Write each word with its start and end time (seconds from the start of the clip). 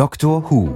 Doctor 0.00 0.42
Who. 0.50 0.70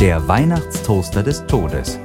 Der 0.00 0.26
Weihnachtstoaster 0.26 1.22
des 1.22 1.46
Todes 1.46 2.00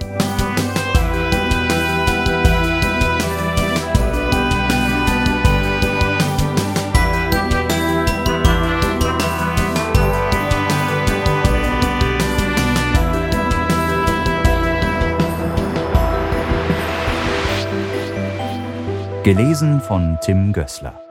Gelesen 19.28 19.82
von 19.82 20.18
Tim 20.22 20.54
Gößler. 20.54 21.04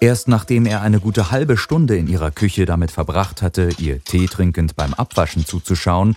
Erst 0.00 0.26
nachdem 0.26 0.66
er 0.66 0.82
eine 0.82 0.98
gute 0.98 1.30
halbe 1.30 1.56
Stunde 1.56 1.96
in 1.96 2.08
ihrer 2.08 2.32
Küche 2.32 2.66
damit 2.66 2.90
verbracht 2.90 3.40
hatte, 3.40 3.68
ihr 3.78 4.02
Tee 4.02 4.26
trinkend 4.26 4.74
beim 4.74 4.92
Abwaschen 4.92 5.46
zuzuschauen, 5.46 6.16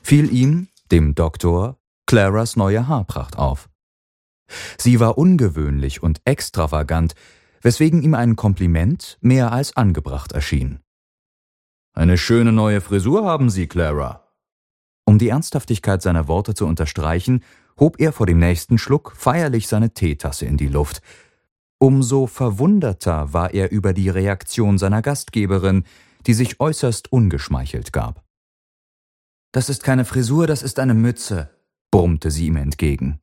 fiel 0.00 0.32
ihm, 0.32 0.68
dem 0.92 1.16
Doktor, 1.16 1.76
Claras 2.06 2.54
neue 2.54 2.86
Haarpracht 2.86 3.36
auf. 3.36 3.68
Sie 4.78 5.00
war 5.00 5.18
ungewöhnlich 5.18 6.00
und 6.00 6.20
extravagant, 6.24 7.16
weswegen 7.62 8.00
ihm 8.00 8.14
ein 8.14 8.36
Kompliment 8.36 9.18
mehr 9.20 9.50
als 9.50 9.76
angebracht 9.76 10.30
erschien. 10.30 10.78
Eine 11.94 12.16
schöne 12.16 12.52
neue 12.52 12.80
Frisur 12.80 13.24
haben 13.24 13.50
Sie, 13.50 13.66
Clara. 13.66 14.22
Um 15.04 15.18
die 15.18 15.30
Ernsthaftigkeit 15.30 16.00
seiner 16.00 16.28
Worte 16.28 16.54
zu 16.54 16.64
unterstreichen, 16.64 17.42
hob 17.78 18.00
er 18.00 18.12
vor 18.12 18.26
dem 18.26 18.38
nächsten 18.38 18.78
Schluck 18.78 19.14
feierlich 19.16 19.68
seine 19.68 19.94
Teetasse 19.94 20.46
in 20.46 20.56
die 20.56 20.68
Luft. 20.68 21.02
Umso 21.78 22.26
verwunderter 22.26 23.32
war 23.32 23.52
er 23.52 23.70
über 23.72 23.92
die 23.92 24.08
Reaktion 24.08 24.78
seiner 24.78 25.02
Gastgeberin, 25.02 25.84
die 26.26 26.34
sich 26.34 26.60
äußerst 26.60 27.12
ungeschmeichelt 27.12 27.92
gab. 27.92 28.22
Das 29.52 29.68
ist 29.68 29.82
keine 29.82 30.04
Frisur, 30.04 30.46
das 30.46 30.62
ist 30.62 30.78
eine 30.78 30.94
Mütze, 30.94 31.50
brummte 31.90 32.30
sie 32.30 32.46
ihm 32.46 32.56
entgegen. 32.56 33.20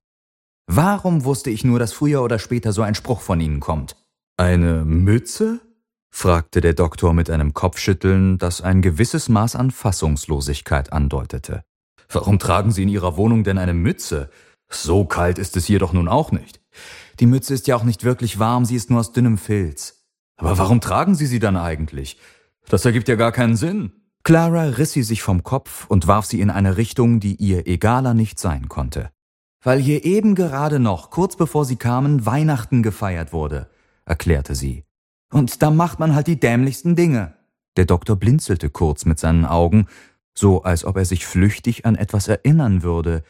Warum 0.67 1.23
wusste 1.23 1.49
ich 1.49 1.63
nur, 1.63 1.79
dass 1.79 1.93
früher 1.93 2.21
oder 2.21 2.37
später 2.37 2.73
so 2.73 2.83
ein 2.83 2.93
Spruch 2.93 3.21
von 3.21 3.41
Ihnen 3.41 3.59
kommt? 3.59 3.95
Eine 4.37 4.85
Mütze? 4.85 5.61
fragte 6.11 6.61
der 6.61 6.73
Doktor 6.73 7.13
mit 7.13 7.29
einem 7.29 7.53
Kopfschütteln, 7.53 8.37
das 8.37 8.61
ein 8.61 8.81
gewisses 8.81 9.29
Maß 9.29 9.55
an 9.55 9.71
Fassungslosigkeit 9.71 10.93
andeutete. 10.93 11.63
Warum 12.11 12.39
tragen 12.39 12.71
Sie 12.71 12.83
in 12.83 12.89
Ihrer 12.89 13.17
Wohnung 13.17 13.43
denn 13.43 13.57
eine 13.57 13.73
Mütze? 13.73 14.29
So 14.67 15.05
kalt 15.05 15.37
ist 15.37 15.55
es 15.55 15.65
hier 15.65 15.79
doch 15.79 15.93
nun 15.93 16.07
auch 16.07 16.31
nicht. 16.31 16.59
Die 17.19 17.27
Mütze 17.27 17.53
ist 17.53 17.67
ja 17.67 17.75
auch 17.75 17.83
nicht 17.83 18.03
wirklich 18.03 18.39
warm, 18.39 18.65
sie 18.65 18.75
ist 18.75 18.89
nur 18.89 18.99
aus 18.99 19.11
dünnem 19.11 19.37
Filz. 19.37 20.05
Aber 20.37 20.57
warum 20.57 20.79
tragen 20.81 21.15
Sie 21.15 21.25
sie 21.25 21.39
dann 21.39 21.57
eigentlich? 21.57 22.17
Das 22.67 22.85
ergibt 22.85 23.07
ja 23.07 23.15
gar 23.15 23.31
keinen 23.31 23.55
Sinn. 23.55 23.91
Clara 24.23 24.63
riss 24.63 24.93
sie 24.93 25.03
sich 25.03 25.21
vom 25.21 25.43
Kopf 25.43 25.85
und 25.87 26.07
warf 26.07 26.25
sie 26.25 26.41
in 26.41 26.49
eine 26.49 26.77
Richtung, 26.77 27.19
die 27.19 27.35
ihr 27.35 27.67
egaler 27.67 28.13
nicht 28.13 28.39
sein 28.39 28.69
konnte. 28.69 29.09
Weil 29.63 29.79
hier 29.79 30.05
eben 30.05 30.35
gerade 30.35 30.79
noch, 30.79 31.09
kurz 31.09 31.35
bevor 31.35 31.65
sie 31.65 31.77
kamen, 31.77 32.25
Weihnachten 32.25 32.83
gefeiert 32.83 33.33
wurde, 33.33 33.69
erklärte 34.05 34.55
sie. 34.55 34.83
Und 35.31 35.61
da 35.61 35.71
macht 35.71 35.99
man 35.99 36.15
halt 36.15 36.27
die 36.27 36.39
dämlichsten 36.39 36.95
Dinge. 36.95 37.33
Der 37.75 37.85
Doktor 37.85 38.15
blinzelte 38.15 38.69
kurz 38.69 39.05
mit 39.05 39.19
seinen 39.19 39.45
Augen 39.45 39.87
so 40.39 40.63
als 40.63 40.85
ob 40.85 40.97
er 40.97 41.05
sich 41.05 41.25
flüchtig 41.25 41.85
an 41.85 41.95
etwas 41.95 42.27
erinnern 42.27 42.81
würde, 42.81 43.23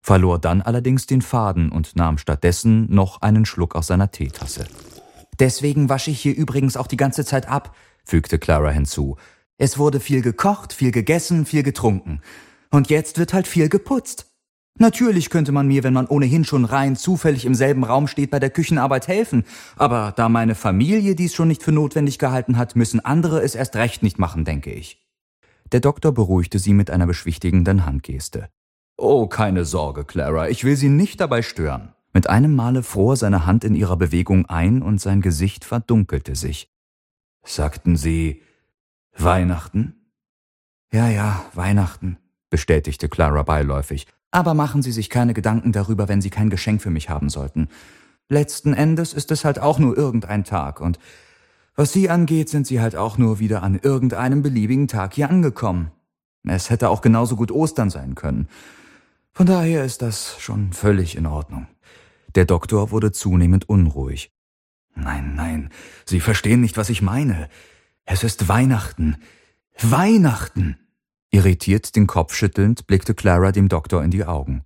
verlor 0.00 0.38
dann 0.38 0.62
allerdings 0.62 1.06
den 1.06 1.22
Faden 1.22 1.70
und 1.70 1.94
nahm 1.94 2.18
stattdessen 2.18 2.92
noch 2.92 3.22
einen 3.22 3.44
Schluck 3.44 3.74
aus 3.74 3.86
seiner 3.86 4.10
Teetasse. 4.10 4.66
Deswegen 5.38 5.88
wasche 5.88 6.10
ich 6.10 6.20
hier 6.20 6.34
übrigens 6.34 6.76
auch 6.76 6.86
die 6.86 6.96
ganze 6.96 7.24
Zeit 7.24 7.48
ab, 7.48 7.74
fügte 8.04 8.38
Clara 8.38 8.70
hinzu. 8.70 9.16
Es 9.58 9.78
wurde 9.78 10.00
viel 10.00 10.22
gekocht, 10.22 10.72
viel 10.72 10.90
gegessen, 10.90 11.46
viel 11.46 11.62
getrunken. 11.62 12.20
Und 12.70 12.90
jetzt 12.90 13.18
wird 13.18 13.34
halt 13.34 13.46
viel 13.46 13.68
geputzt. 13.68 14.26
Natürlich 14.78 15.30
könnte 15.30 15.52
man 15.52 15.68
mir, 15.68 15.84
wenn 15.84 15.92
man 15.92 16.08
ohnehin 16.08 16.44
schon 16.44 16.64
rein 16.64 16.96
zufällig 16.96 17.44
im 17.44 17.54
selben 17.54 17.84
Raum 17.84 18.08
steht, 18.08 18.30
bei 18.30 18.40
der 18.40 18.50
Küchenarbeit 18.50 19.06
helfen, 19.06 19.44
aber 19.76 20.12
da 20.16 20.28
meine 20.28 20.56
Familie 20.56 21.14
dies 21.14 21.34
schon 21.34 21.46
nicht 21.48 21.62
für 21.62 21.70
notwendig 21.72 22.18
gehalten 22.18 22.56
hat, 22.56 22.74
müssen 22.74 22.98
andere 22.98 23.42
es 23.42 23.54
erst 23.54 23.76
recht 23.76 24.02
nicht 24.02 24.18
machen, 24.18 24.44
denke 24.44 24.72
ich. 24.72 25.03
Der 25.72 25.80
Doktor 25.80 26.12
beruhigte 26.12 26.58
sie 26.58 26.72
mit 26.72 26.90
einer 26.90 27.06
beschwichtigenden 27.06 27.86
Handgeste. 27.86 28.48
Oh, 28.96 29.26
keine 29.26 29.64
Sorge, 29.64 30.04
Clara, 30.04 30.48
ich 30.48 30.64
will 30.64 30.76
Sie 30.76 30.88
nicht 30.88 31.20
dabei 31.20 31.42
stören. 31.42 31.94
Mit 32.12 32.30
einem 32.30 32.54
Male 32.54 32.84
fror 32.84 33.16
seine 33.16 33.44
Hand 33.44 33.64
in 33.64 33.74
ihrer 33.74 33.96
Bewegung 33.96 34.46
ein 34.46 34.82
und 34.82 35.00
sein 35.00 35.20
Gesicht 35.20 35.64
verdunkelte 35.64 36.36
sich. 36.36 36.70
Sagten 37.44 37.96
Sie 37.96 38.40
Weihnachten? 39.16 40.10
Ja, 40.92 41.08
ja, 41.08 41.44
Weihnachten, 41.54 42.18
bestätigte 42.50 43.08
Clara 43.08 43.42
beiläufig. 43.42 44.06
Aber 44.30 44.54
machen 44.54 44.80
Sie 44.80 44.92
sich 44.92 45.10
keine 45.10 45.34
Gedanken 45.34 45.72
darüber, 45.72 46.08
wenn 46.08 46.20
Sie 46.20 46.30
kein 46.30 46.50
Geschenk 46.50 46.82
für 46.82 46.90
mich 46.90 47.08
haben 47.10 47.28
sollten. 47.28 47.68
Letzten 48.28 48.74
Endes 48.74 49.12
ist 49.12 49.30
es 49.32 49.44
halt 49.44 49.58
auch 49.58 49.78
nur 49.78 49.96
irgendein 49.96 50.44
Tag, 50.44 50.80
und 50.80 50.98
was 51.76 51.92
Sie 51.92 52.08
angeht, 52.08 52.48
sind 52.48 52.66
Sie 52.66 52.80
halt 52.80 52.96
auch 52.96 53.18
nur 53.18 53.38
wieder 53.38 53.62
an 53.62 53.78
irgendeinem 53.78 54.42
beliebigen 54.42 54.88
Tag 54.88 55.14
hier 55.14 55.28
angekommen. 55.28 55.90
Es 56.46 56.70
hätte 56.70 56.88
auch 56.88 57.00
genauso 57.00 57.36
gut 57.36 57.50
Ostern 57.50 57.90
sein 57.90 58.14
können. 58.14 58.48
Von 59.32 59.46
daher 59.46 59.84
ist 59.84 60.02
das 60.02 60.40
schon 60.40 60.72
völlig 60.72 61.16
in 61.16 61.26
Ordnung. 61.26 61.66
Der 62.34 62.44
Doktor 62.44 62.90
wurde 62.90 63.12
zunehmend 63.12 63.68
unruhig. 63.68 64.32
Nein, 64.94 65.34
nein, 65.34 65.70
Sie 66.04 66.20
verstehen 66.20 66.60
nicht, 66.60 66.76
was 66.76 66.90
ich 66.90 67.02
meine. 67.02 67.48
Es 68.04 68.22
ist 68.22 68.48
Weihnachten. 68.48 69.16
Weihnachten! 69.80 70.78
Irritiert 71.30 71.96
den 71.96 72.06
Kopf 72.06 72.34
schüttelnd 72.34 72.86
blickte 72.86 73.14
Clara 73.14 73.50
dem 73.50 73.68
Doktor 73.68 74.04
in 74.04 74.12
die 74.12 74.24
Augen. 74.24 74.62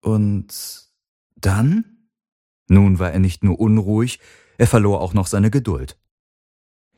Und 0.00 0.88
dann? 1.36 2.08
Nun 2.68 2.98
war 2.98 3.12
er 3.12 3.18
nicht 3.18 3.44
nur 3.44 3.60
unruhig, 3.60 4.18
er 4.56 4.66
verlor 4.66 5.02
auch 5.02 5.12
noch 5.12 5.26
seine 5.26 5.50
Geduld. 5.50 5.98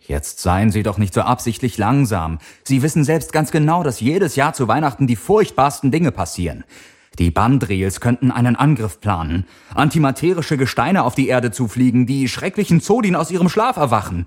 Jetzt 0.06 0.38
seien 0.40 0.70
Sie 0.70 0.82
doch 0.82 0.98
nicht 0.98 1.14
so 1.14 1.22
absichtlich 1.22 1.78
langsam. 1.78 2.38
Sie 2.64 2.82
wissen 2.82 3.02
selbst 3.02 3.32
ganz 3.32 3.50
genau, 3.50 3.82
dass 3.82 4.00
jedes 4.00 4.36
Jahr 4.36 4.52
zu 4.52 4.68
Weihnachten 4.68 5.06
die 5.06 5.16
furchtbarsten 5.16 5.90
Dinge 5.90 6.12
passieren. 6.12 6.64
Die 7.18 7.30
Bandreels 7.30 8.00
könnten 8.00 8.30
einen 8.30 8.56
Angriff 8.56 9.00
planen, 9.00 9.46
antimaterische 9.74 10.56
Gesteine 10.56 11.02
auf 11.02 11.14
die 11.14 11.28
Erde 11.28 11.50
zufliegen, 11.50 12.06
die 12.06 12.28
schrecklichen 12.28 12.80
Zodin 12.80 13.16
aus 13.16 13.30
ihrem 13.30 13.48
Schlaf 13.48 13.76
erwachen. 13.76 14.26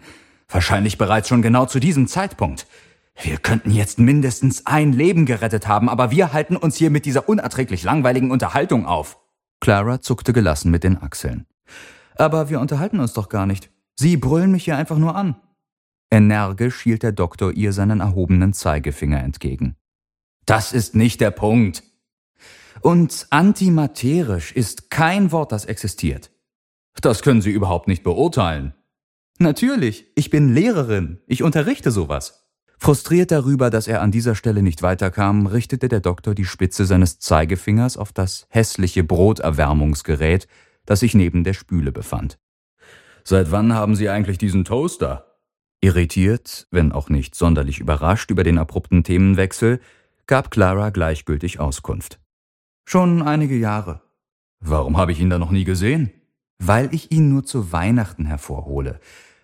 Wahrscheinlich 0.50 0.98
bereits 0.98 1.30
schon 1.30 1.44
genau 1.44 1.66
zu 1.66 1.80
diesem 1.80 2.08
Zeitpunkt. 2.08 2.66
Wir 3.22 3.38
könnten 3.38 3.70
jetzt 3.70 4.00
mindestens 4.00 4.66
ein 4.66 4.92
Leben 4.92 5.26
gerettet 5.26 5.68
haben, 5.68 5.88
aber 5.88 6.10
wir 6.10 6.34
halten 6.34 6.56
uns 6.56 6.78
hier 6.78 6.90
mit 6.90 7.06
dieser 7.06 7.30
unerträglich 7.30 7.84
langweiligen 7.84 8.32
Unterhaltung 8.32 8.86
auf. 8.86 9.20
Clara 9.60 10.02
zuckte 10.02 10.34
gelassen 10.34 10.72
mit 10.72 10.84
den 10.84 11.02
Achseln. 11.02 11.46
Aber 12.16 12.50
wir 12.50 12.60
unterhalten 12.60 13.00
uns 13.00 13.14
doch 13.14 13.30
gar 13.30 13.46
nicht. 13.46 13.70
Sie 13.96 14.18
brüllen 14.18 14.52
mich 14.52 14.64
hier 14.64 14.78
einfach 14.78 14.98
nur 14.98 15.16
an. 15.16 15.36
Energisch 16.12 16.82
hielt 16.82 17.04
der 17.04 17.12
Doktor 17.12 17.52
ihr 17.54 17.74
seinen 17.74 18.00
erhobenen 18.00 18.54
Zeigefinger 18.54 19.22
entgegen. 19.22 19.76
Das 20.46 20.74
ist 20.74 20.96
nicht 20.96 21.22
der 21.22 21.32
Punkt. 21.32 21.84
Und 22.82 23.28
antimaterisch 23.30 24.52
ist 24.52 24.90
kein 24.90 25.32
Wort, 25.32 25.52
das 25.52 25.66
existiert. 25.66 26.32
Das 27.02 27.22
können 27.22 27.42
Sie 27.42 27.52
überhaupt 27.52 27.88
nicht 27.88 28.04
beurteilen. 28.04 28.74
Natürlich, 29.38 30.06
ich 30.16 30.30
bin 30.30 30.54
Lehrerin, 30.54 31.20
ich 31.28 31.44
unterrichte 31.44 31.92
sowas. 31.92 32.50
Frustriert 32.78 33.32
darüber, 33.32 33.70
dass 33.70 33.88
er 33.88 34.02
an 34.02 34.12
dieser 34.12 34.36
Stelle 34.36 34.64
nicht 34.64 34.82
weiterkam, 34.82 35.48
richtete 35.48 35.90
der 35.90 36.00
Doktor 36.00 36.34
die 36.34 36.46
Spitze 36.46 36.86
seines 36.86 37.20
Zeigefingers 37.20 37.98
auf 37.98 38.14
das 38.14 38.48
hässliche 38.50 39.04
Broterwärmungsgerät, 39.04 40.48
das 40.86 41.02
sich 41.02 41.14
neben 41.14 41.44
der 41.44 41.54
Spüle 41.54 41.92
befand. 41.92 42.40
Seit 43.24 43.52
wann 43.52 43.74
haben 43.74 43.96
Sie 43.96 44.10
eigentlich 44.10 44.38
diesen 44.38 44.64
Toaster? 44.64 45.29
Irritiert, 45.82 46.68
wenn 46.72 46.92
auch 46.92 47.10
nicht 47.10 47.36
sonderlich 47.36 47.80
überrascht 47.80 48.32
über 48.32 48.44
den 48.44 48.58
abrupten 48.58 49.04
Themenwechsel, 49.04 49.80
gab 50.28 50.52
Clara 50.52 50.90
gleichgültig 50.90 51.60
Auskunft. 51.60 52.20
Schon 52.86 53.22
einige 53.22 53.56
Jahre. 53.56 54.02
Warum 54.60 54.98
habe 54.98 55.14
ich 55.14 55.22
ihn 55.22 55.30
da 55.30 55.40
noch 55.40 55.52
nie 55.52 55.64
gesehen? 55.64 56.12
Weil 56.58 56.94
ich 56.94 57.12
ihn 57.12 57.30
nur 57.30 57.46
zu 57.46 57.72
Weihnachten 57.72 58.26
hervorhole. 58.26 59.00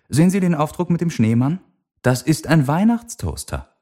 Sehen 0.08 0.28
Sie 0.28 0.40
den 0.40 0.54
Aufdruck 0.54 0.90
mit 0.90 1.00
dem 1.00 1.10
Schneemann? 1.10 1.60
Das 2.02 2.20
ist 2.20 2.46
ein 2.46 2.68
Weihnachtstoaster. 2.68 3.74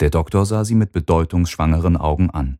Der 0.00 0.10
Doktor 0.10 0.44
sah 0.44 0.64
sie 0.64 0.74
mit 0.74 0.92
bedeutungsschwangeren 0.92 1.96
Augen 1.96 2.30
an. 2.30 2.58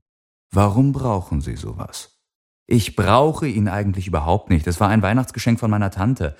Warum 0.51 0.93
brauchen 0.93 1.43
Sie 1.43 1.57
sowas? 1.57 2.19
Ich 2.67 2.97
brauche 2.97 3.47
ihn 3.47 3.69
eigentlich 3.69 4.09
überhaupt 4.09 4.49
nicht. 4.49 4.67
Es 4.67 4.81
war 4.81 4.89
ein 4.89 5.03
Weihnachtsgeschenk 5.03 5.61
von 5.61 5.71
meiner 5.71 5.91
Tante 5.91 6.35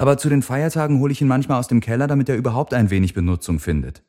aber 0.00 0.16
zu 0.16 0.30
den 0.30 0.40
Feiertagen 0.40 0.98
hole 0.98 1.12
ich 1.12 1.20
ihn 1.20 1.28
manchmal 1.28 1.58
aus 1.58 1.68
dem 1.68 1.80
Keller, 1.80 2.06
damit 2.06 2.30
er 2.30 2.36
überhaupt 2.36 2.72
ein 2.72 2.88
wenig 2.88 3.12
Benutzung 3.12 3.58
findet. 3.58 4.02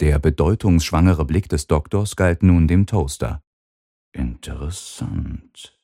Der 0.00 0.18
bedeutungsschwangere 0.18 1.26
Blick 1.26 1.46
des 1.50 1.66
Doktors 1.66 2.16
galt 2.16 2.42
nun 2.42 2.66
dem 2.66 2.86
Toaster. 2.86 3.42
In 4.12 4.32
Interessant. 4.32 5.78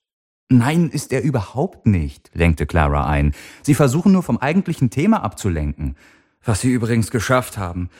Nein, 0.48 0.88
ist 0.88 1.12
er 1.12 1.22
überhaupt 1.22 1.86
nicht, 1.86 2.30
lenkte 2.32 2.64
Clara 2.64 3.06
ein. 3.06 3.34
Sie 3.62 3.74
versuchen 3.74 4.12
nur 4.12 4.22
vom 4.22 4.38
eigentlichen 4.38 4.88
Thema 4.88 5.22
abzulenken. 5.22 5.96
Was 6.42 6.62
Sie 6.62 6.70
übrigens 6.70 7.10
geschafft 7.10 7.58
haben. 7.58 7.90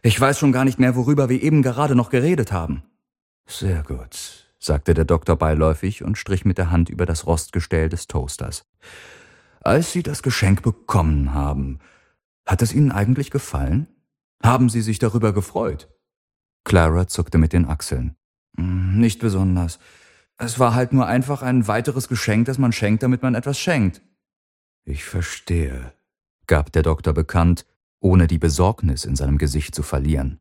Ich 0.00 0.18
weiß 0.18 0.38
schon 0.38 0.52
gar 0.52 0.64
nicht 0.64 0.78
mehr, 0.78 0.96
worüber 0.96 1.28
wir 1.28 1.42
eben 1.42 1.60
gerade 1.60 1.94
noch 1.94 2.08
geredet 2.08 2.52
haben. 2.52 2.84
Sehr 3.46 3.82
gut, 3.82 4.48
sagte 4.58 4.94
der 4.94 5.04
Doktor 5.04 5.36
beiläufig 5.36 6.02
und 6.02 6.16
strich 6.16 6.46
mit 6.46 6.56
der 6.56 6.70
Hand 6.70 6.88
über 6.88 7.04
das 7.04 7.26
Rostgestell 7.26 7.90
des 7.90 8.06
Toasters. 8.06 8.64
Als 9.66 9.90
Sie 9.90 10.04
das 10.04 10.22
Geschenk 10.22 10.62
bekommen 10.62 11.34
haben, 11.34 11.80
hat 12.46 12.62
es 12.62 12.72
Ihnen 12.72 12.92
eigentlich 12.92 13.32
gefallen? 13.32 13.88
Haben 14.40 14.68
Sie 14.68 14.80
sich 14.80 15.00
darüber 15.00 15.32
gefreut? 15.32 15.88
Clara 16.62 17.08
zuckte 17.08 17.36
mit 17.36 17.52
den 17.52 17.64
Achseln. 17.64 18.14
Hm, 18.56 19.00
nicht 19.00 19.18
besonders. 19.18 19.80
Es 20.38 20.60
war 20.60 20.76
halt 20.76 20.92
nur 20.92 21.08
einfach 21.08 21.42
ein 21.42 21.66
weiteres 21.66 22.06
Geschenk, 22.06 22.46
das 22.46 22.58
man 22.58 22.70
schenkt, 22.70 23.02
damit 23.02 23.24
man 23.24 23.34
etwas 23.34 23.58
schenkt. 23.58 24.02
Ich 24.84 25.02
verstehe, 25.02 25.92
gab 26.46 26.70
der 26.70 26.84
Doktor 26.84 27.12
bekannt, 27.12 27.66
ohne 27.98 28.28
die 28.28 28.38
Besorgnis 28.38 29.04
in 29.04 29.16
seinem 29.16 29.36
Gesicht 29.36 29.74
zu 29.74 29.82
verlieren. 29.82 30.38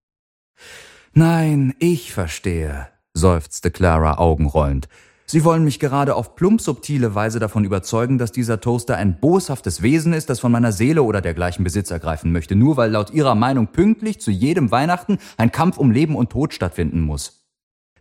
Nein, 1.14 1.74
ich 1.80 2.14
verstehe, 2.14 2.90
seufzte 3.16 3.72
Clara 3.72 4.20
augenrollend. 4.20 4.88
Sie 5.28 5.44
wollen 5.44 5.64
mich 5.64 5.80
gerade 5.80 6.16
auf 6.16 6.36
plump 6.36 6.62
subtile 6.62 7.16
Weise 7.16 7.40
davon 7.40 7.66
überzeugen, 7.66 8.20
dass 8.20 8.32
dieser 8.32 8.62
Toaster 8.62 8.96
ein 8.96 9.20
boshaftes 9.20 9.82
Wesen 9.82 10.14
ist, 10.14 10.30
das 10.30 10.40
von 10.40 10.52
meiner 10.52 10.72
Seele 10.72 11.02
oder 11.02 11.20
dergleichen 11.20 11.64
Besitz 11.64 11.90
ergreifen 11.90 12.32
möchte, 12.32 12.56
nur 12.56 12.78
weil 12.78 12.92
laut 12.92 13.12
Ihrer 13.12 13.34
Meinung 13.34 13.68
pünktlich 13.68 14.22
zu 14.22 14.30
jedem 14.30 14.70
Weihnachten 14.70 15.18
ein 15.38 15.52
Kampf 15.52 15.78
um 15.78 15.90
Leben 15.90 16.16
und 16.16 16.30
Tod 16.30 16.54
stattfinden 16.54 17.02
muss. 17.02 17.44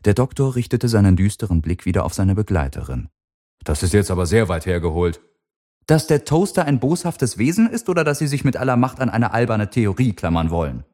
Der 0.04 0.12
Doktor 0.12 0.54
richtete 0.54 0.88
seinen 0.88 1.16
düsteren 1.16 1.62
Blick 1.62 1.86
wieder 1.86 2.04
auf 2.04 2.12
seine 2.12 2.34
Begleiterin. 2.34 3.08
Das 3.64 3.82
ist 3.82 3.94
jetzt 3.94 4.10
aber 4.10 4.26
sehr 4.26 4.50
weit 4.50 4.66
hergeholt. 4.66 5.22
Dass 5.86 6.06
der 6.06 6.26
Toaster 6.26 6.66
ein 6.66 6.78
boshaftes 6.78 7.38
Wesen 7.38 7.70
ist 7.70 7.88
oder 7.88 8.04
dass 8.04 8.18
Sie 8.18 8.26
sich 8.26 8.44
mit 8.44 8.58
aller 8.58 8.76
Macht 8.76 9.00
an 9.00 9.08
eine 9.08 9.32
alberne 9.32 9.70
Theorie 9.70 10.12
klammern 10.12 10.50
wollen? 10.50 10.84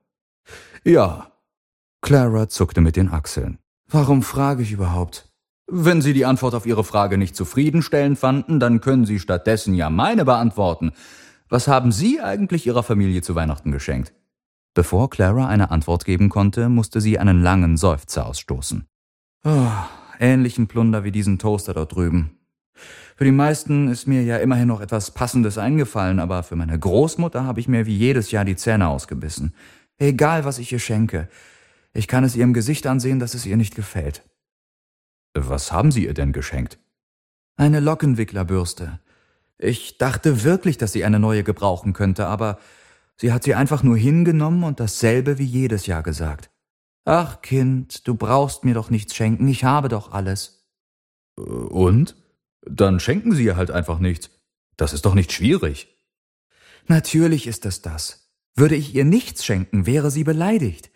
Ja. 0.85 1.32
Clara 2.03 2.49
zuckte 2.49 2.81
mit 2.81 2.94
den 2.94 3.09
Achseln. 3.09 3.59
Warum 3.88 4.23
frage 4.23 4.62
ich 4.62 4.71
überhaupt? 4.71 5.30
Wenn 5.72 6.02
Sie 6.02 6.12
die 6.12 6.26
Antwort 6.26 6.55
auf 6.55 6.67
Ihre 6.67 6.82
Frage 6.82 7.17
nicht 7.17 7.37
zufriedenstellend 7.37 8.19
fanden, 8.19 8.58
dann 8.58 8.81
können 8.81 9.06
Sie 9.06 9.20
stattdessen 9.20 9.75
ja 9.75 9.88
meine 9.88 10.25
beantworten. 10.25 10.90
Was 11.49 11.69
haben 11.69 11.93
Sie 11.93 12.20
eigentlich 12.20 12.67
Ihrer 12.67 12.82
Familie 12.82 13.22
zu 13.22 13.37
Weihnachten 13.37 13.70
geschenkt? 13.70 14.12
Bevor 14.75 15.11
Clara 15.11 15.46
eine 15.46 15.70
Antwort 15.70 16.05
geben 16.05 16.28
konnte, 16.28 16.69
musste 16.69 17.00
sie 17.00 17.19
einen 17.19 17.43
langen 17.43 17.76
Seufzer 17.76 18.26
ausstoßen. 18.26 18.84
Oh, 19.44 19.69
ähnlichen 20.19 20.67
Plunder 20.67 21.05
wie 21.05 21.12
diesen 21.12 21.38
Toaster 21.38 21.75
dort 21.75 21.94
drüben. 21.94 22.38
Für 23.17 23.25
die 23.25 23.32
meisten 23.32 23.88
ist 23.88 24.08
mir 24.08 24.22
ja 24.25 24.38
immerhin 24.38 24.69
noch 24.69 24.81
etwas 24.81 25.12
Passendes 25.12 25.56
eingefallen, 25.56 26.19
aber 26.19 26.43
für 26.43 26.56
meine 26.56 26.78
Großmutter 26.78 27.44
habe 27.44 27.61
ich 27.61 27.69
mir 27.69 27.87
wie 27.87 27.96
jedes 27.96 28.32
Jahr 28.32 28.44
die 28.44 28.56
Zähne 28.56 28.88
ausgebissen. 28.88 29.55
Egal, 29.99 30.44
was 30.44 30.58
ich 30.58 30.72
ihr 30.72 30.78
schenke. 30.78 31.28
Ich 31.93 32.08
kann 32.08 32.25
es 32.25 32.34
ihrem 32.34 32.55
Gesicht 32.55 32.87
ansehen, 32.87 33.20
dass 33.20 33.34
es 33.34 33.46
ihr 33.46 33.56
nicht 33.56 33.75
gefällt. 33.75 34.25
Was 35.35 35.73
haben 35.73 35.93
Sie 35.93 36.06
ihr 36.06 36.15
denn 36.15 36.32
geschenkt? 36.32 36.79
Eine 37.56 37.81
Lockenwicklerbürste. 37.81 39.00
Ich 39.59 39.99
dachte 39.99 40.43
wirklich, 40.43 40.79
dass 40.79 40.93
sie 40.93 41.05
eine 41.05 41.19
neue 41.19 41.44
gebrauchen 41.44 41.93
könnte, 41.93 42.27
aber 42.27 42.59
sie 43.19 43.32
hat 43.32 43.44
sie 43.44 43.55
einfach 43.55 43.82
nur 43.82 43.99
hingenommen 43.99 44.65
und 44.65 44.81
dasselbe 44.81 45.37
wie 45.38 45.44
jedes 45.44 45.87
Jahr 45.87 46.03
gesagt. 46.03 46.50
Ach 47.05 47.43
Kind, 47.43 48.09
du 48.09 48.15
brauchst 48.15 48.65
mir 48.65 48.73
doch 48.73 48.88
nichts 48.88 49.15
schenken, 49.15 49.47
ich 49.49 49.65
habe 49.65 49.88
doch 49.88 50.12
alles. 50.12 50.67
Äh, 51.38 51.43
und? 51.43 52.17
Dann 52.62 53.00
schenken 53.00 53.35
Sie 53.35 53.44
ihr 53.44 53.56
halt 53.56 53.71
einfach 53.71 53.99
nichts. 53.99 54.31
Das 54.77 54.93
ist 54.93 55.05
doch 55.05 55.15
nicht 55.15 55.32
schwierig. 55.32 55.88
Natürlich 56.87 57.47
ist 57.47 57.67
es 57.67 57.82
das. 57.82 58.31
Würde 58.55 58.77
ich 58.77 58.94
ihr 58.94 59.05
nichts 59.05 59.44
schenken, 59.44 59.87
wäre 59.87 60.11
sie 60.11 60.25
beleidigt. 60.25 60.91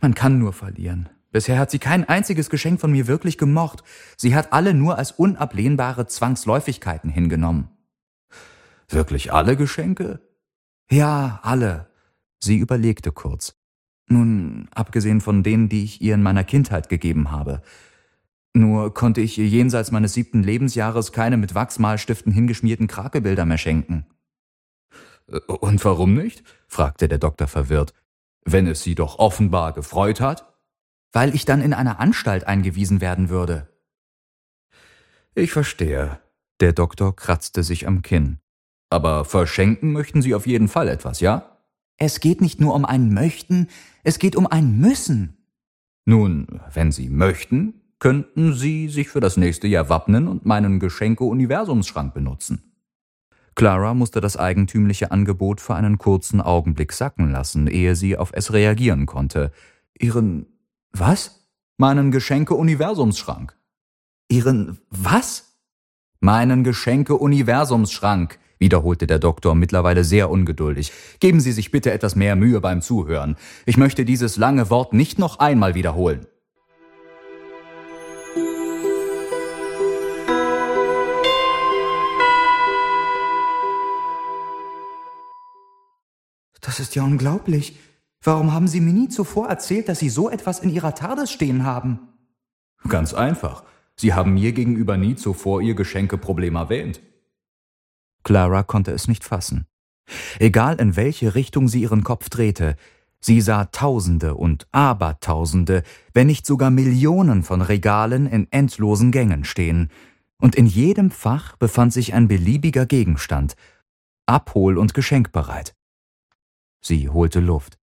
Man 0.00 0.14
kann 0.14 0.38
nur 0.38 0.52
verlieren. 0.52 1.08
Bisher 1.32 1.58
hat 1.58 1.70
sie 1.70 1.78
kein 1.78 2.08
einziges 2.08 2.50
Geschenk 2.50 2.80
von 2.80 2.90
mir 2.90 3.06
wirklich 3.06 3.38
gemocht. 3.38 3.84
Sie 4.16 4.34
hat 4.34 4.52
alle 4.52 4.74
nur 4.74 4.98
als 4.98 5.12
unablehnbare 5.12 6.06
Zwangsläufigkeiten 6.06 7.08
hingenommen. 7.10 7.68
Wirklich 8.88 9.32
alle 9.32 9.56
Geschenke? 9.56 10.20
Ja, 10.90 11.38
alle. 11.42 11.88
Sie 12.40 12.58
überlegte 12.58 13.12
kurz. 13.12 13.54
Nun, 14.08 14.68
abgesehen 14.74 15.20
von 15.20 15.44
denen, 15.44 15.68
die 15.68 15.84
ich 15.84 16.02
ihr 16.02 16.14
in 16.14 16.22
meiner 16.22 16.42
Kindheit 16.42 16.88
gegeben 16.88 17.30
habe. 17.30 17.62
Nur 18.52 18.92
konnte 18.92 19.20
ich 19.20 19.38
ihr 19.38 19.46
jenseits 19.46 19.92
meines 19.92 20.14
siebten 20.14 20.42
Lebensjahres 20.42 21.12
keine 21.12 21.36
mit 21.36 21.54
Wachsmalstiften 21.54 22.32
hingeschmierten 22.32 22.88
Krakebilder 22.88 23.46
mehr 23.46 23.58
schenken. 23.58 24.06
Und 25.46 25.84
warum 25.84 26.14
nicht? 26.14 26.42
fragte 26.66 27.06
der 27.06 27.18
Doktor 27.18 27.46
verwirrt. 27.46 27.94
Wenn 28.44 28.66
es 28.66 28.82
Sie 28.82 28.96
doch 28.96 29.20
offenbar 29.20 29.72
gefreut 29.72 30.20
hat? 30.20 30.49
Weil 31.12 31.34
ich 31.34 31.44
dann 31.44 31.60
in 31.60 31.72
einer 31.72 32.00
Anstalt 32.00 32.44
eingewiesen 32.44 33.00
werden 33.00 33.28
würde. 33.28 33.68
Ich 35.34 35.52
verstehe. 35.52 36.20
Der 36.60 36.72
Doktor 36.72 37.16
kratzte 37.16 37.62
sich 37.62 37.86
am 37.86 38.02
Kinn. 38.02 38.38
Aber 38.90 39.24
verschenken 39.24 39.92
möchten 39.92 40.20
Sie 40.20 40.34
auf 40.34 40.46
jeden 40.46 40.68
Fall 40.68 40.88
etwas, 40.88 41.20
ja? 41.20 41.58
Es 41.96 42.20
geht 42.20 42.40
nicht 42.40 42.60
nur 42.60 42.74
um 42.74 42.84
ein 42.84 43.12
Möchten, 43.12 43.68
es 44.02 44.18
geht 44.18 44.34
um 44.34 44.46
ein 44.46 44.78
Müssen. 44.78 45.36
Nun, 46.06 46.60
wenn 46.72 46.92
Sie 46.92 47.08
möchten, 47.08 47.74
könnten 47.98 48.54
Sie 48.54 48.88
sich 48.88 49.08
für 49.08 49.20
das 49.20 49.36
nächste 49.36 49.68
Jahr 49.68 49.88
wappnen 49.88 50.26
und 50.26 50.44
meinen 50.46 50.80
Geschenke-Universumsschrank 50.80 52.14
benutzen. 52.14 52.70
Clara 53.54 53.94
musste 53.94 54.20
das 54.20 54.36
eigentümliche 54.36 55.10
Angebot 55.10 55.60
für 55.60 55.74
einen 55.74 55.98
kurzen 55.98 56.40
Augenblick 56.40 56.92
sacken 56.92 57.30
lassen, 57.30 57.66
ehe 57.66 57.94
sie 57.94 58.16
auf 58.16 58.30
es 58.32 58.52
reagieren 58.52 59.06
konnte. 59.06 59.52
Ihren 59.98 60.46
was? 60.92 61.46
Meinen 61.76 62.10
Geschenke-Universumsschrank. 62.10 63.56
Ihren 64.28 64.78
was? 64.90 65.56
Meinen 66.20 66.64
Geschenke-Universumsschrank, 66.64 68.38
wiederholte 68.58 69.06
der 69.06 69.18
Doktor 69.18 69.54
mittlerweile 69.54 70.04
sehr 70.04 70.30
ungeduldig. 70.30 70.92
Geben 71.18 71.40
Sie 71.40 71.52
sich 71.52 71.70
bitte 71.70 71.92
etwas 71.92 72.14
mehr 72.14 72.36
Mühe 72.36 72.60
beim 72.60 72.82
Zuhören. 72.82 73.36
Ich 73.64 73.78
möchte 73.78 74.04
dieses 74.04 74.36
lange 74.36 74.68
Wort 74.68 74.92
nicht 74.92 75.18
noch 75.18 75.38
einmal 75.38 75.74
wiederholen. 75.74 76.26
Das 86.60 86.78
ist 86.78 86.94
ja 86.94 87.02
unglaublich. 87.02 87.78
Warum 88.22 88.52
haben 88.52 88.68
Sie 88.68 88.80
mir 88.80 88.92
nie 88.92 89.08
zuvor 89.08 89.48
erzählt, 89.48 89.88
dass 89.88 89.98
Sie 89.98 90.10
so 90.10 90.28
etwas 90.28 90.60
in 90.60 90.70
Ihrer 90.70 90.94
TARDIS 90.94 91.30
stehen 91.30 91.64
haben? 91.64 92.00
Ganz 92.88 93.14
einfach. 93.14 93.64
Sie 93.96 94.14
haben 94.14 94.34
mir 94.34 94.52
gegenüber 94.52 94.96
nie 94.96 95.14
zuvor 95.14 95.62
Ihr 95.62 95.74
Geschenkeproblem 95.74 96.54
erwähnt. 96.56 97.00
Clara 98.22 98.62
konnte 98.62 98.92
es 98.92 99.08
nicht 99.08 99.24
fassen. 99.24 99.66
Egal 100.38 100.80
in 100.80 100.96
welche 100.96 101.34
Richtung 101.34 101.68
sie 101.68 101.82
ihren 101.82 102.04
Kopf 102.04 102.28
drehte, 102.28 102.76
sie 103.20 103.40
sah 103.40 103.66
Tausende 103.66 104.34
und 104.34 104.66
Abertausende, 104.72 105.82
wenn 106.12 106.26
nicht 106.26 106.46
sogar 106.46 106.70
Millionen 106.70 107.42
von 107.42 107.62
Regalen 107.62 108.26
in 108.26 108.50
endlosen 108.50 109.12
Gängen 109.12 109.44
stehen, 109.44 109.90
und 110.38 110.54
in 110.54 110.66
jedem 110.66 111.10
Fach 111.10 111.56
befand 111.56 111.92
sich 111.92 112.14
ein 112.14 112.26
beliebiger 112.26 112.86
Gegenstand, 112.86 113.56
abhol- 114.26 114.78
und 114.78 114.94
geschenkbereit. 114.94 115.74
Sie 116.80 117.10
holte 117.10 117.40
Luft. 117.40 117.79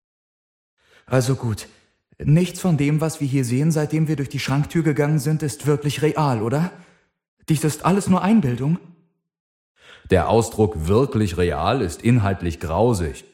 Also 1.06 1.36
gut, 1.36 1.68
nichts 2.18 2.60
von 2.60 2.78
dem, 2.78 3.02
was 3.02 3.22
wir 3.22 3.28
hier 3.28 3.46
sehen, 3.46 3.72
seitdem 3.72 4.08
wir 4.08 4.16
durch 4.16 4.30
die 4.30 4.40
Schranktür 4.40 4.84
gegangen 4.84 5.20
sind, 5.20 5.44
ist 5.44 5.68
wirklich 5.68 6.02
real, 6.02 6.42
oder? 6.42 6.72
Dies 7.50 7.64
ist 7.64 7.86
alles 7.86 8.10
nur 8.10 8.22
Einbildung? 8.22 8.80
Der 10.10 10.30
Ausdruck 10.30 10.88
wirklich 10.88 11.38
real 11.38 11.82
ist 11.82 12.02
inhaltlich 12.02 12.60
grausig. 12.60 13.26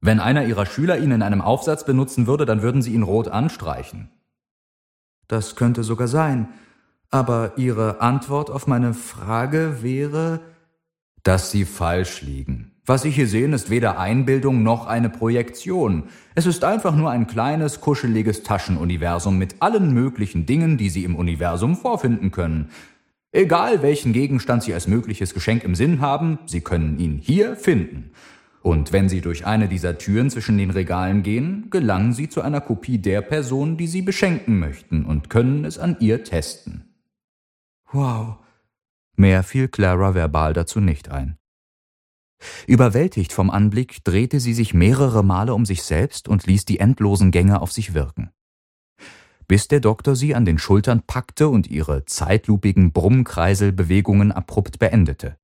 Wenn 0.00 0.20
einer 0.20 0.44
Ihrer 0.44 0.66
Schüler 0.66 0.98
ihn 0.98 1.10
in 1.10 1.22
einem 1.22 1.40
Aufsatz 1.40 1.84
benutzen 1.84 2.26
würde, 2.26 2.46
dann 2.46 2.62
würden 2.62 2.82
Sie 2.82 2.92
ihn 2.92 3.02
rot 3.02 3.28
anstreichen. 3.28 4.10
Das 5.28 5.56
könnte 5.56 5.82
sogar 5.82 6.08
sein. 6.08 6.48
Aber 7.10 7.52
Ihre 7.56 8.00
Antwort 8.00 8.50
auf 8.50 8.66
meine 8.66 8.94
Frage 8.94 9.82
wäre, 9.82 10.40
dass 11.22 11.50
Sie 11.50 11.64
falsch 11.64 12.22
liegen. 12.22 12.75
Was 12.86 13.02
Sie 13.02 13.10
hier 13.10 13.26
sehen, 13.26 13.52
ist 13.52 13.68
weder 13.68 13.98
Einbildung 13.98 14.62
noch 14.62 14.86
eine 14.86 15.10
Projektion. 15.10 16.04
Es 16.36 16.46
ist 16.46 16.62
einfach 16.62 16.94
nur 16.94 17.10
ein 17.10 17.26
kleines, 17.26 17.80
kuscheliges 17.80 18.44
Taschenuniversum 18.44 19.36
mit 19.36 19.56
allen 19.60 19.92
möglichen 19.92 20.46
Dingen, 20.46 20.78
die 20.78 20.88
Sie 20.88 21.02
im 21.02 21.16
Universum 21.16 21.76
vorfinden 21.76 22.30
können. 22.30 22.70
Egal 23.32 23.82
welchen 23.82 24.12
Gegenstand 24.12 24.62
Sie 24.62 24.72
als 24.72 24.86
mögliches 24.86 25.34
Geschenk 25.34 25.64
im 25.64 25.74
Sinn 25.74 26.00
haben, 26.00 26.38
Sie 26.46 26.60
können 26.60 27.00
ihn 27.00 27.18
hier 27.18 27.56
finden. 27.56 28.12
Und 28.62 28.92
wenn 28.92 29.08
Sie 29.08 29.20
durch 29.20 29.44
eine 29.46 29.66
dieser 29.66 29.98
Türen 29.98 30.30
zwischen 30.30 30.56
den 30.56 30.70
Regalen 30.70 31.24
gehen, 31.24 31.66
gelangen 31.70 32.12
Sie 32.12 32.28
zu 32.28 32.40
einer 32.40 32.60
Kopie 32.60 32.98
der 32.98 33.20
Person, 33.20 33.76
die 33.76 33.88
Sie 33.88 34.02
beschenken 34.02 34.60
möchten 34.60 35.04
und 35.04 35.28
können 35.28 35.64
es 35.64 35.78
an 35.78 35.96
ihr 35.98 36.22
testen. 36.22 36.84
Wow. 37.90 38.36
Mehr 39.16 39.42
fiel 39.42 39.66
Clara 39.66 40.14
verbal 40.14 40.52
dazu 40.52 40.80
nicht 40.80 41.10
ein. 41.10 41.36
Überwältigt 42.66 43.32
vom 43.32 43.50
Anblick 43.50 44.04
drehte 44.04 44.40
sie 44.40 44.54
sich 44.54 44.74
mehrere 44.74 45.24
Male 45.24 45.54
um 45.54 45.64
sich 45.64 45.82
selbst 45.82 46.28
und 46.28 46.46
ließ 46.46 46.64
die 46.64 46.78
endlosen 46.78 47.30
Gänge 47.30 47.60
auf 47.60 47.72
sich 47.72 47.94
wirken. 47.94 48.30
Bis 49.48 49.68
der 49.68 49.80
Doktor 49.80 50.16
sie 50.16 50.34
an 50.34 50.44
den 50.44 50.58
Schultern 50.58 51.02
packte 51.06 51.48
und 51.48 51.68
ihre 51.68 52.04
zeitlupigen 52.04 52.92
Brummkreiselbewegungen 52.92 54.32
abrupt 54.32 54.78
beendete. 54.78 55.38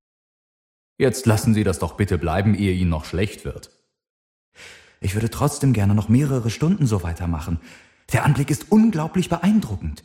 Jetzt 0.98 1.26
lassen 1.26 1.54
Sie 1.54 1.64
das 1.64 1.78
doch 1.78 1.96
bitte 1.96 2.18
bleiben, 2.18 2.54
ehe 2.54 2.72
Ihnen 2.72 2.90
noch 2.90 3.04
schlecht 3.04 3.44
wird. 3.44 3.70
Ich 5.00 5.14
würde 5.14 5.30
trotzdem 5.30 5.72
gerne 5.72 5.94
noch 5.94 6.08
mehrere 6.08 6.50
Stunden 6.50 6.86
so 6.86 7.02
weitermachen. 7.02 7.60
Der 8.12 8.24
Anblick 8.24 8.50
ist 8.50 8.70
unglaublich 8.70 9.28
beeindruckend. 9.28 10.04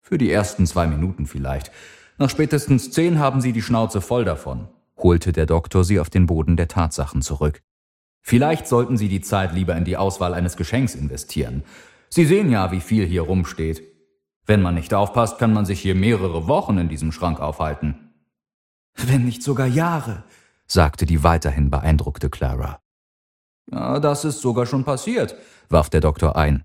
Für 0.00 0.18
die 0.18 0.30
ersten 0.30 0.66
zwei 0.66 0.86
Minuten 0.86 1.26
vielleicht. 1.26 1.70
Nach 2.16 2.30
spätestens 2.30 2.90
zehn 2.90 3.18
haben 3.18 3.40
Sie 3.40 3.52
die 3.52 3.62
Schnauze 3.62 4.00
voll 4.00 4.24
davon 4.24 4.68
holte 5.02 5.32
der 5.32 5.46
Doktor 5.46 5.84
sie 5.84 6.00
auf 6.00 6.10
den 6.10 6.26
Boden 6.26 6.56
der 6.56 6.68
Tatsachen 6.68 7.22
zurück. 7.22 7.62
Vielleicht 8.22 8.66
sollten 8.66 8.96
Sie 8.96 9.08
die 9.08 9.20
Zeit 9.20 9.54
lieber 9.54 9.74
in 9.76 9.84
die 9.84 9.96
Auswahl 9.96 10.34
eines 10.34 10.56
Geschenks 10.56 10.94
investieren. 10.94 11.62
Sie 12.10 12.24
sehen 12.24 12.50
ja, 12.50 12.72
wie 12.72 12.80
viel 12.80 13.06
hier 13.06 13.22
rumsteht. 13.22 13.82
Wenn 14.44 14.62
man 14.62 14.74
nicht 14.74 14.94
aufpasst, 14.94 15.38
kann 15.38 15.52
man 15.52 15.66
sich 15.66 15.80
hier 15.80 15.94
mehrere 15.94 16.46
Wochen 16.48 16.78
in 16.78 16.88
diesem 16.88 17.12
Schrank 17.12 17.40
aufhalten. 17.40 18.12
Wenn 18.94 19.24
nicht 19.24 19.42
sogar 19.42 19.66
Jahre, 19.66 20.24
sagte 20.66 21.06
die 21.06 21.22
weiterhin 21.22 21.70
beeindruckte 21.70 22.30
Clara. 22.30 22.80
Ja, 23.70 24.00
das 24.00 24.24
ist 24.24 24.40
sogar 24.40 24.66
schon 24.66 24.84
passiert, 24.84 25.36
warf 25.68 25.90
der 25.90 26.00
Doktor 26.00 26.36
ein. 26.36 26.64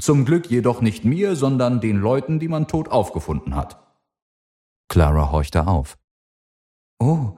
Zum 0.00 0.24
Glück 0.24 0.50
jedoch 0.50 0.80
nicht 0.80 1.04
mir, 1.04 1.36
sondern 1.36 1.80
den 1.80 1.96
Leuten, 1.96 2.40
die 2.40 2.48
man 2.48 2.66
tot 2.66 2.88
aufgefunden 2.88 3.54
hat. 3.54 3.80
Clara 4.88 5.30
horchte 5.30 5.66
auf. 5.66 5.96
Oh, 6.98 7.36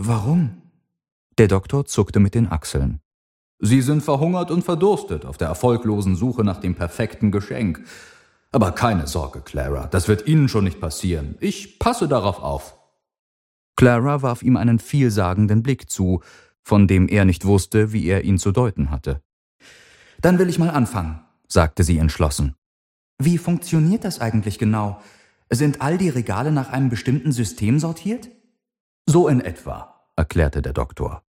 Warum? 0.00 0.62
Der 1.38 1.48
Doktor 1.48 1.84
zuckte 1.84 2.20
mit 2.20 2.36
den 2.36 2.46
Achseln. 2.46 3.00
Sie 3.58 3.82
sind 3.82 4.00
verhungert 4.00 4.52
und 4.52 4.62
verdurstet 4.62 5.26
auf 5.26 5.38
der 5.38 5.48
erfolglosen 5.48 6.14
Suche 6.14 6.44
nach 6.44 6.58
dem 6.58 6.76
perfekten 6.76 7.32
Geschenk. 7.32 7.84
Aber 8.52 8.70
keine 8.70 9.08
Sorge, 9.08 9.40
Clara, 9.40 9.88
das 9.88 10.06
wird 10.06 10.28
Ihnen 10.28 10.48
schon 10.48 10.62
nicht 10.62 10.80
passieren. 10.80 11.36
Ich 11.40 11.80
passe 11.80 12.06
darauf 12.06 12.38
auf. 12.38 12.76
Clara 13.74 14.22
warf 14.22 14.44
ihm 14.44 14.56
einen 14.56 14.78
vielsagenden 14.78 15.64
Blick 15.64 15.90
zu, 15.90 16.22
von 16.62 16.86
dem 16.86 17.08
er 17.08 17.24
nicht 17.24 17.44
wusste, 17.44 17.92
wie 17.92 18.06
er 18.06 18.22
ihn 18.22 18.38
zu 18.38 18.52
deuten 18.52 18.92
hatte. 18.92 19.20
Dann 20.20 20.38
will 20.38 20.48
ich 20.48 20.60
mal 20.60 20.70
anfangen, 20.70 21.24
sagte 21.48 21.82
sie 21.82 21.98
entschlossen. 21.98 22.54
Wie 23.18 23.36
funktioniert 23.36 24.04
das 24.04 24.20
eigentlich 24.20 24.60
genau? 24.60 25.00
Sind 25.50 25.82
all 25.82 25.98
die 25.98 26.08
Regale 26.08 26.52
nach 26.52 26.70
einem 26.70 26.88
bestimmten 26.88 27.32
System 27.32 27.80
sortiert? 27.80 28.28
So 29.10 29.26
in 29.26 29.40
etwa, 29.40 29.94
erklärte 30.16 30.60
der 30.60 30.74
Doktor. 30.74 31.22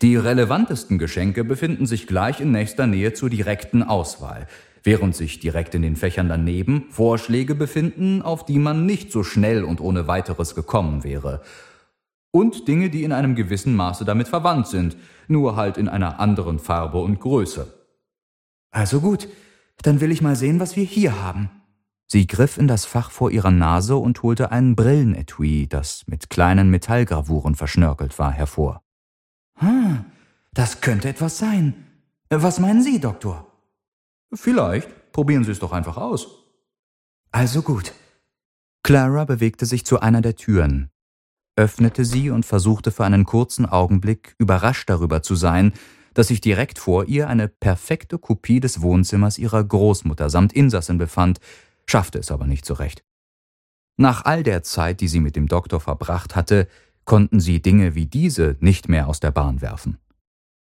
Die 0.00 0.16
relevantesten 0.16 0.96
Geschenke 0.96 1.44
befinden 1.44 1.84
sich 1.84 2.06
gleich 2.06 2.40
in 2.40 2.50
nächster 2.50 2.86
Nähe 2.86 3.12
zur 3.12 3.28
direkten 3.28 3.82
Auswahl, 3.82 4.46
während 4.84 5.14
sich 5.14 5.38
direkt 5.38 5.74
in 5.74 5.82
den 5.82 5.96
Fächern 5.96 6.30
daneben 6.30 6.86
Vorschläge 6.88 7.54
befinden, 7.54 8.22
auf 8.22 8.46
die 8.46 8.58
man 8.58 8.86
nicht 8.86 9.12
so 9.12 9.22
schnell 9.22 9.64
und 9.64 9.82
ohne 9.82 10.08
weiteres 10.08 10.54
gekommen 10.54 11.04
wäre. 11.04 11.42
Und 12.30 12.68
Dinge, 12.68 12.88
die 12.88 13.04
in 13.04 13.12
einem 13.12 13.34
gewissen 13.34 13.76
Maße 13.76 14.06
damit 14.06 14.28
verwandt 14.28 14.68
sind, 14.68 14.96
nur 15.28 15.56
halt 15.56 15.76
in 15.76 15.90
einer 15.90 16.20
anderen 16.20 16.58
Farbe 16.58 17.00
und 17.00 17.20
Größe. 17.20 17.66
Also 18.70 19.02
gut, 19.02 19.28
dann 19.82 20.00
will 20.00 20.10
ich 20.10 20.22
mal 20.22 20.36
sehen, 20.36 20.58
was 20.58 20.74
wir 20.74 20.84
hier 20.84 21.22
haben. 21.22 21.50
Sie 22.12 22.26
griff 22.26 22.58
in 22.58 22.66
das 22.66 22.86
Fach 22.86 23.12
vor 23.12 23.30
ihrer 23.30 23.52
Nase 23.52 23.96
und 23.96 24.24
holte 24.24 24.50
ein 24.50 24.74
Brillenetui, 24.74 25.68
das 25.68 26.08
mit 26.08 26.28
kleinen 26.28 26.68
Metallgravuren 26.68 27.54
verschnörkelt 27.54 28.18
war, 28.18 28.32
hervor. 28.32 28.82
Hm, 29.58 30.04
das 30.52 30.80
könnte 30.80 31.08
etwas 31.08 31.38
sein. 31.38 31.74
Was 32.28 32.58
meinen 32.58 32.82
Sie, 32.82 32.98
Doktor? 32.98 33.46
Vielleicht. 34.34 35.12
Probieren 35.12 35.44
Sie 35.44 35.52
es 35.52 35.60
doch 35.60 35.72
einfach 35.72 35.96
aus. 35.96 36.26
Also 37.30 37.62
gut. 37.62 37.92
Clara 38.82 39.24
bewegte 39.24 39.64
sich 39.64 39.86
zu 39.86 40.00
einer 40.00 40.20
der 40.20 40.34
Türen, 40.34 40.90
öffnete 41.54 42.04
sie 42.04 42.30
und 42.30 42.44
versuchte 42.44 42.90
für 42.90 43.04
einen 43.04 43.24
kurzen 43.24 43.66
Augenblick 43.66 44.34
überrascht 44.38 44.88
darüber 44.88 45.22
zu 45.22 45.36
sein, 45.36 45.72
dass 46.14 46.28
sich 46.28 46.40
direkt 46.40 46.80
vor 46.80 47.04
ihr 47.04 47.28
eine 47.28 47.46
perfekte 47.46 48.18
Kopie 48.18 48.58
des 48.58 48.82
Wohnzimmers 48.82 49.38
ihrer 49.38 49.62
Großmutter 49.62 50.28
samt 50.28 50.52
Insassen 50.52 50.98
befand, 50.98 51.38
schaffte 51.90 52.18
es 52.18 52.30
aber 52.30 52.46
nicht 52.46 52.64
zurecht. 52.64 53.04
Nach 53.96 54.24
all 54.24 54.42
der 54.42 54.62
Zeit, 54.62 55.00
die 55.00 55.08
sie 55.08 55.20
mit 55.20 55.36
dem 55.36 55.46
Doktor 55.46 55.80
verbracht 55.80 56.34
hatte, 56.36 56.68
konnten 57.04 57.40
sie 57.40 57.60
Dinge 57.60 57.94
wie 57.94 58.06
diese 58.06 58.56
nicht 58.60 58.88
mehr 58.88 59.08
aus 59.08 59.20
der 59.20 59.30
Bahn 59.30 59.60
werfen. 59.60 59.98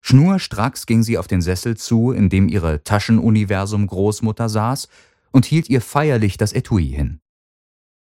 Schnurstracks 0.01 0.85
ging 0.85 1.03
sie 1.03 1.17
auf 1.17 1.27
den 1.27 1.41
Sessel 1.41 1.77
zu, 1.77 2.11
in 2.11 2.27
dem 2.27 2.49
ihre 2.49 2.83
Taschenuniversum 2.83 3.87
Großmutter 3.87 4.49
saß, 4.49 4.89
und 5.31 5.45
hielt 5.45 5.69
ihr 5.69 5.81
feierlich 5.81 6.37
das 6.37 6.51
Etui 6.51 6.87
hin. 6.87 7.21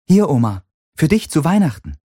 Hier, 0.09 0.31
Oma, 0.31 0.65
für 0.97 1.09
dich 1.09 1.31
zu 1.31 1.45
Weihnachten. 1.45 1.97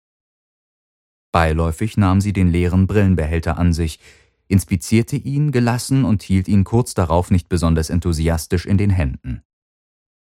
Beiläufig 1.31 1.97
nahm 1.97 2.19
sie 2.19 2.33
den 2.33 2.49
leeren 2.49 2.87
Brillenbehälter 2.87 3.57
an 3.57 3.71
sich, 3.71 3.99
inspizierte 4.47 5.15
ihn 5.15 5.51
gelassen 5.51 6.03
und 6.03 6.23
hielt 6.23 6.47
ihn 6.47 6.63
kurz 6.63 6.93
darauf 6.93 7.31
nicht 7.31 7.49
besonders 7.49 7.89
enthusiastisch 7.89 8.65
in 8.65 8.77
den 8.77 8.89
Händen. 8.89 9.43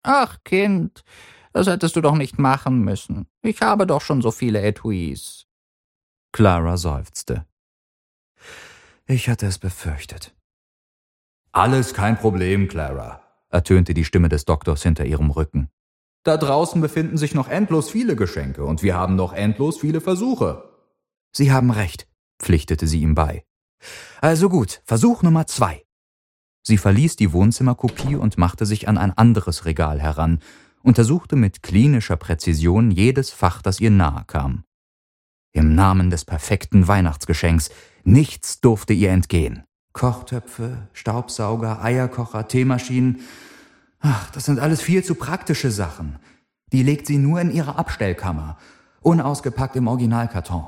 Ach, 0.04 0.38
Kind, 0.44 1.04
das 1.54 1.68
hättest 1.68 1.96
du 1.96 2.02
doch 2.02 2.16
nicht 2.16 2.40
machen 2.40 2.82
müssen. 2.82 3.28
Ich 3.42 3.62
habe 3.62 3.86
doch 3.88 4.02
schon 4.02 4.22
so 4.22 4.32
viele 4.32 4.62
Etuis. 4.62 5.46
Clara 6.32 6.78
seufzte. 6.78 7.46
Ich 9.08 9.28
hatte 9.30 9.48
es 9.48 9.58
befürchtet. 9.58 10.36
Alles 11.52 11.94
kein 11.94 12.18
Problem, 12.18 12.68
Clara, 12.68 13.24
ertönte 13.50 13.94
die 13.94 14.06
Stimme 14.06 14.30
des 14.30 14.46
Doktors 14.46 14.84
hinter 14.84 15.06
ihrem 15.06 15.32
Rücken. 15.32 15.70
Da 16.24 16.38
draußen 16.38 16.80
befinden 16.80 17.18
sich 17.18 17.34
noch 17.34 17.48
endlos 17.48 17.90
viele 17.90 18.16
Geschenke 18.16 18.64
und 18.66 18.84
wir 18.84 18.96
haben 18.96 19.16
noch 19.16 19.34
endlos 19.34 19.80
viele 19.80 20.02
Versuche. 20.02 20.70
Sie 21.32 21.52
haben 21.52 21.72
recht, 21.72 22.08
pflichtete 22.40 22.88
sie 22.88 23.02
ihm 23.02 23.16
bei. 23.16 23.46
Also 24.22 24.50
gut, 24.50 24.82
Versuch 24.86 25.24
Nummer 25.24 25.48
zwei. 25.48 25.84
Sie 26.62 26.78
verließ 26.78 27.16
die 27.16 27.34
Wohnzimmerkopie 27.34 28.16
und 28.16 28.38
machte 28.38 28.66
sich 28.66 28.88
an 28.88 28.98
ein 28.98 29.18
anderes 29.18 29.66
Regal 29.66 30.00
heran, 30.00 30.40
untersuchte 30.82 31.36
mit 31.36 31.64
klinischer 31.64 32.18
Präzision 32.18 32.92
jedes 32.92 33.32
Fach, 33.32 33.62
das 33.62 33.80
ihr 33.80 33.92
nahe 33.92 34.24
kam. 34.28 34.64
Im 35.52 35.74
Namen 35.74 36.10
des 36.10 36.26
perfekten 36.26 36.88
Weihnachtsgeschenks, 36.88 37.70
nichts 38.04 38.62
durfte 38.62 38.94
ihr 38.94 39.10
entgehen. 39.12 39.64
Kochtöpfe, 39.94 40.88
Staubsauger, 40.94 41.84
Eierkocher, 41.84 42.48
Teemaschinen. 42.48 43.22
Ach, 44.00 44.30
das 44.32 44.46
sind 44.46 44.60
alles 44.60 44.82
viel 44.82 45.04
zu 45.04 45.16
praktische 45.16 45.72
Sachen. 45.72 46.20
Die 46.72 46.84
legt 46.84 47.08
sie 47.08 47.18
nur 47.18 47.42
in 47.42 47.52
ihre 47.52 47.78
Abstellkammer, 47.78 48.58
unausgepackt 49.02 49.76
im 49.76 49.88
Originalkarton. 49.88 50.68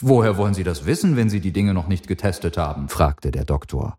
Woher 0.00 0.36
wollen 0.36 0.54
Sie 0.54 0.62
das 0.62 0.86
wissen, 0.86 1.16
wenn 1.16 1.30
Sie 1.30 1.40
die 1.40 1.52
Dinge 1.52 1.74
noch 1.74 1.88
nicht 1.88 2.06
getestet 2.06 2.56
haben? 2.56 2.88
fragte 2.88 3.30
der 3.30 3.44
Doktor. 3.44 3.98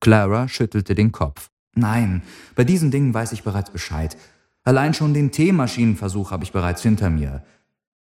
Clara 0.00 0.48
schüttelte 0.48 0.94
den 0.94 1.12
Kopf. 1.12 1.50
Nein, 1.74 2.22
bei 2.54 2.64
diesen 2.64 2.90
Dingen 2.90 3.12
weiß 3.12 3.32
ich 3.32 3.42
bereits 3.42 3.70
Bescheid. 3.70 4.16
Allein 4.64 4.94
schon 4.94 5.14
den 5.14 5.30
Teemaschinenversuch 5.30 6.30
habe 6.30 6.44
ich 6.44 6.52
bereits 6.52 6.82
hinter 6.82 7.10
mir. 7.10 7.44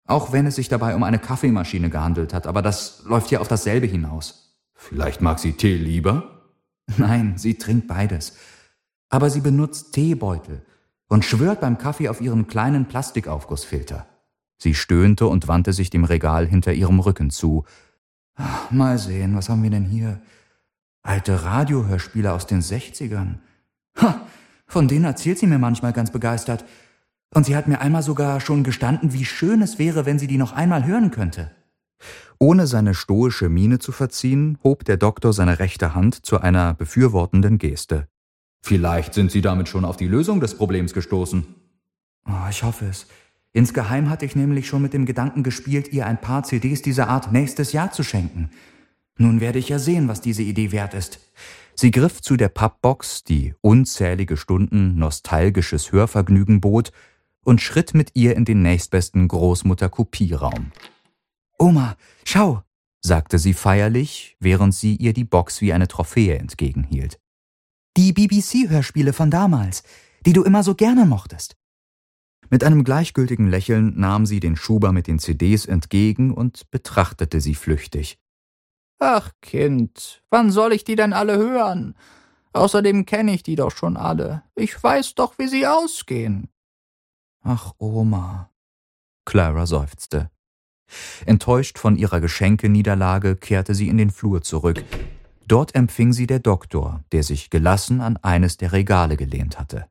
Auch 0.07 0.33
wenn 0.33 0.47
es 0.47 0.57
sich 0.57 0.69
dabei 0.69 0.95
um 0.95 1.03
eine 1.03 1.19
Kaffeemaschine 1.19 1.91
gehandelt 1.91 2.33
hat, 2.33 2.47
aber 2.47 2.63
das 2.63 3.03
läuft 3.05 3.31
ja 3.31 3.41
auf 3.41 3.49
dasselbe 3.49 3.87
hinaus. 3.87 4.57
Vielleicht 4.75 5.21
mag 5.21 5.39
sie 5.39 5.53
Tee 5.53 5.77
lieber? 5.77 6.43
Nein, 6.97 7.35
sie 7.37 7.55
trinkt 7.55 7.87
beides. 7.87 8.37
Aber 9.11 9.29
sie 9.29 9.41
benutzt 9.41 9.93
Teebeutel 9.93 10.65
und 11.09 11.25
schwört 11.25 11.61
beim 11.61 11.79
Kaffee 11.79 12.09
auf 12.09 12.21
ihren 12.21 12.47
kleinen 12.47 12.87
Plastikaufgussfilter. 12.87 14.07
Sie 14.59 14.75
stöhnte 14.75 15.27
und 15.27 15.47
wandte 15.47 15.73
sich 15.73 15.91
dem 15.91 16.05
Regal 16.05 16.47
hinter 16.47 16.73
ihrem 16.73 17.01
Rücken 17.01 17.31
zu. 17.31 17.65
Mal 18.71 18.99
sehen, 18.99 19.37
was 19.37 19.49
haben 19.49 19.63
wir 19.63 19.71
denn 19.71 19.85
hier? 19.85 20.21
Alte 21.09 21.43
Radiohörspiele 21.43 22.31
aus 22.35 22.47
den 22.47 22.61
60ern. 22.61 23.37
Ha, 23.99 24.27
von 24.67 24.89
denen 24.89 25.07
erzählt 25.07 25.39
sie 25.39 25.47
mir 25.47 25.59
manchmal 25.59 25.95
ganz 25.95 26.11
begeistert. 26.11 26.67
Und 27.35 27.47
sie 27.47 27.57
hat 27.57 27.67
mir 27.67 27.81
einmal 27.81 28.03
sogar 28.03 28.43
schon 28.43 28.63
gestanden, 28.63 29.15
wie 29.15 29.25
schön 29.25 29.63
es 29.63 29.79
wäre, 29.79 30.05
wenn 30.05 30.19
sie 30.19 30.27
die 30.27 30.37
noch 30.37 30.53
einmal 30.53 30.85
hören 30.85 31.11
könnte. 31.11 31.51
Ohne 32.39 32.67
seine 32.67 32.95
stoische 32.95 33.49
Miene 33.49 33.79
zu 33.79 33.91
verziehen, 33.91 34.59
hob 34.63 34.85
der 34.85 34.99
Doktor 34.99 35.33
seine 35.33 35.59
rechte 35.59 35.95
Hand 35.95 36.27
zu 36.27 36.43
einer 36.43 36.75
befürwortenden 36.75 37.57
Geste. 37.57 38.07
Vielleicht 38.61 39.15
sind 39.15 39.33
Sie 39.33 39.41
damit 39.41 39.69
schon 39.69 39.87
auf 39.87 39.97
die 39.97 40.09
Lösung 40.09 40.41
des 40.41 40.59
Problems 40.59 40.93
gestoßen. 40.93 41.47
Oh, 42.27 42.49
ich 42.51 42.63
hoffe 42.63 42.85
es. 42.85 43.07
Insgeheim 43.55 44.11
hatte 44.11 44.27
ich 44.27 44.37
nämlich 44.37 44.69
schon 44.69 44.83
mit 44.83 44.93
dem 44.93 45.07
Gedanken 45.07 45.43
gespielt, 45.43 45.91
ihr 45.91 46.07
ein 46.07 46.21
paar 46.21 46.43
CDs 46.43 46.83
dieser 46.83 47.09
Art 47.09 47.33
nächstes 47.33 47.73
Jahr 47.73 47.93
zu 47.93 48.03
schenken. 48.03 48.51
Nun 49.19 49.41
werde 49.41 49.59
ich 49.59 49.69
ja 49.69 49.79
sehen, 49.79 50.09
was 50.09 50.21
diese 50.21 50.43
Idee 50.43 50.73
wert 50.73 50.95
ist. 50.95 51.19
Sie 51.75 51.91
griff 51.91 52.23
zu 52.23 52.37
der 52.37 52.49
Pappbox, 52.49 53.25
die 53.25 53.55
unzählige 53.61 54.37
Stunden 54.37 54.97
nostalgisches 54.97 55.93
Hörvergnügen 55.93 56.61
bot, 56.61 56.93
und 57.45 57.61
schritt 57.61 57.95
mit 57.95 58.11
ihr 58.15 58.37
in 58.37 58.45
den 58.45 58.63
nächstbesten 58.63 59.27
Großmutter-Kopierraum. 59.27 60.73
Oma, 61.59 61.97
schau, 62.25 62.63
sagte 63.01 63.39
sie 63.39 63.55
feierlich, 63.55 64.37
während 64.39 64.75
sie 64.75 64.97
ihr 64.97 65.13
die 65.13 65.25
Box 65.25 65.61
wie 65.61 65.73
eine 65.73 65.89
Trophäe 65.89 66.39
entgegenhielt. 66.39 67.19
Die 67.97 68.13
BBC-Hörspiele 68.13 69.13
von 69.13 69.31
damals, 69.31 69.83
die 70.27 70.33
du 70.33 70.45
immer 70.45 70.63
so 70.63 70.75
gerne 70.75 71.07
mochtest. 71.07 71.57
Mit 72.51 72.65
einem 72.65 72.85
gleichgültigen 72.85 73.49
Lächeln 73.49 73.99
nahm 73.99 74.27
sie 74.27 74.41
den 74.41 74.57
Schuber 74.57 74.93
mit 74.93 75.07
den 75.07 75.19
CDs 75.19 75.67
entgegen 75.67 76.33
und 76.33 76.71
betrachtete 76.71 77.41
sie 77.41 77.55
flüchtig. 77.55 78.19
Ach, 78.99 79.31
Kind, 79.41 80.23
wann 80.31 80.51
soll 80.51 80.73
ich 80.73 80.85
die 80.85 80.97
denn 80.97 81.13
alle 81.13 81.37
hören? 81.37 81.95
Außerdem 82.53 83.07
kenne 83.07 83.35
ich 83.35 83.43
die 83.43 83.57
doch 83.57 83.71
schon 83.71 83.97
alle. 83.97 84.43
Ich 84.57 84.83
weiß 84.83 85.15
doch, 85.15 85.39
wie 85.39 85.49
sie 85.49 85.67
ausgehen. 85.67 86.49
Ach, 87.43 87.73
Oma. 87.79 88.51
Clara 89.25 89.67
seufzte. 89.67 90.31
Enttäuscht 91.27 91.79
von 91.79 91.97
ihrer 91.97 92.21
Geschenkeniederlage 92.21 93.37
kehrte 93.37 93.75
sie 93.75 93.89
in 93.89 93.99
den 93.99 94.11
Flur 94.11 94.43
zurück. 94.43 94.83
Dort 95.47 95.75
empfing 95.75 96.13
sie 96.13 96.27
der 96.27 96.41
Doktor, 96.41 97.05
der 97.13 97.23
sich 97.23 97.51
gelassen 97.51 98.01
an 98.01 98.17
eines 98.19 98.57
der 98.57 98.73
Regale 98.73 99.17
gelehnt 99.17 99.59
hatte. 99.59 99.87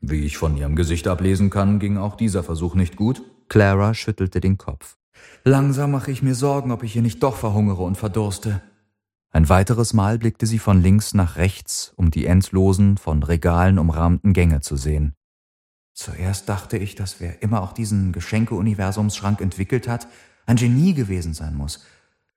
Wie 0.00 0.24
ich 0.24 0.36
von 0.36 0.56
ihrem 0.56 0.76
Gesicht 0.76 1.08
ablesen 1.08 1.50
kann, 1.50 1.78
ging 1.78 1.98
auch 1.98 2.16
dieser 2.16 2.42
Versuch 2.42 2.74
nicht 2.74 2.96
gut. 2.96 3.22
Clara 3.48 3.94
schüttelte 3.94 4.40
den 4.40 4.58
Kopf. 4.58 4.97
Langsam 5.44 5.90
mache 5.90 6.10
ich 6.10 6.22
mir 6.22 6.34
Sorgen, 6.34 6.72
ob 6.72 6.82
ich 6.82 6.92
hier 6.92 7.02
nicht 7.02 7.22
doch 7.22 7.36
verhungere 7.36 7.82
und 7.82 7.96
verdurste. 7.96 8.60
Ein 9.30 9.48
weiteres 9.48 9.92
Mal 9.92 10.18
blickte 10.18 10.46
sie 10.46 10.58
von 10.58 10.82
links 10.82 11.14
nach 11.14 11.36
rechts, 11.36 11.92
um 11.96 12.10
die 12.10 12.26
endlosen, 12.26 12.96
von 12.96 13.22
Regalen 13.22 13.78
umrahmten 13.78 14.32
Gänge 14.32 14.60
zu 14.60 14.76
sehen. 14.76 15.14
Zuerst 15.92 16.48
dachte 16.48 16.78
ich, 16.78 16.94
dass 16.94 17.20
wer 17.20 17.42
immer 17.42 17.62
auch 17.62 17.72
diesen 17.72 18.12
Geschenke-Universumsschrank 18.12 19.40
entwickelt 19.40 19.88
hat, 19.88 20.06
ein 20.46 20.56
Genie 20.56 20.94
gewesen 20.94 21.34
sein 21.34 21.54
muss. 21.54 21.84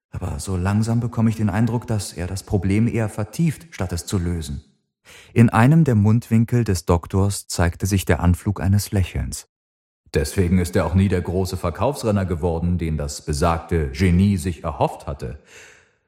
Aber 0.09 0.39
so 0.39 0.57
langsam 0.57 0.99
bekomme 0.99 1.29
ich 1.29 1.37
den 1.37 1.49
Eindruck, 1.49 1.87
dass 1.87 2.11
er 2.11 2.27
das 2.27 2.43
Problem 2.43 2.87
eher 2.87 3.07
vertieft, 3.07 3.67
statt 3.71 3.93
es 3.93 4.05
zu 4.05 4.17
lösen. 4.17 4.63
In 5.33 5.49
einem 5.49 5.83
der 5.83 5.95
Mundwinkel 5.95 6.63
des 6.63 6.85
Doktors 6.85 7.47
zeigte 7.47 7.85
sich 7.85 8.05
der 8.05 8.19
Anflug 8.19 8.61
eines 8.61 8.91
Lächelns. 8.91 9.47
Deswegen 10.13 10.59
ist 10.59 10.75
er 10.75 10.85
auch 10.85 10.93
nie 10.93 11.07
der 11.07 11.21
große 11.21 11.55
Verkaufsrenner 11.55 12.25
geworden, 12.25 12.77
den 12.77 12.97
das 12.97 13.21
besagte 13.21 13.89
Genie 13.91 14.37
sich 14.37 14.63
erhofft 14.63 15.07
hatte. 15.07 15.39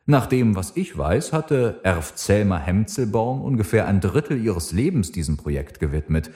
Nach 0.05 0.25
dem, 0.25 0.55
was 0.55 0.75
ich 0.75 0.98
weiß, 0.98 1.31
hatte 1.31 1.79
Erf 1.83 2.15
Zelmer 2.15 2.60
Hemzelborn 2.60 3.41
ungefähr 3.41 3.88
ein 3.88 4.01
Drittel 4.01 4.43
ihres 4.43 4.74
Lebens 4.74 5.13
diesem 5.13 5.38
Projekt 5.38 5.79
gewidmet. 5.79 6.29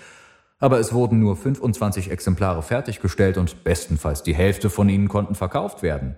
Aber 0.60 0.80
es 0.80 0.94
wurden 0.94 1.20
nur 1.20 1.36
25 1.36 2.10
Exemplare 2.10 2.64
fertiggestellt 2.64 3.38
und 3.38 3.66
bestenfalls 3.66 4.24
die 4.24 4.34
Hälfte 4.34 4.70
von 4.70 4.88
ihnen 4.88 5.10
konnten 5.10 5.36
verkauft 5.36 5.84
werden. 5.84 6.16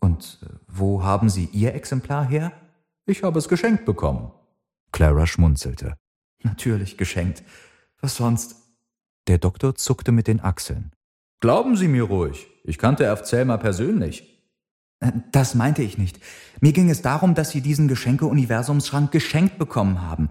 Und 0.00 0.40
äh, 0.42 0.46
wo 0.66 1.04
haben 1.04 1.28
Sie 1.28 1.48
Ihr 1.52 1.74
Exemplar 1.74 2.26
her? 2.26 2.52
Ich 3.06 3.22
habe 3.22 3.38
es 3.38 3.48
geschenkt 3.48 3.84
bekommen. 3.84 4.32
Clara 4.90 5.26
schmunzelte. 5.26 5.94
Natürlich 6.42 6.98
geschenkt. 6.98 7.44
Was 8.00 8.16
sonst? 8.16 8.56
Der 9.28 9.38
Doktor 9.38 9.74
zuckte 9.76 10.10
mit 10.10 10.26
den 10.26 10.40
Achseln. 10.40 10.92
Glauben 11.40 11.76
Sie 11.76 11.88
mir 11.88 12.04
ruhig. 12.04 12.48
Ich 12.64 12.78
kannte 12.78 13.04
Erf 13.04 13.22
Zelmer 13.22 13.58
persönlich. 13.58 14.40
Äh, 15.00 15.12
das 15.30 15.54
meinte 15.54 15.82
ich 15.82 15.98
nicht. 15.98 16.20
Mir 16.60 16.72
ging 16.72 16.90
es 16.90 17.02
darum, 17.02 17.34
dass 17.34 17.50
Sie 17.50 17.60
diesen 17.60 17.88
Geschenke-Universumsschrank 17.88 19.12
geschenkt 19.12 19.58
bekommen 19.58 20.02
haben. 20.02 20.30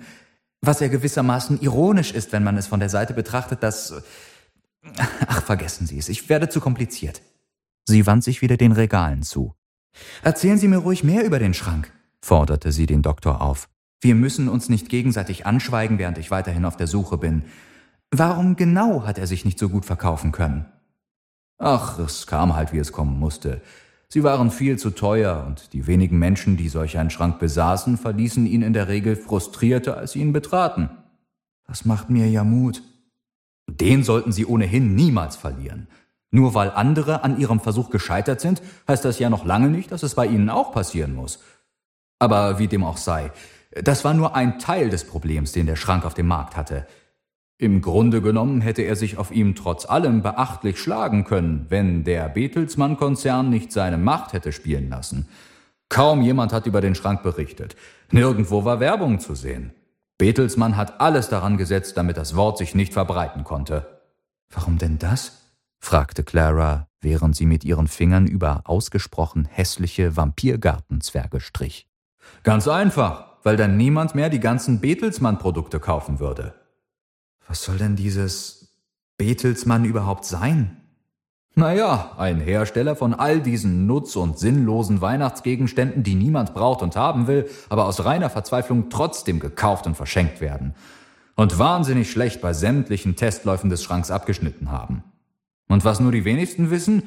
Was 0.62 0.80
ja 0.80 0.90
gewissermaßen 0.90 1.62
ironisch 1.62 2.12
ist, 2.12 2.32
wenn 2.32 2.44
man 2.44 2.58
es 2.58 2.68
von 2.68 2.80
der 2.80 2.90
Seite 2.90 3.14
betrachtet, 3.14 3.64
dass. 3.64 4.04
Ach, 5.28 5.44
vergessen 5.44 5.88
Sie 5.88 5.98
es, 5.98 6.10
ich 6.10 6.30
werde 6.30 6.50
zu 6.50 6.60
kompliziert. 6.60 7.22
Sie 7.86 8.06
wand 8.06 8.24
sich 8.24 8.42
wieder 8.42 8.58
den 8.58 8.72
Regalen 8.72 9.24
zu. 9.24 9.54
Erzählen 10.22 10.58
Sie 10.58 10.68
mir 10.68 10.78
ruhig 10.78 11.04
mehr 11.04 11.26
über 11.26 11.40
den 11.40 11.54
Schrank, 11.54 11.92
forderte 12.22 12.72
sie 12.72 12.86
den 12.86 13.02
Doktor 13.02 13.42
auf. 13.42 13.70
Wir 14.02 14.16
müssen 14.16 14.50
uns 14.50 14.70
nicht 14.70 14.90
gegenseitig 14.90 15.46
anschweigen, 15.46 16.00
während 16.00 16.18
ich 16.18 16.32
weiterhin 16.32 16.66
auf 16.66 16.78
der 16.78 16.88
Suche 16.88 17.18
bin. 17.18 17.44
Warum 18.12 18.58
genau 18.58 19.06
hat 19.06 19.18
er 19.18 19.26
sich 19.26 19.46
nicht 19.46 19.58
so 19.58 19.70
gut 19.70 19.86
verkaufen 19.86 20.34
können? 20.34 20.66
Ach, 21.58 21.98
es 21.98 22.28
kam 22.28 22.56
halt, 22.56 22.74
wie 22.74 22.80
es 22.80 22.92
kommen 22.92 23.18
musste. 23.18 23.62
Sie 24.10 24.24
waren 24.24 24.52
viel 24.52 24.78
zu 24.78 24.90
teuer 24.90 25.46
und 25.48 25.72
die 25.72 25.88
wenigen 25.88 26.20
Menschen, 26.20 26.58
die 26.58 26.68
solch 26.68 26.98
einen 26.98 27.10
Schrank 27.10 27.40
besaßen, 27.40 27.98
verließen 27.98 28.46
ihn 28.46 28.62
in 28.62 28.74
der 28.74 28.90
Regel 28.90 29.16
frustrierter, 29.16 29.96
als 29.96 30.12
sie 30.12 30.20
ihn 30.20 30.34
betraten. 30.34 30.90
Das 31.66 31.86
macht 31.86 32.10
mir 32.10 32.28
ja 32.28 32.44
Mut. 32.44 32.84
Den 33.70 34.04
sollten 34.04 34.34
Sie 34.34 34.46
ohnehin 34.46 34.96
niemals 34.96 35.38
verlieren. 35.38 35.88
Nur 36.32 36.54
weil 36.54 36.72
andere 36.72 37.24
an 37.24 37.40
ihrem 37.40 37.62
Versuch 37.62 37.90
gescheitert 37.90 38.42
sind, 38.42 38.62
heißt 38.90 39.06
das 39.06 39.20
ja 39.20 39.30
noch 39.30 39.46
lange 39.46 39.70
nicht, 39.70 39.92
dass 39.94 40.04
es 40.04 40.16
bei 40.16 40.26
Ihnen 40.26 40.50
auch 40.50 40.74
passieren 40.74 41.16
muss. 41.16 41.40
Aber 42.20 42.60
wie 42.60 42.68
dem 42.68 42.84
auch 42.84 42.98
sei, 42.98 43.32
das 43.72 44.04
war 44.04 44.14
nur 44.14 44.36
ein 44.36 44.60
Teil 44.60 44.90
des 44.90 45.06
Problems, 45.06 45.54
den 45.54 45.66
der 45.66 45.78
Schrank 45.78 46.04
auf 46.04 46.14
dem 46.14 46.28
Markt 46.28 46.58
hatte. 46.58 46.86
Im 47.62 47.82
Grunde 47.82 48.24
genommen 48.24 48.60
hätte 48.62 48.82
er 48.82 48.96
sich 48.96 49.20
auf 49.20 49.30
ihm 49.30 49.54
trotz 49.54 49.86
allem 49.86 50.24
beachtlich 50.24 50.80
schlagen 50.80 51.26
können, 51.26 51.68
wenn 51.70 52.04
der 52.04 52.28
Bertelsmann-Konzern 52.28 53.52
nicht 53.52 53.72
seine 53.72 54.00
Macht 54.00 54.34
hätte 54.34 54.52
spielen 54.52 54.90
lassen. 54.90 55.28
Kaum 55.88 56.24
jemand 56.24 56.54
hat 56.54 56.66
über 56.66 56.82
den 56.82 56.96
Schrank 56.96 57.22
berichtet. 57.22 57.76
Nirgendwo 58.10 58.66
war 58.66 58.80
Werbung 58.80 59.20
zu 59.20 59.36
sehen. 59.36 59.74
Bertelsmann 60.18 60.76
hat 60.76 61.00
alles 61.00 61.30
daran 61.30 61.58
gesetzt, 61.58 61.98
damit 61.98 62.18
das 62.18 62.36
Wort 62.36 62.58
sich 62.58 62.74
nicht 62.74 62.94
verbreiten 62.94 63.44
konnte. 63.44 64.02
Warum 64.50 64.80
denn 64.80 64.98
das? 64.98 65.54
fragte 65.78 66.24
Clara, 66.24 66.88
während 67.00 67.36
sie 67.36 67.46
mit 67.46 67.64
ihren 67.64 67.88
Fingern 67.88 68.26
über 68.26 68.62
ausgesprochen 68.64 69.46
hässliche 69.46 70.18
Vampirgartenzwerge 70.18 71.40
strich. 71.40 71.86
Ganz 72.42 72.68
einfach, 72.68 73.36
weil 73.44 73.56
dann 73.56 73.78
niemand 73.78 74.16
mehr 74.16 74.32
die 74.32 74.40
ganzen 74.40 74.82
Bertelsmann-Produkte 74.82 75.80
kaufen 75.80 76.20
würde. 76.20 76.56
Was 77.52 77.64
soll 77.64 77.80
denn 77.80 77.98
dieses 77.98 78.78
Betelsmann 79.18 79.84
überhaupt 79.84 80.24
sein? 80.24 80.78
Naja, 81.54 82.14
ein 82.18 82.40
Hersteller 82.40 82.96
von 82.96 83.14
all 83.14 83.42
diesen 83.42 83.88
nutz- 83.88 84.16
und 84.16 84.40
sinnlosen 84.40 85.02
Weihnachtsgegenständen, 85.02 86.02
die 86.02 86.16
niemand 86.16 86.54
braucht 86.54 86.82
und 86.82 86.96
haben 86.96 87.28
will, 87.28 87.50
aber 87.68 87.88
aus 87.88 88.06
reiner 88.06 88.30
Verzweiflung 88.30 88.90
trotzdem 88.90 89.42
gekauft 89.42 89.86
und 89.86 89.98
verschenkt 89.98 90.40
werden. 90.40 90.76
Und 91.36 91.60
wahnsinnig 91.60 92.10
schlecht 92.10 92.40
bei 92.40 92.54
sämtlichen 92.54 93.18
Testläufen 93.18 93.70
des 93.70 93.84
Schranks 93.84 94.12
abgeschnitten 94.12 94.72
haben. 94.72 95.04
Und 95.68 95.84
was 95.84 96.00
nur 96.00 96.14
die 96.14 96.24
wenigsten 96.24 96.72
wissen, 96.72 97.04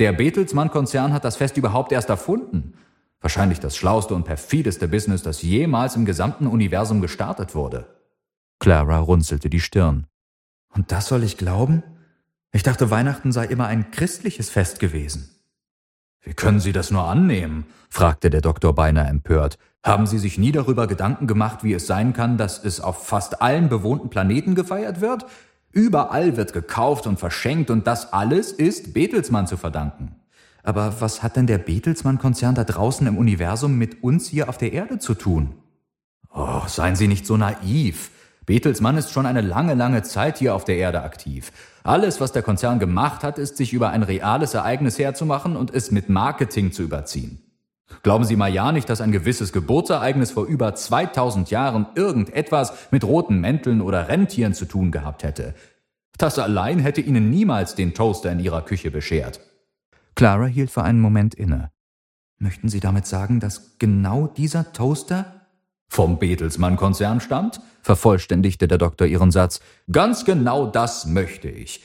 der 0.00 0.12
Betelsmann-Konzern 0.12 1.12
hat 1.12 1.24
das 1.24 1.36
Fest 1.36 1.56
überhaupt 1.56 1.92
erst 1.92 2.08
erfunden. 2.08 2.74
Wahrscheinlich 3.20 3.60
das 3.60 3.76
schlauste 3.76 4.16
und 4.16 4.24
perfideste 4.24 4.88
Business, 4.88 5.22
das 5.22 5.42
jemals 5.42 5.94
im 5.94 6.04
gesamten 6.04 6.48
Universum 6.48 7.00
gestartet 7.00 7.54
wurde. 7.54 7.86
Clara 8.64 8.96
runzelte 8.96 9.50
die 9.50 9.60
Stirn. 9.60 10.06
Und 10.70 10.90
das 10.90 11.08
soll 11.08 11.22
ich 11.22 11.36
glauben? 11.36 11.82
Ich 12.50 12.62
dachte, 12.62 12.90
Weihnachten 12.90 13.30
sei 13.30 13.44
immer 13.44 13.66
ein 13.66 13.90
christliches 13.90 14.48
Fest 14.48 14.80
gewesen. 14.80 15.28
Wie 16.22 16.32
können 16.32 16.60
Sie 16.60 16.72
das 16.72 16.90
nur 16.90 17.04
annehmen? 17.04 17.66
fragte 17.90 18.30
der 18.30 18.40
Doktor 18.40 18.74
beinahe 18.74 19.06
empört. 19.06 19.58
Haben 19.84 20.06
Sie 20.06 20.18
sich 20.18 20.38
nie 20.38 20.50
darüber 20.50 20.86
Gedanken 20.86 21.26
gemacht, 21.26 21.62
wie 21.62 21.74
es 21.74 21.86
sein 21.86 22.14
kann, 22.14 22.38
dass 22.38 22.64
es 22.64 22.80
auf 22.80 23.06
fast 23.06 23.42
allen 23.42 23.68
bewohnten 23.68 24.08
Planeten 24.08 24.54
gefeiert 24.54 25.02
wird? 25.02 25.26
Überall 25.70 26.38
wird 26.38 26.54
gekauft 26.54 27.06
und 27.06 27.18
verschenkt 27.18 27.68
und 27.68 27.86
das 27.86 28.14
alles 28.14 28.50
ist 28.50 28.94
Betelsmann 28.94 29.46
zu 29.46 29.58
verdanken. 29.58 30.16
Aber 30.62 31.02
was 31.02 31.22
hat 31.22 31.36
denn 31.36 31.46
der 31.46 31.58
Betelsmann-Konzern 31.58 32.54
da 32.54 32.64
draußen 32.64 33.06
im 33.06 33.18
Universum 33.18 33.76
mit 33.76 34.02
uns 34.02 34.26
hier 34.26 34.48
auf 34.48 34.56
der 34.56 34.72
Erde 34.72 34.98
zu 34.98 35.12
tun? 35.12 35.52
Oh, 36.32 36.62
seien 36.66 36.96
Sie 36.96 37.08
nicht 37.08 37.26
so 37.26 37.36
naiv. 37.36 38.10
Bertelsmann 38.46 38.96
ist 38.96 39.10
schon 39.10 39.26
eine 39.26 39.40
lange, 39.40 39.74
lange 39.74 40.02
Zeit 40.02 40.38
hier 40.38 40.54
auf 40.54 40.64
der 40.64 40.76
Erde 40.76 41.02
aktiv. 41.02 41.52
Alles, 41.82 42.20
was 42.20 42.32
der 42.32 42.42
Konzern 42.42 42.78
gemacht 42.78 43.22
hat, 43.22 43.38
ist, 43.38 43.56
sich 43.56 43.72
über 43.72 43.90
ein 43.90 44.02
reales 44.02 44.54
Ereignis 44.54 44.98
herzumachen 44.98 45.56
und 45.56 45.72
es 45.72 45.90
mit 45.90 46.08
Marketing 46.08 46.72
zu 46.72 46.82
überziehen. 46.82 47.40
Glauben 48.02 48.24
Sie 48.24 48.36
mal 48.36 48.52
ja 48.52 48.72
nicht, 48.72 48.88
dass 48.88 49.00
ein 49.00 49.12
gewisses 49.12 49.52
Geburtsereignis 49.52 50.32
vor 50.32 50.46
über 50.46 50.74
2000 50.74 51.50
Jahren 51.50 51.86
irgendetwas 51.94 52.72
mit 52.90 53.04
roten 53.04 53.40
Mänteln 53.40 53.80
oder 53.80 54.08
Rentieren 54.08 54.54
zu 54.54 54.64
tun 54.64 54.90
gehabt 54.90 55.22
hätte. 55.22 55.54
Das 56.18 56.38
allein 56.38 56.78
hätte 56.78 57.00
Ihnen 57.00 57.30
niemals 57.30 57.74
den 57.74 57.94
Toaster 57.94 58.30
in 58.30 58.40
Ihrer 58.40 58.62
Küche 58.62 58.90
beschert. 58.90 59.40
Clara 60.14 60.46
hielt 60.46 60.70
für 60.70 60.82
einen 60.82 61.00
Moment 61.00 61.34
inne. 61.34 61.70
Möchten 62.38 62.68
Sie 62.68 62.80
damit 62.80 63.06
sagen, 63.06 63.40
dass 63.40 63.78
genau 63.78 64.26
dieser 64.26 64.72
Toaster 64.72 65.43
vom 65.88 66.18
Betelsmann-Konzern 66.18 67.20
stammt? 67.20 67.60
vervollständigte 67.82 68.66
der 68.66 68.78
Doktor 68.78 69.06
ihren 69.06 69.30
Satz. 69.30 69.60
Ganz 69.92 70.24
genau 70.24 70.66
das 70.66 71.06
möchte 71.06 71.48
ich. 71.48 71.82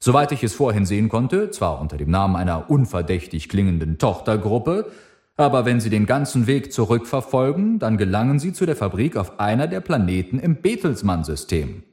Soweit 0.00 0.32
ich 0.32 0.42
es 0.42 0.54
vorhin 0.54 0.86
sehen 0.86 1.08
konnte, 1.08 1.50
zwar 1.50 1.80
unter 1.80 1.96
dem 1.96 2.10
Namen 2.10 2.36
einer 2.36 2.70
unverdächtig 2.70 3.48
klingenden 3.48 3.98
Tochtergruppe, 3.98 4.90
aber 5.36 5.64
wenn 5.64 5.80
Sie 5.80 5.90
den 5.90 6.06
ganzen 6.06 6.46
Weg 6.46 6.72
zurückverfolgen, 6.72 7.78
dann 7.78 7.98
gelangen 7.98 8.38
Sie 8.38 8.52
zu 8.52 8.66
der 8.66 8.76
Fabrik 8.76 9.16
auf 9.16 9.38
einer 9.38 9.68
der 9.68 9.80
Planeten 9.80 10.38
im 10.38 10.56
Betelsmann-System. 10.56 11.84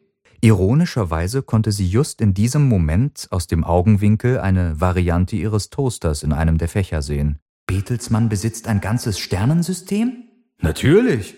Ironischerweise 0.41 1.41
konnte 1.41 1.71
sie 1.71 1.87
just 1.87 2.21
in 2.21 2.33
diesem 2.33 2.67
Moment 2.67 3.27
aus 3.29 3.47
dem 3.47 3.65
Augenwinkel 3.65 4.39
eine 4.39 4.79
Variante 4.79 5.35
ihres 5.35 5.69
Toasters 5.69 6.23
in 6.23 6.31
einem 6.31 6.57
der 6.57 6.69
Fächer 6.69 7.01
sehen. 7.01 7.39
Betelsmann 7.67 8.29
besitzt 8.29 8.67
ein 8.67 8.79
ganzes 8.79 9.19
Sternensystem? 9.19 10.23
Natürlich. 10.61 11.35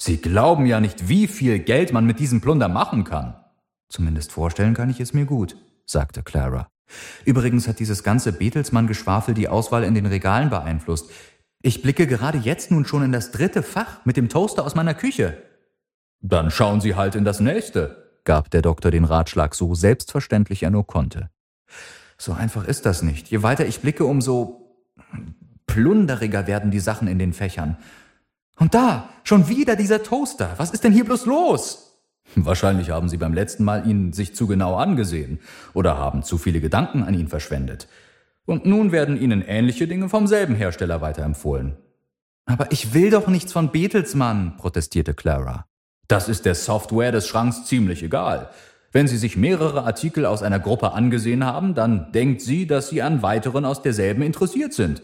Sie 0.00 0.18
glauben 0.18 0.64
ja 0.66 0.80
nicht, 0.80 1.08
wie 1.08 1.26
viel 1.26 1.58
Geld 1.58 1.92
man 1.92 2.06
mit 2.06 2.20
diesem 2.20 2.40
Plunder 2.40 2.68
machen 2.68 3.04
kann. 3.04 3.34
Zumindest 3.88 4.32
vorstellen 4.32 4.74
kann 4.74 4.90
ich 4.90 5.00
es 5.00 5.12
mir 5.12 5.24
gut, 5.24 5.56
sagte 5.86 6.22
Clara. 6.22 6.68
Übrigens 7.24 7.68
hat 7.68 7.80
dieses 7.80 8.02
ganze 8.02 8.32
Betelsmann-Geschwafel 8.32 9.34
die 9.34 9.48
Auswahl 9.48 9.84
in 9.84 9.94
den 9.94 10.06
Regalen 10.06 10.50
beeinflusst. 10.50 11.10
Ich 11.60 11.82
blicke 11.82 12.06
gerade 12.06 12.38
jetzt 12.38 12.70
nun 12.70 12.84
schon 12.84 13.02
in 13.02 13.12
das 13.12 13.32
dritte 13.32 13.62
Fach 13.62 14.04
mit 14.04 14.16
dem 14.16 14.28
Toaster 14.28 14.64
aus 14.64 14.74
meiner 14.74 14.94
Küche. 14.94 15.42
Dann 16.20 16.50
schauen 16.50 16.80
Sie 16.80 16.94
halt 16.94 17.14
in 17.14 17.24
das 17.24 17.40
nächste, 17.40 18.20
gab 18.24 18.50
der 18.50 18.62
Doktor 18.62 18.90
den 18.90 19.04
Ratschlag 19.04 19.54
so 19.54 19.74
selbstverständlich 19.74 20.62
er 20.62 20.70
nur 20.70 20.86
konnte. 20.86 21.30
So 22.16 22.32
einfach 22.32 22.64
ist 22.64 22.86
das 22.86 23.02
nicht. 23.02 23.28
Je 23.28 23.42
weiter 23.42 23.66
ich 23.66 23.80
blicke, 23.80 24.04
umso 24.04 24.86
plunderiger 25.66 26.46
werden 26.46 26.70
die 26.70 26.80
Sachen 26.80 27.08
in 27.08 27.18
den 27.18 27.32
Fächern. 27.32 27.76
Und 28.58 28.74
da, 28.74 29.08
schon 29.24 29.48
wieder 29.48 29.76
dieser 29.76 30.02
Toaster. 30.02 30.54
Was 30.56 30.70
ist 30.70 30.84
denn 30.84 30.92
hier 30.92 31.04
bloß 31.04 31.26
los? 31.26 31.88
Wahrscheinlich 32.34 32.90
haben 32.90 33.08
Sie 33.08 33.16
beim 33.16 33.32
letzten 33.32 33.64
Mal 33.64 33.88
ihn 33.88 34.12
sich 34.12 34.34
zu 34.34 34.46
genau 34.46 34.76
angesehen 34.76 35.40
oder 35.72 35.96
haben 35.96 36.22
zu 36.22 36.38
viele 36.38 36.60
Gedanken 36.60 37.02
an 37.02 37.14
ihn 37.14 37.28
verschwendet. 37.28 37.88
Und 38.44 38.66
nun 38.66 38.92
werden 38.92 39.20
Ihnen 39.20 39.42
ähnliche 39.42 39.86
Dinge 39.86 40.08
vom 40.08 40.26
selben 40.26 40.54
Hersteller 40.54 41.00
weiterempfohlen. 41.00 41.76
Aber 42.46 42.72
ich 42.72 42.94
will 42.94 43.10
doch 43.10 43.28
nichts 43.28 43.52
von 43.52 43.70
Betelsmann, 43.70 44.56
protestierte 44.56 45.14
Clara. 45.14 45.66
Das 46.08 46.28
ist 46.28 46.46
der 46.46 46.54
Software 46.54 47.12
des 47.12 47.26
Schranks 47.26 47.64
ziemlich 47.66 48.02
egal. 48.02 48.50
Wenn 48.90 49.06
Sie 49.06 49.18
sich 49.18 49.36
mehrere 49.36 49.84
Artikel 49.84 50.24
aus 50.24 50.42
einer 50.42 50.58
Gruppe 50.58 50.92
angesehen 50.92 51.44
haben, 51.44 51.74
dann 51.74 52.10
denkt 52.12 52.40
sie, 52.40 52.66
dass 52.66 52.88
Sie 52.88 53.02
an 53.02 53.22
weiteren 53.22 53.66
aus 53.66 53.82
derselben 53.82 54.22
interessiert 54.22 54.72
sind. 54.72 55.02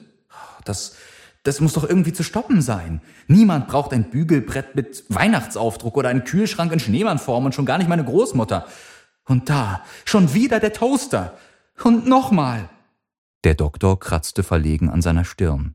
Das, 0.65 0.97
das 1.45 1.61
muss 1.61 1.75
doch 1.75 1.89
irgendwie 1.89 2.13
zu 2.13 2.23
stoppen 2.23 2.63
sein. 2.63 3.01
Niemand 3.29 3.69
braucht 3.69 3.93
ein 3.93 4.11
Bügelbrett 4.11 4.75
mit 4.75 5.05
Weihnachtsaufdruck 5.11 5.97
oder 5.97 6.09
einen 6.09 6.25
Kühlschrank 6.25 6.73
in 6.73 6.81
Schneemannform 6.81 7.45
und 7.45 7.55
schon 7.55 7.67
gar 7.67 7.79
nicht 7.79 7.89
meine 7.89 8.05
Großmutter. 8.05 8.67
Und 9.27 9.51
da, 9.51 9.83
schon 10.07 10.33
wieder 10.35 10.59
der 10.59 10.73
Toaster. 10.73 11.37
Und 11.83 12.07
nochmal. 12.07 12.71
Der 13.45 13.55
Doktor 13.55 14.01
kratzte 14.01 14.43
verlegen 14.43 14.89
an 14.89 15.03
seiner 15.03 15.27
Stirn. 15.27 15.75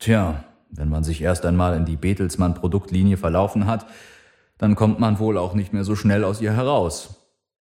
Tja, 0.00 0.44
wenn 0.70 0.88
man 0.88 1.04
sich 1.04 1.22
erst 1.22 1.46
einmal 1.46 1.76
in 1.76 1.84
die 1.84 1.96
Betelsmann 1.96 2.54
Produktlinie 2.54 3.16
verlaufen 3.16 3.66
hat, 3.66 3.86
dann 4.58 4.74
kommt 4.74 4.98
man 4.98 5.20
wohl 5.20 5.38
auch 5.38 5.54
nicht 5.54 5.72
mehr 5.72 5.84
so 5.84 5.94
schnell 5.94 6.24
aus 6.24 6.40
ihr 6.40 6.52
heraus. 6.52 7.30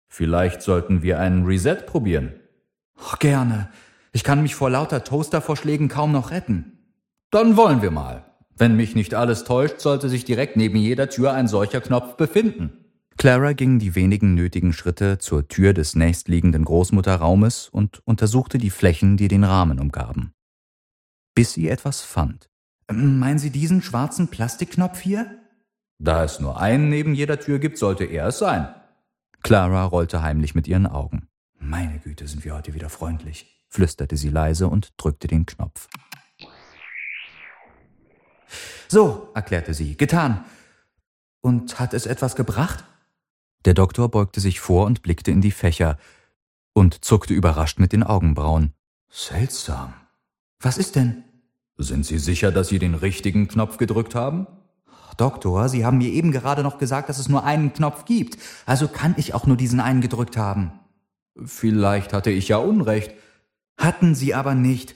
Vielleicht 0.09 0.63
sollten 0.63 1.03
wir 1.03 1.19
einen 1.21 1.45
Reset 1.45 1.83
probieren. 1.85 2.33
Oh, 2.97 3.17
gerne. 3.19 3.69
Ich 4.13 4.25
kann 4.25 4.43
mich 4.43 4.55
vor 4.55 4.71
lauter 4.71 5.05
Toastervorschlägen 5.05 5.89
kaum 5.89 6.13
noch 6.13 6.31
retten. 6.31 6.78
Dann 7.31 7.57
wollen 7.57 7.83
wir 7.83 7.91
mal. 7.91 8.25
Wenn 8.57 8.75
mich 8.75 8.95
nicht 8.95 9.15
alles 9.15 9.45
täuscht, 9.45 9.81
sollte 9.81 10.09
sich 10.09 10.25
direkt 10.25 10.57
neben 10.57 10.77
jeder 10.77 11.09
Tür 11.11 11.33
ein 11.33 11.47
solcher 11.47 11.81
Knopf 11.81 12.17
befinden. 12.17 12.73
Clara 13.19 13.53
ging 13.53 13.79
die 13.79 13.95
wenigen 13.95 14.35
nötigen 14.35 14.73
Schritte 14.73 15.19
zur 15.19 15.47
Tür 15.47 15.75
des 15.75 15.95
nächstliegenden 15.95 16.65
Großmutterraumes 16.65 17.69
und 17.69 18.01
untersuchte 18.07 18.59
die 18.59 18.71
Flächen, 18.71 19.17
die 19.17 19.29
den 19.29 19.45
Rahmen 19.45 19.79
umgaben. 19.79 20.33
Bis 21.35 21.53
sie 21.53 21.69
etwas 21.69 22.01
fand. 22.01 22.49
Meinen 22.91 23.39
Sie 23.39 23.51
diesen 23.51 23.83
schwarzen 23.83 24.29
Plastikknopf 24.29 25.01
hier? 25.01 25.39
Da 25.99 26.25
es 26.25 26.41
nur 26.41 26.61
einen 26.61 26.89
neben 26.89 27.13
jeder 27.13 27.39
Tür 27.39 27.59
gibt, 27.59 27.77
sollte 27.77 28.05
er 28.05 28.29
es 28.29 28.39
sein. 28.39 28.69
Clara 29.43 29.85
rollte 29.85 30.23
heimlich 30.23 30.55
mit 30.55 30.67
ihren 30.67 30.87
Augen. 30.87 31.29
Meine 31.59 31.99
Güte, 31.99 32.27
sind 32.27 32.45
wir 32.45 32.55
heute 32.55 32.73
wieder 32.73 32.89
freundlich, 32.89 33.65
flüsterte 33.69 34.17
sie 34.17 34.31
leise 34.31 34.69
und 34.69 34.93
drückte 34.97 35.29
den 35.29 35.45
Knopf. 35.45 35.89
So, 38.89 39.29
erklärte 39.35 39.75
sie, 39.75 39.97
getan. 39.97 40.45
Und 41.41 41.79
hat 41.79 41.95
es 41.95 42.07
etwas 42.07 42.37
gebracht? 42.37 42.85
Der 43.65 43.75
Doktor 43.75 44.09
beugte 44.09 44.41
sich 44.41 44.61
vor 44.61 44.87
und 44.87 45.03
blickte 45.03 45.31
in 45.31 45.41
die 45.41 45.51
Fächer 45.51 45.99
und 46.73 47.05
zuckte 47.05 47.35
überrascht 47.35 47.79
mit 47.79 47.93
den 47.93 48.03
Augenbrauen. 48.03 48.73
Seltsam. 49.11 49.95
Was 50.61 50.79
ist 50.79 50.97
denn? 50.97 51.25
Sind 51.77 52.05
Sie 52.07 52.19
sicher, 52.19 52.51
dass 52.51 52.69
Sie 52.69 52.79
den 52.79 52.95
richtigen 52.95 53.49
Knopf 53.49 53.77
gedrückt 53.77 54.15
haben? 54.15 54.47
Doktor, 55.17 55.69
Sie 55.69 55.85
haben 55.85 55.99
mir 55.99 56.11
eben 56.11 56.33
gerade 56.33 56.63
noch 56.63 56.79
gesagt, 56.79 57.09
dass 57.09 57.19
es 57.19 57.29
nur 57.29 57.45
einen 57.45 57.73
Knopf 57.73 58.05
gibt. 58.05 58.39
Also 58.67 58.89
kann 58.89 59.15
ich 59.19 59.35
auch 59.35 59.47
nur 59.47 59.57
diesen 59.57 59.81
einen 59.81 60.01
gedrückt 60.01 60.37
haben. 60.37 60.73
Vielleicht 61.45 62.13
hatte 62.13 62.31
ich 62.31 62.49
ja 62.49 62.57
Unrecht. 62.59 63.13
Hatten 63.77 64.15
Sie 64.15 64.35
aber 64.35 64.55
nicht. 64.55 64.95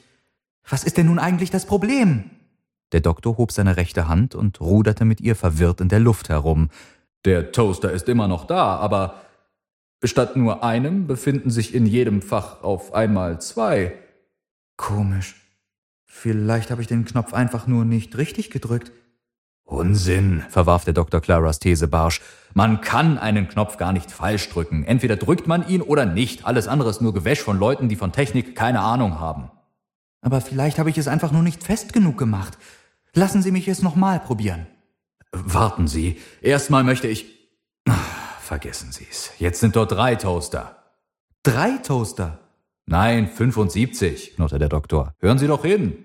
Was 0.68 0.84
ist 0.84 0.96
denn 0.96 1.06
nun 1.06 1.18
eigentlich 1.18 1.50
das 1.50 1.66
Problem? 1.66 2.30
Der 2.92 3.00
Doktor 3.00 3.38
hob 3.38 3.52
seine 3.52 3.76
rechte 3.76 4.06
Hand 4.06 4.34
und 4.34 4.60
ruderte 4.60 5.04
mit 5.04 5.20
ihr 5.20 5.34
verwirrt 5.34 5.80
in 5.80 5.88
der 5.88 6.00
Luft 6.00 6.28
herum. 6.28 6.68
Der 7.24 7.52
Toaster 7.52 7.90
ist 7.92 8.08
immer 8.08 8.28
noch 8.28 8.46
da, 8.46 8.76
aber 8.76 9.22
statt 10.04 10.36
nur 10.36 10.62
einem 10.62 11.06
befinden 11.06 11.50
sich 11.50 11.74
in 11.74 11.86
jedem 11.86 12.20
Fach 12.20 12.62
auf 12.62 12.92
einmal 12.92 13.40
zwei. 13.40 13.94
Komisch. 14.76 15.36
Vielleicht 16.04 16.70
habe 16.70 16.82
ich 16.82 16.88
den 16.88 17.04
Knopf 17.04 17.32
einfach 17.32 17.66
nur 17.66 17.84
nicht 17.84 18.18
richtig 18.18 18.50
gedrückt. 18.50 18.92
Unsinn, 19.64 20.44
verwarf 20.50 20.84
der 20.84 20.92
Dr. 20.92 21.20
Claras 21.20 21.58
These 21.58 21.88
barsch. 21.88 22.20
Man 22.52 22.82
kann 22.82 23.16
einen 23.16 23.48
Knopf 23.48 23.78
gar 23.78 23.92
nicht 23.92 24.10
falsch 24.10 24.50
drücken. 24.50 24.84
Entweder 24.84 25.16
drückt 25.16 25.46
man 25.46 25.66
ihn 25.66 25.80
oder 25.80 26.04
nicht. 26.04 26.44
Alles 26.44 26.68
andere 26.68 26.90
ist 26.90 27.00
nur 27.00 27.14
Gewäsch 27.14 27.40
von 27.40 27.58
Leuten, 27.58 27.88
die 27.88 27.96
von 27.96 28.12
Technik 28.12 28.54
keine 28.54 28.80
Ahnung 28.80 29.18
haben. 29.18 29.50
Aber 30.20 30.40
vielleicht 30.40 30.78
habe 30.78 30.90
ich 30.90 30.98
es 30.98 31.08
einfach 31.08 31.32
nur 31.32 31.42
nicht 31.42 31.64
fest 31.64 31.92
genug 31.92 32.18
gemacht. 32.18 32.58
Lassen 33.14 33.42
Sie 33.42 33.50
mich 33.50 33.68
es 33.68 33.82
nochmal 33.82 34.20
probieren. 34.20 34.66
Warten 35.32 35.86
Sie. 35.86 36.18
Erstmal 36.40 36.82
möchte 36.82 37.08
ich. 37.08 37.26
Ach, 37.86 38.40
vergessen 38.40 38.92
Sie 38.92 39.06
es. 39.10 39.30
Jetzt 39.38 39.60
sind 39.60 39.76
dort 39.76 39.92
drei 39.92 40.14
Toaster. 40.14 40.76
Drei 41.42 41.78
Toaster? 41.78 42.38
Nein, 42.86 43.28
75, 43.28 44.36
knurrte 44.36 44.58
der 44.58 44.68
Doktor. 44.68 45.14
Hören 45.18 45.38
Sie 45.38 45.46
doch 45.46 45.62
hin. 45.62 46.04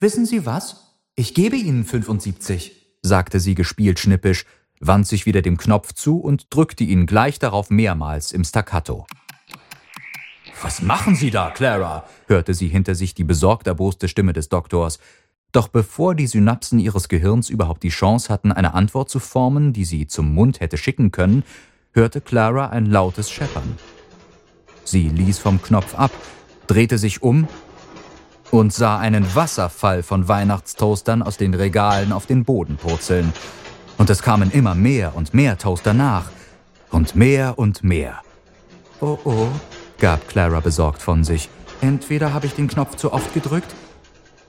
Wissen 0.00 0.26
Sie 0.26 0.46
was? 0.46 0.98
Ich 1.16 1.34
gebe 1.34 1.56
Ihnen 1.56 1.84
75, 1.84 2.98
sagte 3.02 3.40
sie 3.40 3.54
gespielt 3.54 3.98
schnippisch, 3.98 4.44
wand 4.80 5.06
sich 5.06 5.24
wieder 5.24 5.40
dem 5.40 5.56
Knopf 5.56 5.94
zu 5.94 6.18
und 6.18 6.54
drückte 6.54 6.84
ihn 6.84 7.06
gleich 7.06 7.38
darauf 7.38 7.70
mehrmals 7.70 8.32
im 8.32 8.44
Staccato. 8.44 9.06
Was 10.62 10.82
machen 10.82 11.14
Sie 11.14 11.30
da, 11.30 11.50
Clara? 11.50 12.06
hörte 12.26 12.54
sie 12.54 12.68
hinter 12.68 12.94
sich 12.94 13.14
die 13.14 13.24
besorgt 13.24 13.66
erboste 13.66 14.08
Stimme 14.08 14.32
des 14.32 14.48
Doktors. 14.48 14.98
Doch 15.56 15.68
bevor 15.68 16.14
die 16.14 16.26
Synapsen 16.26 16.78
ihres 16.78 17.08
Gehirns 17.08 17.48
überhaupt 17.48 17.82
die 17.82 17.88
Chance 17.88 18.30
hatten, 18.30 18.52
eine 18.52 18.74
Antwort 18.74 19.08
zu 19.08 19.18
formen, 19.18 19.72
die 19.72 19.86
sie 19.86 20.06
zum 20.06 20.34
Mund 20.34 20.60
hätte 20.60 20.76
schicken 20.76 21.12
können, 21.12 21.44
hörte 21.94 22.20
Clara 22.20 22.66
ein 22.68 22.84
lautes 22.84 23.30
Scheppern. 23.30 23.78
Sie 24.84 25.08
ließ 25.08 25.38
vom 25.38 25.62
Knopf 25.62 25.94
ab, 25.94 26.10
drehte 26.66 26.98
sich 26.98 27.22
um 27.22 27.48
und 28.50 28.74
sah 28.74 28.98
einen 28.98 29.34
Wasserfall 29.34 30.02
von 30.02 30.28
Weihnachtstoastern 30.28 31.22
aus 31.22 31.38
den 31.38 31.54
Regalen 31.54 32.12
auf 32.12 32.26
den 32.26 32.44
Boden 32.44 32.76
purzeln. 32.76 33.32
Und 33.96 34.10
es 34.10 34.20
kamen 34.20 34.50
immer 34.50 34.74
mehr 34.74 35.16
und 35.16 35.32
mehr 35.32 35.56
Toaster 35.56 35.94
nach. 35.94 36.26
Und 36.90 37.16
mehr 37.16 37.58
und 37.58 37.82
mehr. 37.82 38.20
Oh 39.00 39.16
oh, 39.24 39.48
gab 40.00 40.28
Clara 40.28 40.60
besorgt 40.60 41.00
von 41.00 41.24
sich. 41.24 41.48
Entweder 41.80 42.34
habe 42.34 42.44
ich 42.44 42.52
den 42.52 42.68
Knopf 42.68 42.96
zu 42.96 43.14
oft 43.14 43.32
gedrückt 43.32 43.74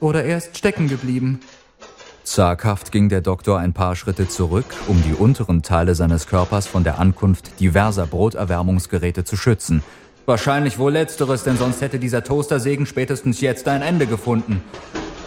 oder 0.00 0.24
er 0.24 0.38
ist 0.38 0.56
stecken 0.56 0.88
geblieben. 0.88 1.40
Zaghaft 2.24 2.92
ging 2.92 3.08
der 3.08 3.22
Doktor 3.22 3.58
ein 3.58 3.72
paar 3.72 3.96
Schritte 3.96 4.28
zurück, 4.28 4.66
um 4.86 5.02
die 5.02 5.14
unteren 5.14 5.62
Teile 5.62 5.94
seines 5.94 6.26
Körpers 6.26 6.66
von 6.66 6.84
der 6.84 6.98
Ankunft 6.98 7.58
diverser 7.58 8.06
Broterwärmungsgeräte 8.06 9.24
zu 9.24 9.36
schützen. 9.36 9.82
Wahrscheinlich 10.26 10.78
wohl 10.78 10.92
letzteres, 10.92 11.42
denn 11.42 11.56
sonst 11.56 11.80
hätte 11.80 11.98
dieser 11.98 12.22
Toastersegen 12.22 12.84
spätestens 12.84 13.40
jetzt 13.40 13.66
ein 13.66 13.80
Ende 13.80 14.06
gefunden. 14.06 14.62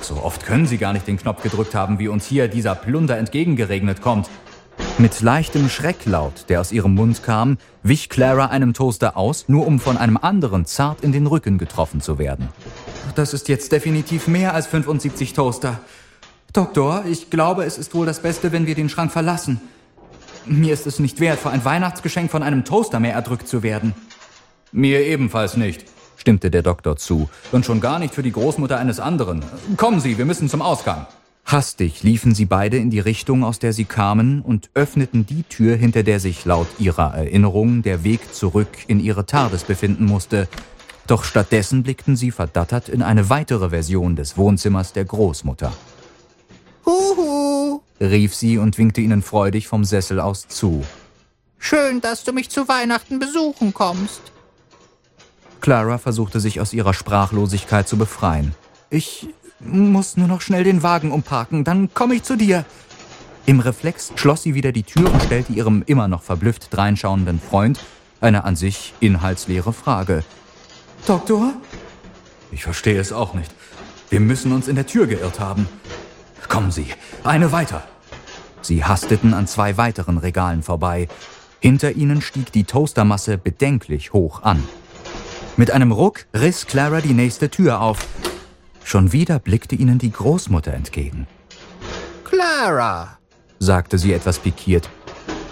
So 0.01 0.15
oft 0.17 0.45
können 0.45 0.67
Sie 0.67 0.77
gar 0.77 0.93
nicht 0.93 1.07
den 1.07 1.17
Knopf 1.17 1.41
gedrückt 1.41 1.73
haben, 1.73 1.97
wie 1.97 2.07
uns 2.07 2.27
hier 2.27 2.47
dieser 2.47 2.75
Plunder 2.75 3.17
entgegengeregnet 3.17 4.01
kommt. 4.01 4.29
Mit 4.99 5.21
leichtem 5.21 5.69
Schrecklaut, 5.69 6.45
der 6.49 6.61
aus 6.61 6.71
ihrem 6.71 6.93
Mund 6.93 7.23
kam, 7.23 7.57
wich 7.81 8.09
Clara 8.09 8.47
einem 8.47 8.73
Toaster 8.73 9.17
aus, 9.17 9.45
nur 9.47 9.65
um 9.65 9.79
von 9.79 9.97
einem 9.97 10.17
anderen 10.17 10.65
zart 10.65 11.01
in 11.01 11.11
den 11.11 11.25
Rücken 11.25 11.57
getroffen 11.57 12.01
zu 12.01 12.19
werden. 12.19 12.49
Das 13.15 13.33
ist 13.33 13.49
jetzt 13.49 13.71
definitiv 13.71 14.27
mehr 14.27 14.53
als 14.53 14.67
75 14.67 15.33
Toaster. 15.33 15.79
Doktor, 16.53 17.05
ich 17.07 17.29
glaube, 17.29 17.63
es 17.63 17.77
ist 17.77 17.93
wohl 17.95 18.05
das 18.05 18.21
Beste, 18.21 18.51
wenn 18.51 18.67
wir 18.67 18.75
den 18.75 18.89
Schrank 18.89 19.11
verlassen. 19.11 19.61
Mir 20.45 20.73
ist 20.73 20.87
es 20.87 20.99
nicht 20.99 21.19
wert, 21.19 21.39
für 21.39 21.49
ein 21.49 21.63
Weihnachtsgeschenk 21.63 22.31
von 22.31 22.43
einem 22.43 22.65
Toaster 22.65 22.99
mehr 22.99 23.13
erdrückt 23.13 23.47
zu 23.47 23.63
werden. 23.63 23.93
Mir 24.71 25.05
ebenfalls 25.05 25.57
nicht, 25.57 25.85
stimmte 26.17 26.51
der 26.51 26.63
Doktor 26.63 26.97
zu. 26.97 27.29
Und 27.51 27.65
schon 27.65 27.81
gar 27.81 27.99
nicht 27.99 28.13
für 28.13 28.23
die 28.23 28.31
Großmutter 28.31 28.77
eines 28.77 28.99
anderen. 28.99 29.43
Kommen 29.77 29.99
Sie, 29.99 30.17
wir 30.17 30.25
müssen 30.25 30.49
zum 30.49 30.61
Ausgang. 30.61 31.05
Hastig 31.45 32.03
liefen 32.03 32.33
sie 32.33 32.45
beide 32.45 32.77
in 32.77 32.89
die 32.89 32.99
Richtung, 32.99 33.43
aus 33.43 33.59
der 33.59 33.73
sie 33.73 33.85
kamen, 33.85 34.41
und 34.41 34.69
öffneten 34.73 35.25
die 35.25 35.43
Tür, 35.43 35.75
hinter 35.75 36.03
der 36.03 36.19
sich 36.19 36.45
laut 36.45 36.67
ihrer 36.79 37.13
Erinnerung 37.13 37.81
der 37.81 38.03
Weg 38.03 38.33
zurück 38.33 38.69
in 38.87 38.99
ihre 38.99 39.25
TARDIS 39.25 39.63
befinden 39.63 40.05
musste. 40.05 40.47
Doch 41.11 41.25
stattdessen 41.25 41.83
blickten 41.83 42.15
sie 42.15 42.31
verdattert 42.31 42.87
in 42.87 43.01
eine 43.01 43.29
weitere 43.29 43.71
Version 43.71 44.15
des 44.15 44.37
Wohnzimmers 44.37 44.93
der 44.93 45.03
Großmutter. 45.03 45.73
Huhu, 46.85 47.81
rief 47.99 48.33
sie 48.33 48.57
und 48.57 48.77
winkte 48.77 49.01
ihnen 49.01 49.21
freudig 49.21 49.67
vom 49.67 49.83
Sessel 49.83 50.21
aus 50.21 50.47
zu. 50.47 50.85
Schön, 51.59 51.99
dass 51.99 52.23
du 52.23 52.31
mich 52.31 52.49
zu 52.49 52.69
Weihnachten 52.69 53.19
besuchen 53.19 53.73
kommst. 53.73 54.21
Clara 55.59 55.97
versuchte 55.97 56.39
sich 56.39 56.61
aus 56.61 56.71
ihrer 56.71 56.93
Sprachlosigkeit 56.93 57.89
zu 57.89 57.97
befreien. 57.97 58.55
Ich 58.89 59.27
muss 59.59 60.15
nur 60.15 60.29
noch 60.29 60.39
schnell 60.39 60.63
den 60.63 60.81
Wagen 60.81 61.11
umparken, 61.11 61.65
dann 61.65 61.93
komme 61.93 62.15
ich 62.15 62.23
zu 62.23 62.37
dir. 62.37 62.63
Im 63.45 63.59
Reflex 63.59 64.13
schloss 64.15 64.43
sie 64.43 64.55
wieder 64.55 64.71
die 64.71 64.83
Tür 64.83 65.11
und 65.11 65.21
stellte 65.23 65.51
ihrem 65.51 65.83
immer 65.85 66.07
noch 66.07 66.23
verblüfft 66.23 66.67
dreinschauenden 66.71 67.41
Freund 67.41 67.81
eine 68.21 68.45
an 68.45 68.55
sich 68.55 68.93
inhaltsleere 69.01 69.73
Frage. 69.73 70.23
Doktor? 71.05 71.53
Ich 72.51 72.63
verstehe 72.63 72.99
es 72.99 73.11
auch 73.11 73.33
nicht. 73.33 73.51
Wir 74.09 74.19
müssen 74.19 74.51
uns 74.51 74.67
in 74.67 74.75
der 74.75 74.85
Tür 74.85 75.07
geirrt 75.07 75.39
haben. 75.39 75.67
Kommen 76.49 76.71
Sie, 76.71 76.87
eine 77.23 77.51
weiter. 77.51 77.83
Sie 78.61 78.83
hasteten 78.83 79.33
an 79.33 79.47
zwei 79.47 79.77
weiteren 79.77 80.17
Regalen 80.17 80.63
vorbei. 80.63 81.07
Hinter 81.59 81.93
ihnen 81.93 82.21
stieg 82.21 82.51
die 82.51 82.65
Toastermasse 82.65 83.37
bedenklich 83.37 84.13
hoch 84.13 84.43
an. 84.43 84.63
Mit 85.57 85.71
einem 85.71 85.91
Ruck 85.91 86.25
riss 86.33 86.67
Clara 86.67 87.01
die 87.01 87.13
nächste 87.13 87.49
Tür 87.49 87.81
auf. 87.81 88.05
Schon 88.83 89.11
wieder 89.11 89.39
blickte 89.39 89.75
ihnen 89.75 89.99
die 89.99 90.11
Großmutter 90.11 90.73
entgegen. 90.73 91.27
Clara, 92.23 93.17
sagte 93.59 93.97
sie 93.97 94.13
etwas 94.13 94.39
pikiert. 94.39 94.89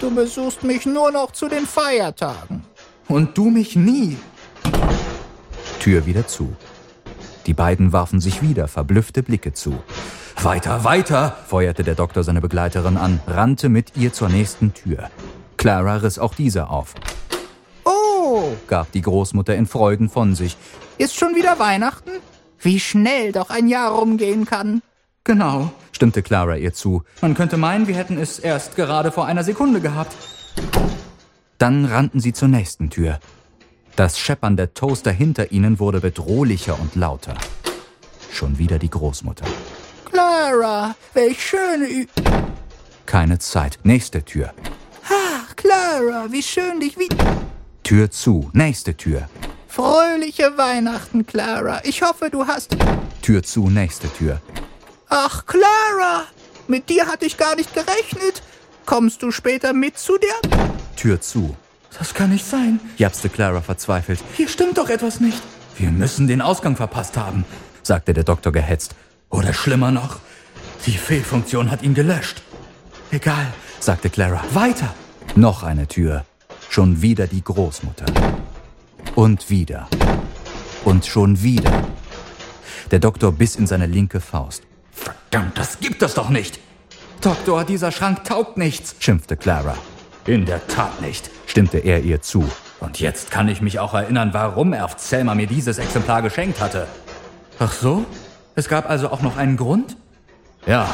Du 0.00 0.14
besuchst 0.14 0.62
mich 0.62 0.86
nur 0.86 1.10
noch 1.10 1.32
zu 1.32 1.48
den 1.48 1.66
Feiertagen. 1.66 2.64
Und 3.08 3.36
du 3.36 3.50
mich 3.50 3.76
nie. 3.76 4.16
Tür 5.80 6.06
wieder 6.06 6.28
zu. 6.28 6.54
Die 7.46 7.54
beiden 7.54 7.92
warfen 7.92 8.20
sich 8.20 8.42
wieder 8.42 8.68
verblüffte 8.68 9.24
Blicke 9.24 9.52
zu. 9.52 9.82
Weiter, 10.42 10.84
weiter, 10.84 11.36
feuerte 11.46 11.82
der 11.82 11.94
Doktor 11.94 12.22
seine 12.22 12.40
Begleiterin 12.40 12.96
an, 12.96 13.20
rannte 13.26 13.68
mit 13.68 13.96
ihr 13.96 14.12
zur 14.12 14.28
nächsten 14.28 14.72
Tür. 14.72 15.10
Clara 15.56 15.96
riss 15.96 16.18
auch 16.18 16.34
diese 16.34 16.68
auf. 16.68 16.94
Oh, 17.84 18.52
gab 18.68 18.92
die 18.92 19.02
Großmutter 19.02 19.54
in 19.56 19.66
Freuden 19.66 20.08
von 20.08 20.34
sich. 20.34 20.56
Ist 20.98 21.16
schon 21.16 21.34
wieder 21.34 21.58
Weihnachten? 21.58 22.10
Wie 22.60 22.78
schnell 22.78 23.32
doch 23.32 23.50
ein 23.50 23.66
Jahr 23.66 23.90
rumgehen 23.90 24.44
kann. 24.44 24.82
Genau, 25.24 25.72
stimmte 25.92 26.22
Clara 26.22 26.56
ihr 26.56 26.72
zu. 26.74 27.02
Man 27.22 27.34
könnte 27.34 27.56
meinen, 27.56 27.88
wir 27.88 27.96
hätten 27.96 28.18
es 28.18 28.38
erst 28.38 28.76
gerade 28.76 29.12
vor 29.12 29.26
einer 29.26 29.44
Sekunde 29.44 29.80
gehabt. 29.80 30.14
Dann 31.58 31.84
rannten 31.86 32.20
sie 32.20 32.32
zur 32.32 32.48
nächsten 32.48 32.90
Tür. 32.90 33.18
Das 33.96 34.18
Scheppern 34.18 34.56
der 34.56 34.72
Toaster 34.74 35.12
hinter 35.12 35.52
ihnen 35.52 35.78
wurde 35.78 36.00
bedrohlicher 36.00 36.78
und 36.78 36.94
lauter. 36.96 37.34
Schon 38.32 38.58
wieder 38.58 38.78
die 38.78 38.90
Großmutter. 38.90 39.44
Clara, 40.04 40.94
welch 41.14 41.44
schöne 41.44 41.88
Ü 41.88 42.06
Keine 43.06 43.38
Zeit. 43.38 43.78
Nächste 43.82 44.24
Tür. 44.24 44.52
Ach, 45.08 45.56
Clara, 45.56 46.26
wie 46.30 46.42
schön 46.42 46.80
dich 46.80 46.98
wie... 46.98 47.08
Tür 47.82 48.10
zu. 48.10 48.50
Nächste 48.52 48.96
Tür. 48.96 49.28
Fröhliche 49.68 50.56
Weihnachten, 50.56 51.26
Clara. 51.26 51.80
Ich 51.84 52.02
hoffe, 52.02 52.30
du 52.30 52.46
hast... 52.46 52.76
Tür 53.22 53.42
zu, 53.42 53.68
nächste 53.68 54.12
Tür. 54.12 54.40
Ach, 55.08 55.44
Clara, 55.46 56.24
mit 56.68 56.88
dir 56.88 57.06
hatte 57.06 57.26
ich 57.26 57.36
gar 57.36 57.56
nicht 57.56 57.74
gerechnet. 57.74 58.42
Kommst 58.86 59.22
du 59.22 59.30
später 59.30 59.72
mit 59.72 59.98
zu 59.98 60.18
der... 60.18 60.68
Tür 60.96 61.20
zu. 61.20 61.56
Das 61.98 62.14
kann 62.14 62.30
nicht 62.30 62.46
sein, 62.46 62.80
japste 62.96 63.28
Clara 63.28 63.60
verzweifelt. 63.60 64.20
Hier 64.36 64.48
stimmt 64.48 64.78
doch 64.78 64.88
etwas 64.88 65.20
nicht. 65.20 65.42
Wir 65.76 65.90
müssen 65.90 66.26
den 66.26 66.40
Ausgang 66.40 66.76
verpasst 66.76 67.16
haben, 67.16 67.44
sagte 67.82 68.12
der 68.14 68.24
Doktor 68.24 68.52
gehetzt. 68.52 68.94
Oder 69.28 69.52
schlimmer 69.52 69.90
noch, 69.90 70.18
die 70.86 70.92
Fehlfunktion 70.92 71.70
hat 71.70 71.82
ihn 71.82 71.94
gelöscht. 71.94 72.42
Egal, 73.10 73.46
sagte 73.80 74.10
Clara. 74.10 74.42
Weiter. 74.52 74.94
Noch 75.34 75.62
eine 75.62 75.86
Tür. 75.86 76.24
Schon 76.68 77.02
wieder 77.02 77.26
die 77.26 77.42
Großmutter. 77.42 78.06
Und 79.14 79.50
wieder. 79.50 79.88
Und 80.84 81.06
schon 81.06 81.42
wieder. 81.42 81.84
Der 82.90 82.98
Doktor 82.98 83.32
biss 83.32 83.56
in 83.56 83.66
seine 83.66 83.86
linke 83.86 84.20
Faust. 84.20 84.62
Verdammt, 84.92 85.58
das 85.58 85.80
gibt 85.80 86.02
es 86.02 86.14
doch 86.14 86.28
nicht! 86.28 86.60
Doktor, 87.20 87.64
dieser 87.64 87.92
Schrank 87.92 88.24
taugt 88.24 88.56
nichts, 88.56 88.96
schimpfte 88.98 89.36
Clara. 89.36 89.76
In 90.30 90.46
der 90.46 90.64
Tat 90.68 91.00
nicht, 91.00 91.28
stimmte 91.46 91.78
er 91.78 92.04
ihr 92.04 92.22
zu. 92.22 92.48
Und 92.78 93.00
jetzt 93.00 93.32
kann 93.32 93.48
ich 93.48 93.60
mich 93.60 93.80
auch 93.80 93.94
erinnern, 93.94 94.28
warum 94.30 94.72
Erft 94.72 95.00
Selma 95.00 95.34
mir 95.34 95.48
dieses 95.48 95.78
Exemplar 95.78 96.22
geschenkt 96.22 96.60
hatte. 96.60 96.86
Ach 97.58 97.72
so? 97.72 98.04
Es 98.54 98.68
gab 98.68 98.88
also 98.88 99.10
auch 99.10 99.22
noch 99.22 99.36
einen 99.36 99.56
Grund? 99.56 99.96
Ja. 100.66 100.86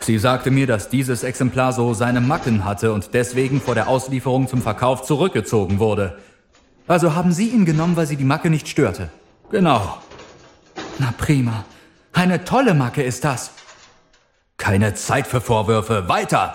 Sie 0.00 0.18
sagte 0.18 0.50
mir, 0.50 0.66
dass 0.66 0.90
dieses 0.90 1.22
Exemplar 1.22 1.72
so 1.72 1.94
seine 1.94 2.20
Macken 2.20 2.66
hatte 2.66 2.92
und 2.92 3.14
deswegen 3.14 3.62
vor 3.62 3.74
der 3.74 3.88
Auslieferung 3.88 4.46
zum 4.46 4.60
Verkauf 4.60 5.04
zurückgezogen 5.04 5.78
wurde. 5.78 6.18
Also 6.86 7.14
haben 7.14 7.32
Sie 7.32 7.48
ihn 7.48 7.64
genommen, 7.64 7.96
weil 7.96 8.06
Sie 8.06 8.16
die 8.16 8.24
Macke 8.24 8.50
nicht 8.50 8.68
störte? 8.68 9.08
Genau. 9.50 9.96
Na 10.98 11.14
prima. 11.16 11.64
Eine 12.12 12.44
tolle 12.44 12.74
Macke 12.74 13.02
ist 13.02 13.24
das. 13.24 13.52
Keine 14.58 14.92
Zeit 14.92 15.26
für 15.26 15.40
Vorwürfe. 15.40 16.10
Weiter! 16.10 16.52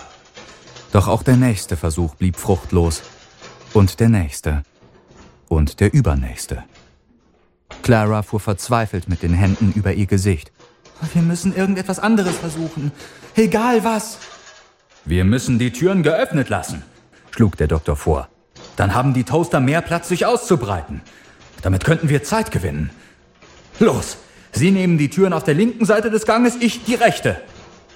Doch 0.91 1.07
auch 1.07 1.23
der 1.23 1.37
nächste 1.37 1.77
Versuch 1.77 2.15
blieb 2.15 2.35
fruchtlos. 2.37 3.01
Und 3.73 3.99
der 3.99 4.09
nächste. 4.09 4.63
Und 5.47 5.79
der 5.79 5.93
übernächste. 5.93 6.63
Clara 7.83 8.21
fuhr 8.21 8.39
verzweifelt 8.39 9.07
mit 9.07 9.23
den 9.23 9.33
Händen 9.33 9.71
über 9.75 9.93
ihr 9.93 10.05
Gesicht. 10.05 10.51
Wir 11.13 11.21
müssen 11.21 11.55
irgendetwas 11.55 11.99
anderes 11.99 12.37
versuchen. 12.37 12.91
Egal 13.35 13.83
was. 13.83 14.17
Wir 15.05 15.23
müssen 15.23 15.57
die 15.57 15.71
Türen 15.71 16.03
geöffnet 16.03 16.49
lassen, 16.49 16.83
schlug 17.31 17.57
der 17.57 17.67
Doktor 17.67 17.95
vor. 17.95 18.27
Dann 18.75 18.93
haben 18.93 19.13
die 19.13 19.23
Toaster 19.23 19.59
mehr 19.59 19.81
Platz, 19.81 20.09
sich 20.09 20.25
auszubreiten. 20.25 21.01
Damit 21.63 21.85
könnten 21.85 22.09
wir 22.09 22.23
Zeit 22.23 22.51
gewinnen. 22.51 22.91
Los, 23.79 24.17
Sie 24.51 24.71
nehmen 24.71 24.97
die 24.97 25.09
Türen 25.09 25.33
auf 25.33 25.43
der 25.43 25.53
linken 25.53 25.85
Seite 25.85 26.11
des 26.11 26.25
Ganges, 26.25 26.55
ich 26.59 26.83
die 26.83 26.95
rechte. 26.95 27.41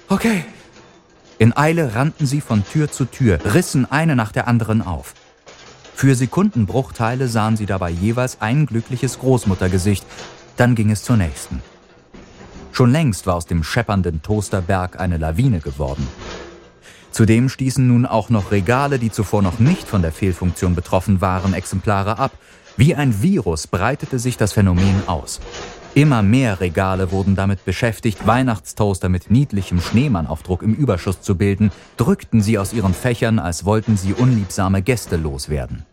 Okay. 0.08 0.44
In 1.38 1.54
Eile 1.54 1.94
rannten 1.94 2.26
sie 2.26 2.40
von 2.40 2.64
Tür 2.64 2.90
zu 2.90 3.04
Tür, 3.04 3.38
rissen 3.44 3.90
eine 3.90 4.16
nach 4.16 4.32
der 4.32 4.48
anderen 4.48 4.80
auf. 4.80 5.12
Für 5.94 6.14
Sekundenbruchteile 6.14 7.28
sahen 7.28 7.56
sie 7.56 7.66
dabei 7.66 7.90
jeweils 7.90 8.40
ein 8.40 8.64
glückliches 8.64 9.18
Großmuttergesicht, 9.18 10.06
dann 10.56 10.74
ging 10.74 10.90
es 10.90 11.02
zur 11.02 11.18
nächsten. 11.18 11.62
Schon 12.72 12.90
längst 12.90 13.26
war 13.26 13.34
aus 13.34 13.46
dem 13.46 13.64
scheppernden 13.64 14.22
Toasterberg 14.22 14.98
eine 14.98 15.18
Lawine 15.18 15.60
geworden. 15.60 16.06
Zudem 17.10 17.48
stießen 17.48 17.86
nun 17.86 18.04
auch 18.04 18.28
noch 18.30 18.50
Regale, 18.50 18.98
die 18.98 19.10
zuvor 19.10 19.40
noch 19.42 19.58
nicht 19.58 19.88
von 19.88 20.02
der 20.02 20.12
Fehlfunktion 20.12 20.74
betroffen 20.74 21.20
waren, 21.20 21.54
Exemplare 21.54 22.18
ab. 22.18 22.32
Wie 22.76 22.94
ein 22.94 23.22
Virus 23.22 23.66
breitete 23.66 24.18
sich 24.18 24.36
das 24.36 24.52
Phänomen 24.52 25.02
aus. 25.06 25.40
Immer 25.96 26.22
mehr 26.22 26.60
Regale 26.60 27.10
wurden 27.10 27.36
damit 27.36 27.64
beschäftigt, 27.64 28.26
Weihnachtstoaster 28.26 29.08
mit 29.08 29.30
niedlichem 29.30 29.80
Schneemannaufdruck 29.80 30.62
im 30.62 30.74
Überschuss 30.74 31.22
zu 31.22 31.38
bilden, 31.38 31.72
drückten 31.96 32.42
sie 32.42 32.58
aus 32.58 32.74
ihren 32.74 32.92
Fächern, 32.92 33.38
als 33.38 33.64
wollten 33.64 33.96
sie 33.96 34.12
unliebsame 34.12 34.82
Gäste 34.82 35.16
loswerden. 35.16 35.86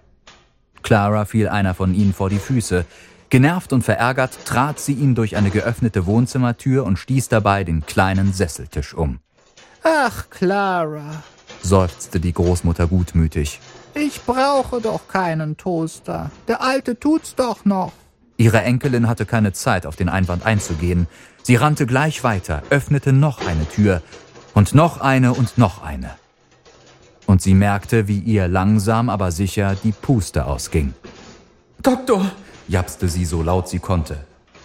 Clara 0.81 1.23
fiel 1.23 1.47
einer 1.47 1.73
von 1.73 1.95
ihnen 1.95 2.13
vor 2.13 2.29
die 2.29 2.39
Füße. 2.39 2.83
Genervt 3.29 3.71
und 3.71 3.83
verärgert 3.83 4.37
trat 4.43 4.77
sie 4.77 4.91
ihn 4.91 5.15
durch 5.15 5.37
eine 5.37 5.51
geöffnete 5.51 6.05
Wohnzimmertür 6.05 6.83
und 6.83 6.99
stieß 6.99 7.29
dabei 7.29 7.63
den 7.63 7.85
kleinen 7.85 8.33
Sesseltisch 8.33 8.93
um. 8.93 9.19
Ach, 9.83 10.29
Clara, 10.29 11.23
seufzte 11.61 12.19
die 12.19 12.33
Großmutter 12.33 12.87
gutmütig. 12.87 13.61
Ich 13.93 14.21
brauche 14.23 14.81
doch 14.81 15.07
keinen 15.07 15.55
Toaster. 15.55 16.29
Der 16.49 16.61
alte 16.61 16.99
tut's 16.99 17.35
doch 17.35 17.63
noch. 17.63 17.93
Ihre 18.38 18.62
Enkelin 18.62 19.08
hatte 19.08 19.26
keine 19.26 19.54
Zeit, 19.54 19.86
auf 19.86 19.96
den 19.96 20.10
Einwand 20.10 20.46
einzugehen. 20.46 21.08
Sie 21.43 21.56
rannte 21.56 21.86
gleich 21.86 22.24
weiter, 22.24 22.63
öffnete 22.69 23.13
noch 23.13 23.46
eine 23.46 23.67
Tür 23.69 24.02
und 24.54 24.74
noch 24.74 25.00
eine 25.02 25.34
und 25.34 25.58
noch 25.58 25.84
eine. 25.84 26.12
Und 27.26 27.41
sie 27.41 27.54
merkte, 27.54 28.08
wie 28.08 28.19
ihr 28.19 28.48
langsam 28.48 29.10
aber 29.10 29.32
sicher 29.32 29.76
die 29.84 29.91
Puste 29.91 30.46
ausging. 30.46 30.93
Doktor, 31.82 32.32
japste 32.67 33.08
sie 33.08 33.26
so 33.26 33.41
laut 33.43 33.69
sie 33.69 33.80
konnte. 33.80 34.17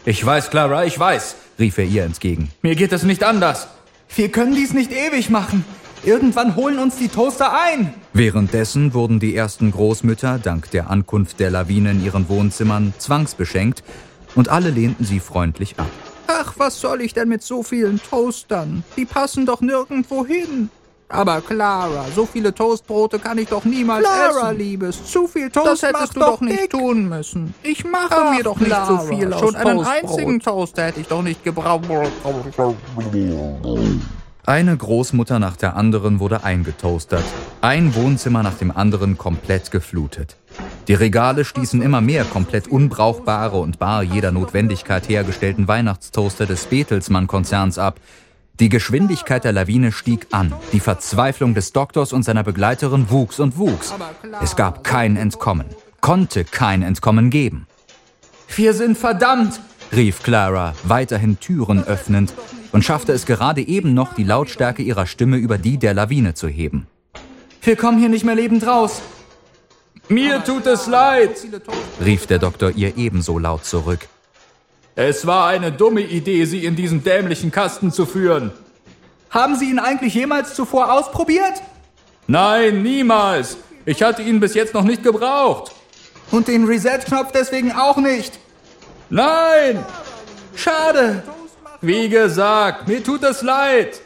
Ich 0.05 0.25
weiß, 0.25 0.51
Clara, 0.51 0.85
ich 0.85 0.99
weiß, 0.99 1.37
rief 1.59 1.79
er 1.79 1.85
ihr 1.85 2.05
entgegen. 2.05 2.51
Mir 2.63 2.75
geht 2.75 2.93
es 2.93 3.03
nicht 3.03 3.23
anders. 3.23 3.69
Wir 4.15 4.31
können 4.31 4.55
dies 4.55 4.73
nicht 4.73 4.93
ewig 4.93 5.29
machen. 5.29 5.65
Irgendwann 6.05 6.57
holen 6.57 6.79
uns 6.79 6.97
die 6.97 7.09
Toaster 7.09 7.53
ein. 7.53 7.93
Währenddessen 8.13 8.95
wurden 8.95 9.21
die 9.21 9.35
ersten 9.35 9.71
Großmütter 9.73 10.39
dank 10.39 10.71
der 10.71 10.91
Ankunft 10.91 11.41
der 11.41 11.51
Lawine 11.51 11.91
in 11.91 12.05
ihren 12.05 12.29
Wohnzimmern 12.29 12.95
zwangsbeschenkt 12.99 13.83
und 14.35 14.49
alle 14.49 14.71
lehnten 14.71 15.05
sie 15.05 15.21
freundlich 15.21 15.79
ab. 15.79 15.87
Ach, 16.27 16.55
was 16.57 16.81
soll 16.81 17.01
ich 17.01 17.15
denn 17.15 17.29
mit 17.29 17.43
so 17.43 17.63
vielen 17.63 18.01
Toastern? 18.03 18.85
Die 18.97 19.05
passen 19.07 19.47
doch 19.47 19.61
nirgendwo 19.61 20.25
hin. 20.27 20.71
Aber 21.11 21.41
Clara, 21.41 22.05
so 22.15 22.27
viele 22.27 22.55
Toastbrote 22.55 23.19
kann 23.19 23.39
ich 23.39 23.49
doch 23.49 23.65
niemals 23.65 24.05
Clara, 24.05 24.27
essen. 24.27 24.39
Clara, 24.39 24.51
Liebes, 24.51 25.05
zu 25.11 25.27
viel 25.27 25.51
Toast 25.51 25.67
Das 25.67 25.83
hättest 25.83 26.17
du 26.17 26.21
doch 26.21 26.41
nicht 26.43 26.61
dick. 26.65 26.71
tun 26.71 27.09
müssen. 27.09 27.55
Ich 27.63 27.83
mache 27.85 28.09
Ach, 28.11 28.35
mir 28.35 28.43
doch 28.43 28.59
nicht 28.59 28.69
Clara, 28.69 29.01
so 29.01 29.07
viel 29.15 29.33
aus 29.33 29.41
Schon 29.41 29.57
einen 29.57 29.85
einzigen 29.85 30.39
Toaster 30.41 30.85
hätte 30.85 31.01
ich 31.01 31.07
doch 31.09 31.23
nicht 31.23 31.43
gebraucht. 31.43 31.89
Eine 34.49 34.75
Großmutter 34.75 35.39
nach 35.39 35.57
der 35.57 35.77
anderen 35.77 36.21
wurde 36.21 36.43
eingetoastert. 36.43 37.23
Ein 37.61 37.95
Wohnzimmer 37.95 38.43
nach 38.43 38.55
dem 38.55 38.75
anderen 38.75 39.19
komplett 39.19 39.71
geflutet. 39.71 40.39
Die 40.89 40.95
Regale 40.95 41.45
stießen 41.45 41.83
immer 41.83 42.01
mehr 42.01 42.25
komplett 42.25 42.67
unbrauchbare 42.67 43.59
und 43.59 43.79
bar 43.79 44.03
jeder 44.03 44.33
Notwendigkeit 44.33 45.07
hergestellten 45.07 45.69
Weihnachtstoaster 45.69 46.47
des 46.47 46.65
Betelsmann-Konzerns 46.65 47.77
ab, 47.77 48.01
die 48.59 48.71
Geschwindigkeit 48.71 49.45
der 49.45 49.53
Lawine 49.53 49.93
stieg 49.93 50.29
an. 50.31 50.55
Die 50.73 50.81
Verzweiflung 50.81 51.53
des 51.53 51.75
Doktors 51.75 52.15
und 52.15 52.23
seiner 52.23 52.43
Begleiterin 52.43 53.11
wuchs 53.11 53.41
und 53.41 53.59
wuchs. 53.59 53.93
Es 54.41 54.57
gab 54.57 54.83
kein 54.83 55.19
Entkommen, 55.19 55.67
konnte 56.01 56.45
kein 56.45 56.81
Entkommen 56.81 57.29
geben. 57.29 57.67
Wir 58.57 58.73
sind 58.73 58.97
verdammt, 58.97 59.61
rief 59.93 60.23
Clara, 60.23 60.73
weiterhin 60.85 61.39
Türen 61.39 61.85
öffnend, 61.85 62.33
und 62.73 62.85
schaffte 62.85 63.13
es 63.13 63.27
gerade 63.27 63.61
eben 63.61 63.95
noch, 63.95 64.15
die 64.15 64.25
Lautstärke 64.25 64.83
ihrer 64.83 65.07
Stimme 65.07 65.37
über 65.37 65.59
die 65.59 65.79
der 65.79 65.95
Lawine 65.95 66.35
zu 66.35 66.49
heben. 66.49 66.87
Wir 67.63 67.77
kommen 67.77 67.99
hier 67.99 68.09
nicht 68.09 68.25
mehr 68.25 68.35
lebend 68.35 68.67
raus. 68.67 69.03
Mir 70.09 70.43
tut 70.43 70.67
es 70.67 70.87
leid, 70.87 71.37
rief 72.03 72.27
der 72.27 72.39
Doktor 72.39 72.71
ihr 72.71 72.97
ebenso 72.97 73.39
laut 73.39 73.65
zurück. 73.65 74.09
Es 74.95 75.27
war 75.27 75.49
eine 75.49 75.71
dumme 75.71 76.01
Idee, 76.01 76.45
Sie 76.45 76.65
in 76.65 76.77
diesen 76.77 77.05
dämlichen 77.05 77.51
Kasten 77.53 77.93
zu 77.93 78.07
führen. 78.07 78.53
Haben 79.31 79.57
Sie 79.57 79.71
ihn 79.71 79.79
eigentlich 79.79 80.15
jemals 80.15 80.55
zuvor 80.55 80.93
ausprobiert? 80.93 81.63
Nein, 82.27 82.83
niemals. 82.83 83.59
Ich 83.85 84.03
hatte 84.03 84.23
ihn 84.23 84.41
bis 84.41 84.55
jetzt 84.55 84.75
noch 84.75 84.85
nicht 84.85 85.03
gebraucht. 85.03 85.73
Und 86.31 86.49
den 86.49 86.65
Reset-Knopf 86.65 87.33
deswegen 87.33 87.73
auch 87.73 87.99
nicht? 87.99 88.39
Nein! 89.09 89.85
Schade. 90.55 91.23
Wie 91.81 92.09
gesagt, 92.09 92.88
mir 92.88 93.05
tut 93.05 93.23
es 93.23 93.43
leid. 93.43 94.01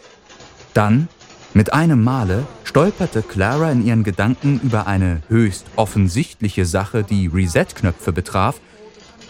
Dann, 0.74 1.08
mit 1.54 1.72
einem 1.72 2.04
Male, 2.04 2.46
stolperte 2.64 3.22
Clara 3.22 3.70
in 3.70 3.86
ihren 3.86 4.04
Gedanken 4.04 4.60
über 4.62 4.86
eine 4.86 5.22
höchst 5.28 5.64
offensichtliche 5.76 6.66
Sache, 6.66 7.02
die 7.02 7.28
Reset-Knöpfe 7.28 8.12
betraf, 8.12 8.56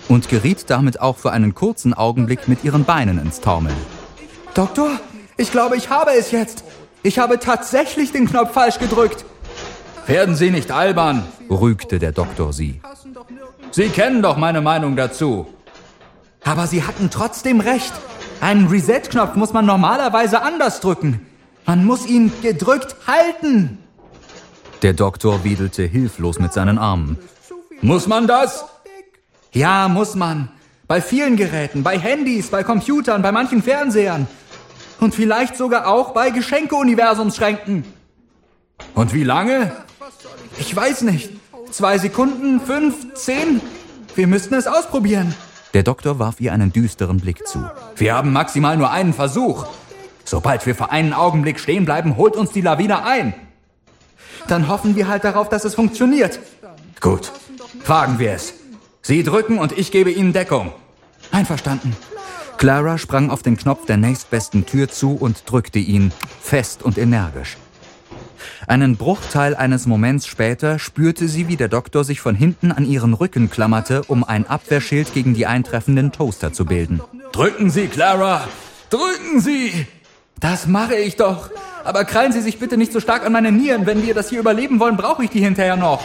und 0.08 0.28
geriet 0.28 0.64
damit 0.68 1.00
auch 1.00 1.18
für 1.18 1.30
einen 1.30 1.54
kurzen 1.54 1.94
Augenblick 1.94 2.48
mit 2.48 2.64
ihren 2.64 2.84
Beinen 2.84 3.20
ins 3.20 3.40
Taumeln. 3.40 3.76
Doktor, 4.54 4.90
ich 5.36 5.52
glaube, 5.52 5.76
ich 5.76 5.88
habe 5.88 6.10
es 6.18 6.32
jetzt. 6.32 6.64
Ich 7.04 7.20
habe 7.20 7.38
tatsächlich 7.38 8.10
den 8.10 8.28
Knopf 8.28 8.52
falsch 8.52 8.78
gedrückt. 8.78 9.24
Werden 10.06 10.34
Sie 10.34 10.50
nicht 10.50 10.72
albern, 10.72 11.24
rügte 11.48 12.00
der 12.00 12.10
Doktor 12.10 12.52
sie. 12.52 12.80
Sie 13.70 13.88
kennen 13.88 14.20
doch 14.20 14.36
meine 14.36 14.60
Meinung 14.60 14.96
dazu. 14.96 15.46
Aber 16.44 16.66
Sie 16.66 16.82
hatten 16.82 17.08
trotzdem 17.08 17.60
recht. 17.60 17.92
Einen 18.42 18.66
Reset-Knopf 18.66 19.36
muss 19.36 19.52
man 19.52 19.66
normalerweise 19.66 20.42
anders 20.42 20.80
drücken. 20.80 21.24
Man 21.64 21.84
muss 21.84 22.04
ihn 22.06 22.32
gedrückt 22.42 22.96
halten. 23.06 23.78
Der 24.82 24.94
Doktor 24.94 25.44
wedelte 25.44 25.84
hilflos 25.84 26.40
mit 26.40 26.52
seinen 26.52 26.76
Armen. 26.76 27.18
Muss 27.82 28.08
man 28.08 28.26
das? 28.26 28.64
Ja, 29.52 29.86
muss 29.86 30.16
man. 30.16 30.48
Bei 30.88 31.00
vielen 31.00 31.36
Geräten, 31.36 31.84
bei 31.84 31.96
Handys, 31.96 32.48
bei 32.48 32.64
Computern, 32.64 33.22
bei 33.22 33.30
manchen 33.30 33.62
Fernsehern. 33.62 34.26
Und 34.98 35.14
vielleicht 35.14 35.56
sogar 35.56 35.86
auch 35.86 36.10
bei 36.10 36.30
Geschenke-Universumsschränken. 36.30 37.84
Und 38.96 39.14
wie 39.14 39.22
lange? 39.22 39.70
Ich 40.58 40.74
weiß 40.74 41.02
nicht. 41.02 41.30
Zwei 41.70 41.96
Sekunden, 41.96 42.60
fünf, 42.60 43.14
zehn? 43.14 43.60
Wir 44.16 44.26
müssten 44.26 44.54
es 44.54 44.66
ausprobieren. 44.66 45.32
Der 45.74 45.82
Doktor 45.82 46.18
warf 46.18 46.40
ihr 46.40 46.52
einen 46.52 46.72
düsteren 46.72 47.18
Blick 47.18 47.46
zu. 47.46 47.64
Wir 47.96 48.14
haben 48.14 48.32
maximal 48.32 48.76
nur 48.76 48.90
einen 48.90 49.14
Versuch. 49.14 49.66
Sobald 50.24 50.66
wir 50.66 50.74
für 50.74 50.90
einen 50.90 51.12
Augenblick 51.12 51.58
stehen 51.58 51.84
bleiben, 51.84 52.16
holt 52.16 52.36
uns 52.36 52.52
die 52.52 52.60
Lawine 52.60 53.04
ein. 53.04 53.34
Dann 54.48 54.68
hoffen 54.68 54.96
wir 54.96 55.08
halt 55.08 55.24
darauf, 55.24 55.48
dass 55.48 55.64
es 55.64 55.74
funktioniert. 55.74 56.40
Gut, 57.00 57.32
wagen 57.86 58.18
wir 58.18 58.32
es. 58.32 58.54
Sie 59.00 59.22
drücken 59.22 59.58
und 59.58 59.76
ich 59.76 59.90
gebe 59.90 60.10
Ihnen 60.10 60.32
Deckung. 60.32 60.72
Einverstanden. 61.30 61.96
Clara 62.58 62.98
sprang 62.98 63.30
auf 63.30 63.42
den 63.42 63.56
Knopf 63.56 63.86
der 63.86 63.96
nächstbesten 63.96 64.66
Tür 64.66 64.88
zu 64.88 65.16
und 65.16 65.50
drückte 65.50 65.78
ihn, 65.80 66.12
fest 66.40 66.82
und 66.82 66.98
energisch. 66.98 67.56
Einen 68.66 68.96
Bruchteil 68.96 69.54
eines 69.54 69.86
Moments 69.86 70.26
später 70.26 70.78
spürte 70.78 71.28
sie, 71.28 71.48
wie 71.48 71.56
der 71.56 71.68
Doktor 71.68 72.04
sich 72.04 72.20
von 72.20 72.34
hinten 72.34 72.72
an 72.72 72.84
ihren 72.84 73.14
Rücken 73.14 73.50
klammerte, 73.50 74.02
um 74.04 74.24
ein 74.24 74.46
Abwehrschild 74.46 75.12
gegen 75.14 75.34
die 75.34 75.46
eintreffenden 75.46 76.12
Toaster 76.12 76.52
zu 76.52 76.64
bilden. 76.64 77.00
Drücken 77.32 77.70
Sie, 77.70 77.86
Clara! 77.86 78.46
Drücken 78.90 79.40
Sie! 79.40 79.86
Das 80.38 80.66
mache 80.66 80.96
ich 80.96 81.16
doch! 81.16 81.50
Aber 81.84 82.04
krallen 82.04 82.32
Sie 82.32 82.40
sich 82.40 82.58
bitte 82.58 82.76
nicht 82.76 82.92
so 82.92 83.00
stark 83.00 83.24
an 83.24 83.32
meine 83.32 83.52
Nieren. 83.52 83.86
Wenn 83.86 84.06
wir 84.06 84.14
das 84.14 84.30
hier 84.30 84.40
überleben 84.40 84.80
wollen, 84.80 84.96
brauche 84.96 85.24
ich 85.24 85.30
die 85.30 85.40
hinterher 85.40 85.76
noch. 85.76 86.02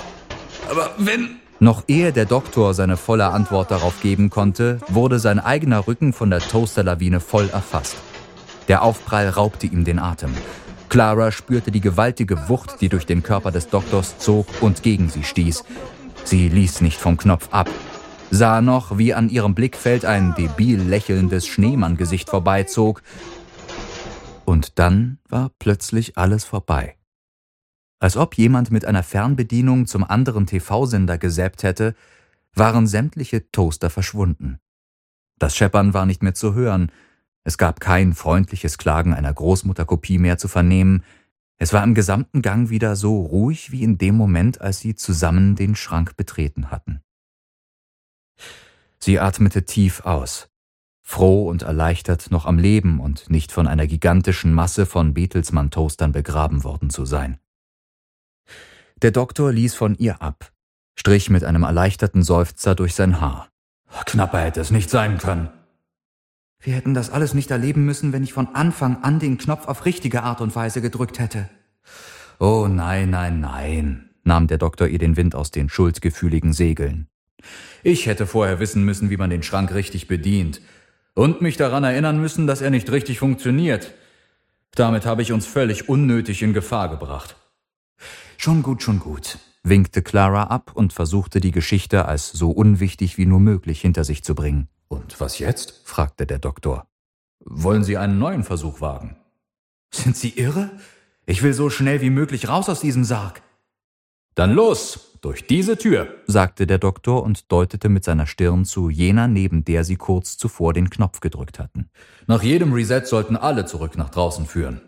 Aber 0.70 0.92
wenn... 0.98 1.38
Noch 1.60 1.84
ehe 1.88 2.14
der 2.14 2.26
Doktor 2.26 2.76
seine 2.76 2.98
volle 2.98 3.28
Antwort 3.28 3.72
darauf 3.72 4.02
geben 4.02 4.30
konnte, 4.30 4.80
wurde 4.90 5.18
sein 5.18 5.40
eigener 5.40 5.88
Rücken 5.88 6.14
von 6.14 6.30
der 6.30 6.40
Toasterlawine 6.40 7.20
voll 7.20 7.50
erfasst. 7.52 7.96
Der 8.68 8.84
Aufprall 8.84 9.30
raubte 9.30 9.66
ihm 9.66 9.84
den 9.84 9.98
Atem. 9.98 10.34
Clara 10.90 11.32
spürte 11.32 11.72
die 11.72 11.82
gewaltige 11.82 12.50
Wucht, 12.50 12.82
die 12.82 12.90
durch 12.90 13.06
den 13.06 13.24
Körper 13.24 13.52
des 13.52 13.70
Doktors 13.70 14.18
zog 14.20 14.48
und 14.62 14.84
gegen 14.84 15.10
sie 15.10 15.24
stieß. 15.24 15.64
Sie 16.24 16.50
ließ 16.50 16.82
nicht 16.82 16.98
vom 16.98 17.18
Knopf 17.18 17.50
ab, 17.52 17.70
sah 18.32 18.62
noch, 18.62 18.98
wie 18.98 19.14
an 19.14 19.30
ihrem 19.30 19.56
Blickfeld 19.56 20.06
ein 20.06 20.34
debil 20.36 20.82
lächelndes 20.82 21.48
Schneemanngesicht 21.48 22.30
vorbeizog. 22.30 23.02
Und 24.46 24.80
dann 24.80 25.20
war 25.28 25.52
plötzlich 25.60 26.18
alles 26.18 26.46
vorbei. 26.46 26.96
Als 28.00 28.16
ob 28.16 28.36
jemand 28.36 28.72
mit 28.72 28.86
einer 28.86 29.04
Fernbedienung 29.04 29.88
zum 29.88 30.04
anderen 30.04 30.46
TV-Sender 30.46 31.18
gesäppt 31.18 31.64
hätte, 31.64 31.96
waren 32.54 32.88
sämtliche 32.88 33.52
Toaster 33.52 33.90
verschwunden. 33.90 34.60
Das 35.40 35.56
Scheppern 35.56 35.94
war 35.94 36.06
nicht 36.06 36.24
mehr 36.24 36.34
zu 36.34 36.54
hören, 36.54 36.92
es 37.48 37.58
gab 37.58 37.80
kein 37.80 38.14
freundliches 38.14 38.78
Klagen 38.78 39.14
einer 39.14 39.34
Großmutterkopie 39.34 40.18
mehr 40.18 40.38
zu 40.38 40.50
vernehmen, 40.50 41.06
es 41.56 41.72
war 41.72 41.82
im 41.82 41.94
gesamten 41.94 42.42
Gang 42.42 42.70
wieder 42.70 42.98
so 42.98 43.22
ruhig 43.22 43.72
wie 43.72 43.84
in 43.84 43.98
dem 43.98 44.16
Moment, 44.16 44.60
als 44.60 44.82
sie 44.82 44.96
zusammen 44.96 45.56
den 45.56 45.74
Schrank 45.78 46.18
betreten 46.18 46.72
hatten. 46.72 47.00
Sie 49.00 49.18
atmete 49.18 49.64
tief 49.64 50.02
aus, 50.02 50.50
froh 51.02 51.48
und 51.48 51.62
erleichtert, 51.62 52.32
noch 52.32 52.46
am 52.46 52.60
Leben 52.60 53.00
und 53.00 53.30
nicht 53.30 53.54
von 53.54 53.66
einer 53.66 53.88
gigantischen 53.88 54.54
Masse 54.54 54.86
von 54.86 55.14
Betelsmann-Toastern 55.14 56.12
begraben 56.12 56.66
worden 56.66 56.90
zu 56.90 57.06
sein. 57.06 57.40
Der 59.02 59.12
Doktor 59.12 59.54
ließ 59.54 59.74
von 59.74 59.96
ihr 59.96 60.22
ab, 60.22 60.52
strich 60.96 61.30
mit 61.30 61.46
einem 61.46 61.64
erleichterten 61.64 62.24
Seufzer 62.24 62.76
durch 62.76 62.94
sein 62.94 63.22
Haar. 63.22 63.48
Knapper 64.06 64.42
hätte 64.42 64.60
es 64.60 64.70
nicht 64.70 64.90
sein 64.90 65.18
können. 65.18 65.50
Wir 66.60 66.74
hätten 66.74 66.94
das 66.94 67.10
alles 67.10 67.34
nicht 67.34 67.52
erleben 67.52 67.86
müssen, 67.86 68.14
wenn 68.14 68.24
ich 68.24 68.34
von 68.34 68.56
Anfang 68.56 69.04
an 69.04 69.20
den 69.20 69.38
Knopf 69.38 69.68
auf 69.68 69.86
richtige 69.86 70.24
Art 70.24 70.42
und 70.42 70.56
Weise 70.56 70.82
gedrückt 70.82 71.20
hätte. 71.20 71.50
Oh 72.40 72.68
nein, 72.70 73.10
nein, 73.10 73.40
nein, 73.40 74.10
nahm 74.24 74.48
der 74.48 74.58
Doktor 74.58 74.88
ihr 74.88 75.00
den 75.00 75.18
Wind 75.18 75.36
aus 75.36 75.52
den 75.52 75.70
schuldgefühligen 75.70 76.54
Segeln. 76.54 77.08
Ich 77.84 78.06
hätte 78.06 78.28
vorher 78.28 78.60
wissen 78.60 78.84
müssen, 78.84 79.10
wie 79.10 79.18
man 79.18 79.30
den 79.30 79.44
Schrank 79.44 79.74
richtig 79.74 80.08
bedient. 80.08 80.62
Und 81.14 81.42
mich 81.42 81.58
daran 81.58 81.84
erinnern 81.84 82.20
müssen, 82.20 82.46
dass 82.46 82.62
er 82.62 82.70
nicht 82.70 82.92
richtig 82.92 83.20
funktioniert. 83.20 83.94
Damit 84.76 85.06
habe 85.06 85.24
ich 85.24 85.32
uns 85.32 85.48
völlig 85.48 85.90
unnötig 85.90 86.44
in 86.44 86.54
Gefahr 86.54 86.90
gebracht. 86.90 87.36
Schon 88.38 88.62
gut, 88.62 88.84
schon 88.84 89.00
gut, 89.00 89.40
winkte 89.64 90.04
Clara 90.04 90.44
ab 90.44 90.72
und 90.76 90.94
versuchte 90.94 91.40
die 91.40 91.52
Geschichte 91.52 92.06
als 92.06 92.32
so 92.32 92.52
unwichtig 92.52 93.18
wie 93.18 93.26
nur 93.26 93.40
möglich 93.40 93.82
hinter 93.82 94.04
sich 94.04 94.24
zu 94.24 94.36
bringen. 94.36 94.68
Und 94.88 95.20
was 95.20 95.40
jetzt? 95.40 95.82
fragte 95.84 96.26
der 96.26 96.40
Doktor. 96.40 96.88
Wollen 97.40 97.84
Sie 97.84 97.98
einen 97.98 98.20
neuen 98.20 98.44
Versuch 98.44 98.82
wagen? 98.82 99.18
Sind 99.92 100.18
Sie 100.18 100.38
irre? 100.38 100.72
Ich 101.26 101.44
will 101.44 101.54
so 101.54 101.70
schnell 101.70 102.02
wie 102.02 102.10
möglich 102.10 102.48
raus 102.48 102.70
aus 102.70 102.80
diesem 102.80 103.04
Sarg. 103.04 103.42
Dann 104.36 104.54
los, 104.54 105.18
durch 105.22 105.48
diese 105.48 105.78
Tür, 105.78 106.08
sagte 106.28 106.68
der 106.68 106.78
Doktor 106.78 107.24
und 107.24 107.52
deutete 107.52 107.90
mit 107.90 108.04
seiner 108.04 108.28
Stirn 108.28 108.66
zu 108.66 108.90
jener, 108.90 109.28
neben 109.28 109.66
der 109.66 109.84
sie 109.84 109.96
kurz 109.96 110.38
zuvor 110.38 110.74
den 110.74 110.90
Knopf 110.90 111.20
gedrückt 111.20 111.60
hatten. 111.60 111.90
Nach 112.28 112.44
jedem 112.44 112.72
Reset 112.72 113.06
sollten 113.06 113.36
alle 113.36 113.66
zurück 113.66 113.98
nach 113.98 114.10
draußen 114.10 114.46
führen. 114.46 114.82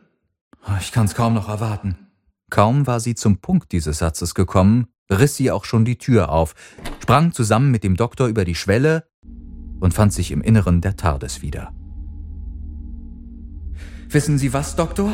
Ich 0.80 0.92
kann's 0.92 1.16
kaum 1.16 1.34
noch 1.34 1.50
erwarten. 1.50 1.98
Kaum 2.50 2.88
war 2.88 3.00
sie 3.00 3.16
zum 3.16 3.38
Punkt 3.38 3.72
dieses 3.72 4.00
Satzes 4.00 4.36
gekommen, 4.36 4.88
riss 5.10 5.36
sie 5.36 5.52
auch 5.52 5.66
schon 5.66 5.86
die 5.86 5.98
Tür 5.98 6.30
auf, 6.30 6.54
sprang 7.02 7.32
zusammen 7.34 7.72
mit 7.72 7.84
dem 7.84 7.96
Doktor 7.96 8.28
über 8.28 8.46
die 8.46 8.56
Schwelle 8.56 9.10
und 9.80 9.94
fand 9.94 10.14
sich 10.14 10.32
im 10.32 10.42
Inneren 10.42 10.82
der 10.82 10.96
TARDIS 10.96 11.42
wieder. 11.42 11.74
Wissen 14.10 14.38
Sie 14.38 14.54
was, 14.54 14.76
Doktor? 14.76 15.14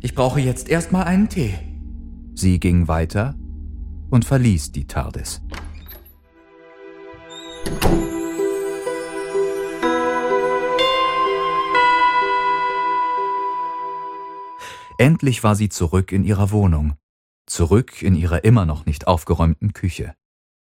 Ich 0.00 0.14
brauche 0.14 0.40
jetzt 0.40 0.68
erstmal 0.68 1.04
einen 1.04 1.28
Tee. 1.28 1.54
Sie 2.34 2.60
ging 2.60 2.88
weiter 2.88 3.34
und 4.10 4.24
verließ 4.24 4.72
die 4.72 4.86
TARDIS. 4.86 5.42
Endlich 14.96 15.42
war 15.42 15.56
sie 15.56 15.70
zurück 15.70 16.12
in 16.12 16.24
ihrer 16.24 16.50
Wohnung, 16.50 16.92
zurück 17.46 18.02
in 18.02 18.14
ihrer 18.14 18.44
immer 18.44 18.66
noch 18.66 18.84
nicht 18.84 19.06
aufgeräumten 19.06 19.72
Küche. 19.72 20.14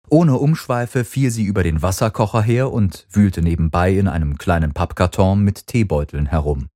Ohne 0.09 0.36
Umschweife 0.36 1.04
fiel 1.04 1.30
sie 1.30 1.44
über 1.44 1.64
den 1.64 1.82
Wasserkocher 1.82 2.42
her 2.42 2.72
und 2.72 3.07
wühlte 3.11 3.42
nebenbei 3.42 3.92
in 3.92 4.07
einem 4.07 4.38
kleinen 4.38 4.72
Pappkarton 4.72 5.42
mit 5.42 5.66
Teebeuteln 5.66 6.26
herum. 6.26 6.68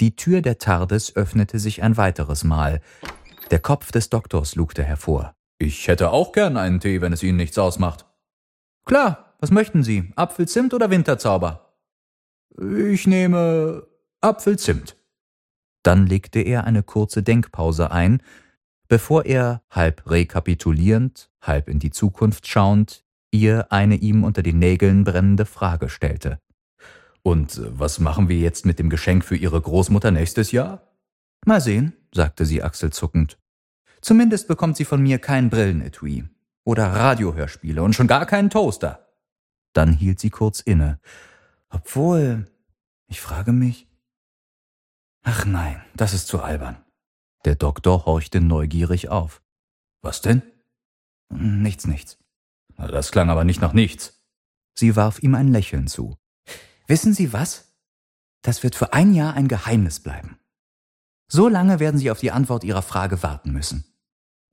Die 0.00 0.16
Tür 0.16 0.42
der 0.42 0.58
TARDIS 0.58 1.14
öffnete 1.14 1.58
sich 1.58 1.82
ein 1.82 1.96
weiteres 1.96 2.42
Mal. 2.42 2.80
Der 3.50 3.60
Kopf 3.60 3.92
des 3.92 4.10
Doktors 4.10 4.56
lugte 4.56 4.82
hervor. 4.82 5.34
Ich 5.58 5.86
hätte 5.86 6.10
auch 6.10 6.32
gern 6.32 6.56
einen 6.56 6.80
Tee, 6.80 7.00
wenn 7.00 7.12
es 7.12 7.22
Ihnen 7.22 7.36
nichts 7.36 7.58
ausmacht. 7.58 8.06
Klar, 8.84 9.34
was 9.38 9.50
möchten 9.50 9.84
Sie? 9.84 10.12
Apfelzimt 10.16 10.74
oder 10.74 10.90
Winterzauber? 10.90 11.76
Ich 12.58 13.06
nehme 13.06 13.86
Apfelzimt. 14.20 14.96
Dann 15.82 16.06
legte 16.06 16.40
er 16.40 16.64
eine 16.64 16.82
kurze 16.82 17.22
Denkpause 17.22 17.90
ein, 17.90 18.22
bevor 18.90 19.24
er, 19.24 19.62
halb 19.70 20.10
rekapitulierend, 20.10 21.30
halb 21.40 21.68
in 21.68 21.78
die 21.78 21.92
Zukunft 21.92 22.48
schauend, 22.48 23.04
ihr 23.30 23.70
eine 23.70 23.94
ihm 23.94 24.24
unter 24.24 24.42
den 24.42 24.58
Nägeln 24.58 25.04
brennende 25.04 25.46
Frage 25.46 25.88
stellte. 25.88 26.40
Und 27.22 27.56
äh, 27.56 27.78
was 27.78 28.00
machen 28.00 28.28
wir 28.28 28.38
jetzt 28.38 28.66
mit 28.66 28.80
dem 28.80 28.90
Geschenk 28.90 29.24
für 29.24 29.36
Ihre 29.36 29.60
Großmutter 29.60 30.10
nächstes 30.10 30.50
Jahr? 30.50 30.82
Mal 31.46 31.60
sehen, 31.60 31.92
sagte 32.12 32.44
sie 32.44 32.62
achselzuckend. 32.64 33.38
Zumindest 34.00 34.48
bekommt 34.48 34.76
sie 34.76 34.84
von 34.84 35.00
mir 35.00 35.20
kein 35.20 35.50
Brillenetui 35.50 36.24
oder 36.64 36.86
Radiohörspiele 36.86 37.82
und 37.82 37.94
schon 37.94 38.08
gar 38.08 38.26
keinen 38.26 38.50
Toaster. 38.50 39.06
Dann 39.72 39.92
hielt 39.92 40.18
sie 40.18 40.30
kurz 40.30 40.58
inne. 40.58 40.98
Obwohl, 41.68 42.50
ich 43.06 43.20
frage 43.20 43.52
mich. 43.52 43.86
Ach 45.22 45.44
nein, 45.44 45.80
das 45.94 46.12
ist 46.12 46.26
zu 46.26 46.42
albern. 46.42 46.78
Der 47.44 47.54
Doktor 47.54 48.04
horchte 48.04 48.40
neugierig 48.40 49.08
auf. 49.08 49.42
Was 50.02 50.20
denn? 50.20 50.42
Nichts, 51.30 51.86
nichts. 51.86 52.18
Das 52.76 53.12
klang 53.12 53.30
aber 53.30 53.44
nicht 53.44 53.60
nach 53.60 53.72
nichts. 53.72 54.22
Sie 54.74 54.96
warf 54.96 55.22
ihm 55.22 55.34
ein 55.34 55.48
Lächeln 55.48 55.86
zu. 55.86 56.16
Wissen 56.86 57.12
Sie 57.14 57.32
was? 57.32 57.74
Das 58.42 58.62
wird 58.62 58.74
für 58.74 58.92
ein 58.92 59.14
Jahr 59.14 59.34
ein 59.34 59.48
Geheimnis 59.48 60.00
bleiben. 60.00 60.38
So 61.28 61.48
lange 61.48 61.78
werden 61.78 61.98
Sie 61.98 62.10
auf 62.10 62.20
die 62.20 62.32
Antwort 62.32 62.64
Ihrer 62.64 62.82
Frage 62.82 63.22
warten 63.22 63.52
müssen. 63.52 63.84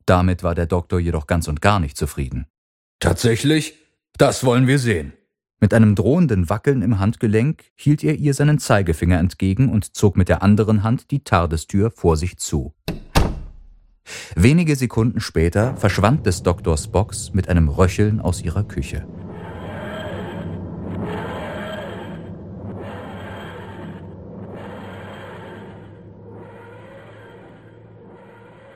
Damit 0.05 0.43
war 0.43 0.55
der 0.55 0.67
Doktor 0.67 0.99
jedoch 0.99 1.27
ganz 1.27 1.47
und 1.47 1.61
gar 1.61 1.79
nicht 1.79 1.97
zufrieden. 1.97 2.47
Tatsächlich? 2.99 3.75
Das 4.17 4.43
wollen 4.43 4.67
wir 4.67 4.79
sehen. 4.79 5.13
Mit 5.59 5.73
einem 5.73 5.95
drohenden 5.95 6.51
Wackeln 6.51 6.83
im 6.83 6.99
Handgelenk 6.99 7.63
hielt 7.75 8.03
er 8.03 8.15
ihr 8.15 8.35
seinen 8.35 8.59
Zeigefinger 8.59 9.17
entgegen 9.17 9.69
und 9.69 9.95
zog 9.95 10.15
mit 10.15 10.29
der 10.29 10.43
anderen 10.43 10.83
Hand 10.83 11.09
die 11.09 11.23
Tardestür 11.23 11.89
vor 11.89 12.15
sich 12.15 12.37
zu. 12.37 12.75
Wenige 14.35 14.75
Sekunden 14.75 15.19
später 15.19 15.75
verschwand 15.75 16.27
des 16.27 16.43
Doktors 16.43 16.89
Box 16.89 17.33
mit 17.33 17.49
einem 17.49 17.69
Röcheln 17.69 18.19
aus 18.19 18.43
ihrer 18.43 18.63
Küche. 18.63 19.07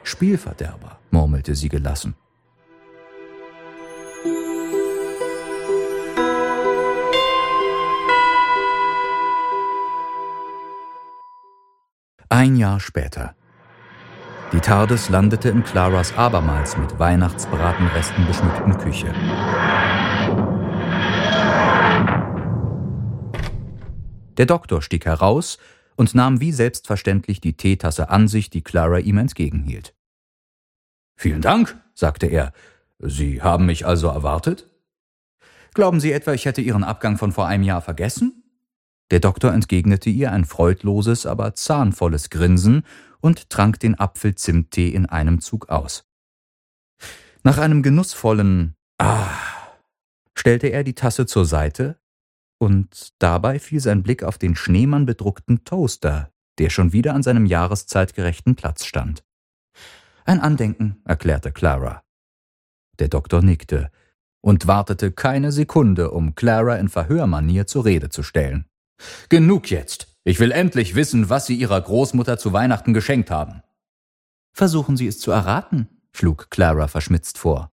Spielverderber, 0.01 0.99
murmelte 1.11 1.53
sie 1.53 1.69
gelassen. 1.69 2.15
Ein 12.31 12.55
Jahr 12.55 12.79
später. 12.79 13.35
Die 14.53 14.61
TARDIS 14.61 15.09
landete 15.09 15.49
in 15.49 15.65
Claras 15.65 16.17
abermals 16.17 16.77
mit 16.77 16.97
Weihnachtsbratenresten 16.97 18.25
beschmückten 18.25 18.77
Küche. 18.77 19.13
Der 24.37 24.45
Doktor 24.45 24.81
stieg 24.81 25.05
heraus 25.05 25.57
und 25.97 26.15
nahm 26.15 26.39
wie 26.39 26.53
selbstverständlich 26.53 27.41
die 27.41 27.57
Teetasse 27.57 28.09
an 28.09 28.29
sich, 28.29 28.49
die 28.49 28.63
Clara 28.63 28.99
ihm 28.99 29.17
entgegenhielt. 29.17 29.93
Vielen 31.17 31.41
Dank, 31.41 31.75
sagte 31.93 32.27
er. 32.27 32.53
Sie 32.99 33.41
haben 33.41 33.65
mich 33.65 33.85
also 33.85 34.07
erwartet? 34.07 34.69
Glauben 35.73 35.99
Sie 35.99 36.13
etwa, 36.13 36.31
ich 36.31 36.45
hätte 36.45 36.61
Ihren 36.61 36.85
Abgang 36.85 37.17
von 37.17 37.33
vor 37.33 37.47
einem 37.47 37.65
Jahr 37.65 37.81
vergessen? 37.81 38.40
Der 39.11 39.19
Doktor 39.19 39.53
entgegnete 39.53 40.09
ihr 40.09 40.31
ein 40.31 40.45
freudloses, 40.45 41.25
aber 41.25 41.53
zahnvolles 41.53 42.29
Grinsen 42.29 42.83
und 43.19 43.49
trank 43.49 43.79
den 43.79 43.99
Apfelzimttee 43.99 44.89
in 44.89 45.05
einem 45.05 45.41
Zug 45.41 45.69
aus. 45.69 46.05
Nach 47.43 47.57
einem 47.57 47.83
genussvollen 47.83 48.75
Ah 48.97 49.51
stellte 50.37 50.67
er 50.67 50.83
die 50.83 50.95
Tasse 50.95 51.25
zur 51.25 51.45
Seite, 51.45 51.99
und 52.57 53.13
dabei 53.19 53.59
fiel 53.59 53.79
sein 53.79 54.01
Blick 54.01 54.23
auf 54.23 54.37
den 54.37 54.55
Schneemann 54.55 55.05
bedruckten 55.05 55.65
Toaster, 55.65 56.31
der 56.57 56.69
schon 56.69 56.93
wieder 56.93 57.13
an 57.13 57.23
seinem 57.23 57.45
jahreszeitgerechten 57.45 58.55
Platz 58.55 58.85
stand. 58.85 59.23
Ein 60.25 60.39
Andenken, 60.39 61.01
erklärte 61.05 61.51
Clara. 61.51 62.03
Der 62.99 63.07
Doktor 63.07 63.41
nickte 63.41 63.91
und 64.41 64.67
wartete 64.67 65.11
keine 65.11 65.51
Sekunde, 65.51 66.11
um 66.11 66.35
Clara 66.35 66.77
in 66.77 66.89
Verhörmanier 66.89 67.67
zur 67.67 67.85
Rede 67.85 68.09
zu 68.09 68.23
stellen. 68.23 68.65
Genug 69.29 69.69
jetzt. 69.69 70.07
Ich 70.23 70.39
will 70.39 70.51
endlich 70.51 70.95
wissen, 70.95 71.29
was 71.29 71.45
Sie 71.45 71.55
Ihrer 71.55 71.81
Großmutter 71.81 72.37
zu 72.37 72.53
Weihnachten 72.53 72.93
geschenkt 72.93 73.31
haben. 73.31 73.63
Versuchen 74.53 74.97
Sie 74.97 75.07
es 75.07 75.19
zu 75.19 75.31
erraten, 75.31 75.87
schlug 76.13 76.49
Clara 76.49 76.87
verschmitzt 76.87 77.37
vor. 77.37 77.71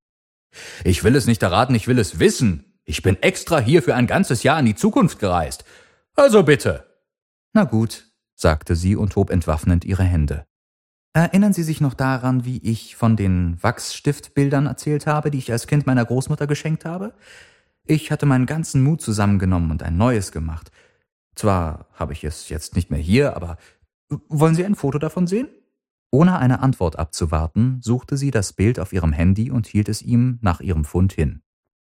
Ich 0.84 1.04
will 1.04 1.16
es 1.16 1.26
nicht 1.26 1.42
erraten, 1.42 1.74
ich 1.74 1.88
will 1.88 1.98
es 1.98 2.18
wissen. 2.18 2.64
Ich 2.84 3.02
bin 3.02 3.22
extra 3.22 3.58
hier 3.58 3.82
für 3.82 3.94
ein 3.94 4.06
ganzes 4.06 4.42
Jahr 4.42 4.58
in 4.58 4.66
die 4.66 4.74
Zukunft 4.74 5.18
gereist. 5.18 5.64
Also 6.14 6.42
bitte. 6.42 6.86
Na 7.52 7.64
gut, 7.64 8.06
sagte 8.34 8.76
sie 8.76 8.96
und 8.96 9.14
hob 9.16 9.30
entwaffnend 9.30 9.84
ihre 9.84 10.04
Hände. 10.04 10.46
Erinnern 11.12 11.52
Sie 11.52 11.62
sich 11.62 11.80
noch 11.80 11.94
daran, 11.94 12.44
wie 12.44 12.58
ich 12.58 12.94
von 12.94 13.16
den 13.16 13.60
Wachsstiftbildern 13.62 14.66
erzählt 14.66 15.06
habe, 15.06 15.30
die 15.30 15.38
ich 15.38 15.50
als 15.50 15.66
Kind 15.66 15.86
meiner 15.86 16.04
Großmutter 16.04 16.46
geschenkt 16.46 16.84
habe? 16.84 17.12
Ich 17.84 18.12
hatte 18.12 18.26
meinen 18.26 18.46
ganzen 18.46 18.82
Mut 18.82 19.00
zusammengenommen 19.00 19.70
und 19.70 19.82
ein 19.82 19.96
neues 19.96 20.32
gemacht. 20.32 20.70
Zwar 21.38 21.86
habe 21.94 22.14
ich 22.14 22.24
es 22.24 22.48
jetzt 22.48 22.74
nicht 22.74 22.90
mehr 22.90 22.98
hier, 22.98 23.36
aber 23.36 23.58
wollen 24.28 24.56
Sie 24.56 24.64
ein 24.64 24.74
Foto 24.74 24.98
davon 24.98 25.28
sehen? 25.28 25.48
Ohne 26.10 26.36
eine 26.40 26.58
Antwort 26.58 26.98
abzuwarten, 26.98 27.78
suchte 27.80 28.16
sie 28.16 28.32
das 28.32 28.54
Bild 28.54 28.80
auf 28.80 28.92
ihrem 28.92 29.12
Handy 29.12 29.52
und 29.52 29.68
hielt 29.68 29.88
es 29.88 30.02
ihm 30.02 30.40
nach 30.40 30.60
ihrem 30.60 30.84
Fund 30.84 31.12
hin. 31.12 31.42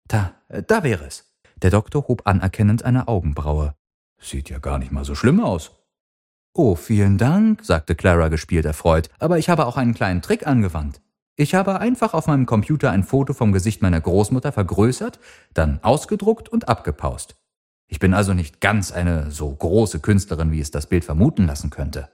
Da, 0.08 0.34
da 0.68 0.84
wäre 0.84 1.04
es. 1.04 1.36
Der 1.58 1.72
Doktor 1.72 2.08
hob 2.08 2.26
anerkennend 2.26 2.86
eine 2.86 3.10
Augenbraue. 3.10 3.76
Sieht 4.18 4.50
ja 4.50 4.60
gar 4.60 4.78
nicht 4.78 4.94
mal 4.94 5.04
so 5.04 5.14
schlimm 5.14 5.42
aus. 5.42 5.72
Oh, 6.54 6.76
vielen 6.76 7.18
Dank, 7.18 7.66
sagte 7.66 7.96
Clara 7.96 8.30
gespielt 8.30 8.64
erfreut, 8.64 9.10
aber 9.20 9.40
ich 9.40 9.50
habe 9.50 9.66
auch 9.66 9.76
einen 9.76 9.94
kleinen 9.94 10.22
Trick 10.22 10.48
angewandt. 10.48 11.02
Ich 11.36 11.54
habe 11.54 11.82
einfach 11.82 12.14
auf 12.14 12.28
meinem 12.28 12.46
Computer 12.46 12.92
ein 12.92 13.04
Foto 13.04 13.34
vom 13.34 13.52
Gesicht 13.52 13.82
meiner 13.82 14.00
Großmutter 14.00 14.54
vergrößert, 14.54 15.20
dann 15.54 15.84
ausgedruckt 15.84 16.48
und 16.48 16.70
abgepaust. 16.70 17.36
Ich 17.88 18.00
bin 18.00 18.14
also 18.14 18.34
nicht 18.34 18.62
ganz 18.62 18.92
eine 18.92 19.32
so 19.32 19.54
große 19.54 20.00
Künstlerin, 20.00 20.52
wie 20.52 20.60
es 20.60 20.72
das 20.72 20.88
Bild 20.88 21.06
vermuten 21.06 21.46
lassen 21.46 21.70
könnte. 21.70 22.10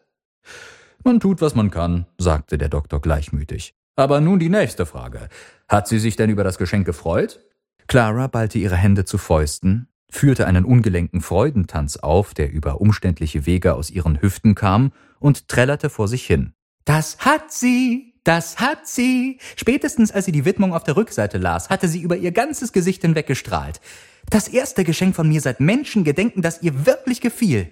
Man 1.04 1.20
tut, 1.20 1.42
was 1.42 1.56
man 1.56 1.72
kann, 1.72 2.06
sagte 2.18 2.58
der 2.58 2.70
Doktor 2.70 3.02
gleichmütig. 3.02 3.74
Aber 3.96 4.22
nun 4.22 4.40
die 4.40 4.50
nächste 4.50 4.86
Frage. 4.86 5.30
Hat 5.68 5.88
sie 5.88 6.00
sich 6.00 6.16
denn 6.16 6.30
über 6.30 6.44
das 6.44 6.58
Geschenk 6.58 6.86
gefreut? 6.86 7.40
Clara 7.88 8.28
ballte 8.28 8.60
ihre 8.60 8.76
Hände 8.76 9.06
zu 9.06 9.18
Fäusten, 9.18 9.88
führte 10.12 10.46
einen 10.48 10.66
ungelenken 10.66 11.22
Freudentanz 11.22 11.98
auf, 11.98 12.34
der 12.34 12.52
über 12.52 12.82
umständliche 12.82 13.46
Wege 13.46 13.74
aus 13.74 13.90
ihren 13.90 14.22
Hüften 14.22 14.56
kam, 14.56 14.92
und 15.20 15.48
trällerte 15.48 15.90
vor 15.90 16.08
sich 16.08 16.26
hin. 16.26 16.54
Das 16.86 17.20
hat 17.20 17.52
sie! 17.52 18.14
Das 18.24 18.60
hat 18.60 18.88
sie! 18.88 19.40
Spätestens 19.56 20.12
als 20.12 20.26
sie 20.26 20.32
die 20.32 20.46
Widmung 20.46 20.74
auf 20.74 20.84
der 20.84 20.98
Rückseite 20.98 21.38
las, 21.38 21.70
hatte 21.70 21.88
sie 21.88 22.02
über 22.02 22.18
ihr 22.18 22.32
ganzes 22.32 22.74
Gesicht 22.74 23.02
hinweg 23.02 23.28
gestrahlt. 23.28 23.82
Das 24.30 24.48
erste 24.48 24.84
Geschenk 24.84 25.16
von 25.16 25.28
mir 25.28 25.42
seit 25.42 25.60
Menschengedenken, 25.60 26.42
das 26.42 26.62
ihr 26.62 26.86
wirklich 26.86 27.20
gefiel. 27.20 27.72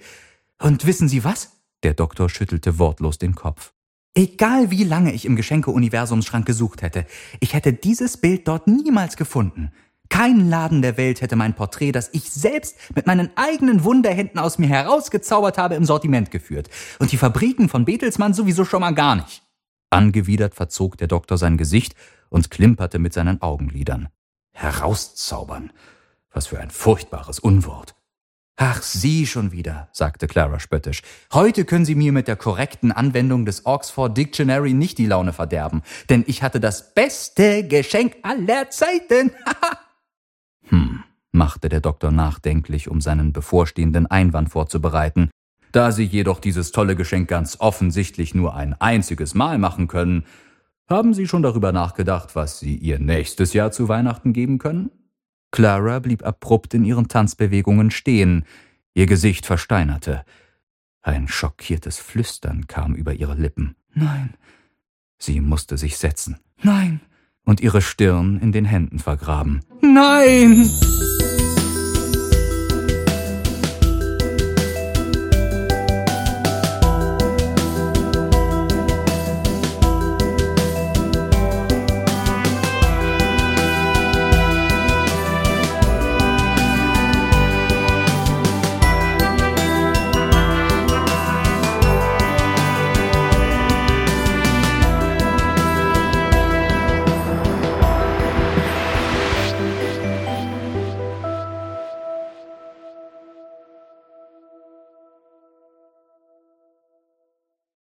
Und 0.60 0.88
wissen 0.88 1.08
Sie 1.08 1.24
was? 1.24 1.52
Der 1.84 1.94
Doktor 1.94 2.30
schüttelte 2.30 2.80
wortlos 2.80 3.20
den 3.20 3.36
Kopf. 3.36 3.74
Egal 4.16 4.72
wie 4.72 4.84
lange 4.84 5.14
ich 5.14 5.26
im 5.26 5.36
Geschenke-Universumsschrank 5.36 6.48
gesucht 6.48 6.82
hätte, 6.82 7.06
ich 7.40 7.54
hätte 7.54 7.74
dieses 7.74 8.18
Bild 8.18 8.48
dort 8.48 8.66
niemals 8.66 9.16
gefunden. 9.16 9.72
Kein 10.10 10.50
Laden 10.50 10.82
der 10.82 10.98
Welt 10.98 11.22
hätte 11.22 11.36
mein 11.36 11.54
Porträt, 11.54 11.92
das 11.92 12.10
ich 12.14 12.32
selbst 12.32 12.78
mit 12.96 13.06
meinen 13.06 13.30
eigenen 13.36 13.84
Wunderhänden 13.84 14.40
aus 14.40 14.58
mir 14.58 14.70
herausgezaubert 14.70 15.60
habe, 15.60 15.76
im 15.76 15.86
Sortiment 15.86 16.32
geführt. 16.32 16.70
Und 16.98 17.12
die 17.12 17.18
Fabriken 17.18 17.70
von 17.70 17.86
Betelsmann 17.86 18.34
sowieso 18.34 18.66
schon 18.66 18.82
mal 18.82 18.96
gar 18.96 19.18
nicht. 19.18 19.44
Angewidert 19.92 20.56
verzog 20.56 20.98
der 20.98 21.08
Doktor 21.08 21.38
sein 21.38 21.58
Gesicht 21.58 21.94
und 22.30 22.50
klimperte 22.50 22.98
mit 22.98 23.14
seinen 23.14 23.44
Augenlidern. 23.44 24.08
Herauszaubern. 24.54 25.72
Was 26.32 26.48
für 26.48 26.60
ein 26.60 26.70
furchtbares 26.70 27.40
Unwort. 27.40 27.96
Ach, 28.60 28.82
Sie 28.82 29.28
schon 29.28 29.52
wieder, 29.52 29.88
sagte 29.92 30.26
Clara 30.26 30.60
spöttisch. 30.60 31.04
Heute 31.32 31.64
können 31.64 31.86
Sie 31.86 31.94
mir 31.94 32.12
mit 32.12 32.28
der 32.28 32.36
korrekten 32.36 32.92
Anwendung 32.92 33.46
des 33.46 33.68
Oxford 33.68 34.18
Dictionary 34.18 34.74
nicht 34.74 34.98
die 34.98 35.06
Laune 35.06 35.32
verderben, 35.32 35.84
denn 36.10 36.24
ich 36.26 36.42
hatte 36.42 36.60
das 36.60 36.96
beste 36.96 37.68
Geschenk 37.68 38.16
aller 38.24 38.72
Zeiten. 38.72 39.32
hm, 40.70 41.04
machte 41.32 41.70
der 41.70 41.82
Doktor 41.82 42.10
nachdenklich, 42.10 42.90
um 42.90 43.00
seinen 43.00 43.32
bevorstehenden 43.32 44.08
Einwand 44.08 44.50
vorzubereiten. 44.50 45.30
Da 45.72 45.92
Sie 45.92 46.06
jedoch 46.06 46.40
dieses 46.40 46.72
tolle 46.72 46.96
Geschenk 46.96 47.30
ganz 47.30 47.58
offensichtlich 47.60 48.34
nur 48.34 48.56
ein 48.56 48.74
einziges 48.74 49.36
Mal 49.36 49.60
machen 49.60 49.88
können, 49.88 50.26
haben 50.90 51.14
Sie 51.14 51.28
schon 51.28 51.44
darüber 51.44 51.72
nachgedacht, 51.72 52.36
was 52.36 52.60
Sie 52.60 52.76
ihr 52.76 52.98
nächstes 52.98 53.54
Jahr 53.54 53.72
zu 53.72 53.88
Weihnachten 53.88 54.34
geben 54.34 54.58
können? 54.58 54.90
Clara 55.52 56.00
blieb 56.00 56.24
abrupt 56.24 56.74
in 56.74 56.84
ihren 56.84 57.08
Tanzbewegungen 57.08 57.92
stehen, 57.92 58.46
ihr 58.94 59.06
Gesicht 59.06 59.46
versteinerte. 59.46 60.26
Ein 61.02 61.28
schockiertes 61.28 62.00
Flüstern 62.00 62.68
kam 62.68 62.94
über 62.96 63.14
ihre 63.14 63.36
Lippen. 63.36 63.76
Nein. 63.94 64.34
Sie 65.18 65.40
musste 65.40 65.78
sich 65.78 65.98
setzen. 65.98 66.38
Nein. 66.62 67.00
Und 67.44 67.62
ihre 67.62 67.82
Stirn 67.82 68.40
in 68.40 68.52
den 68.52 68.66
Händen 68.66 69.00
vergraben. 69.00 69.62
Nein. 69.82 70.70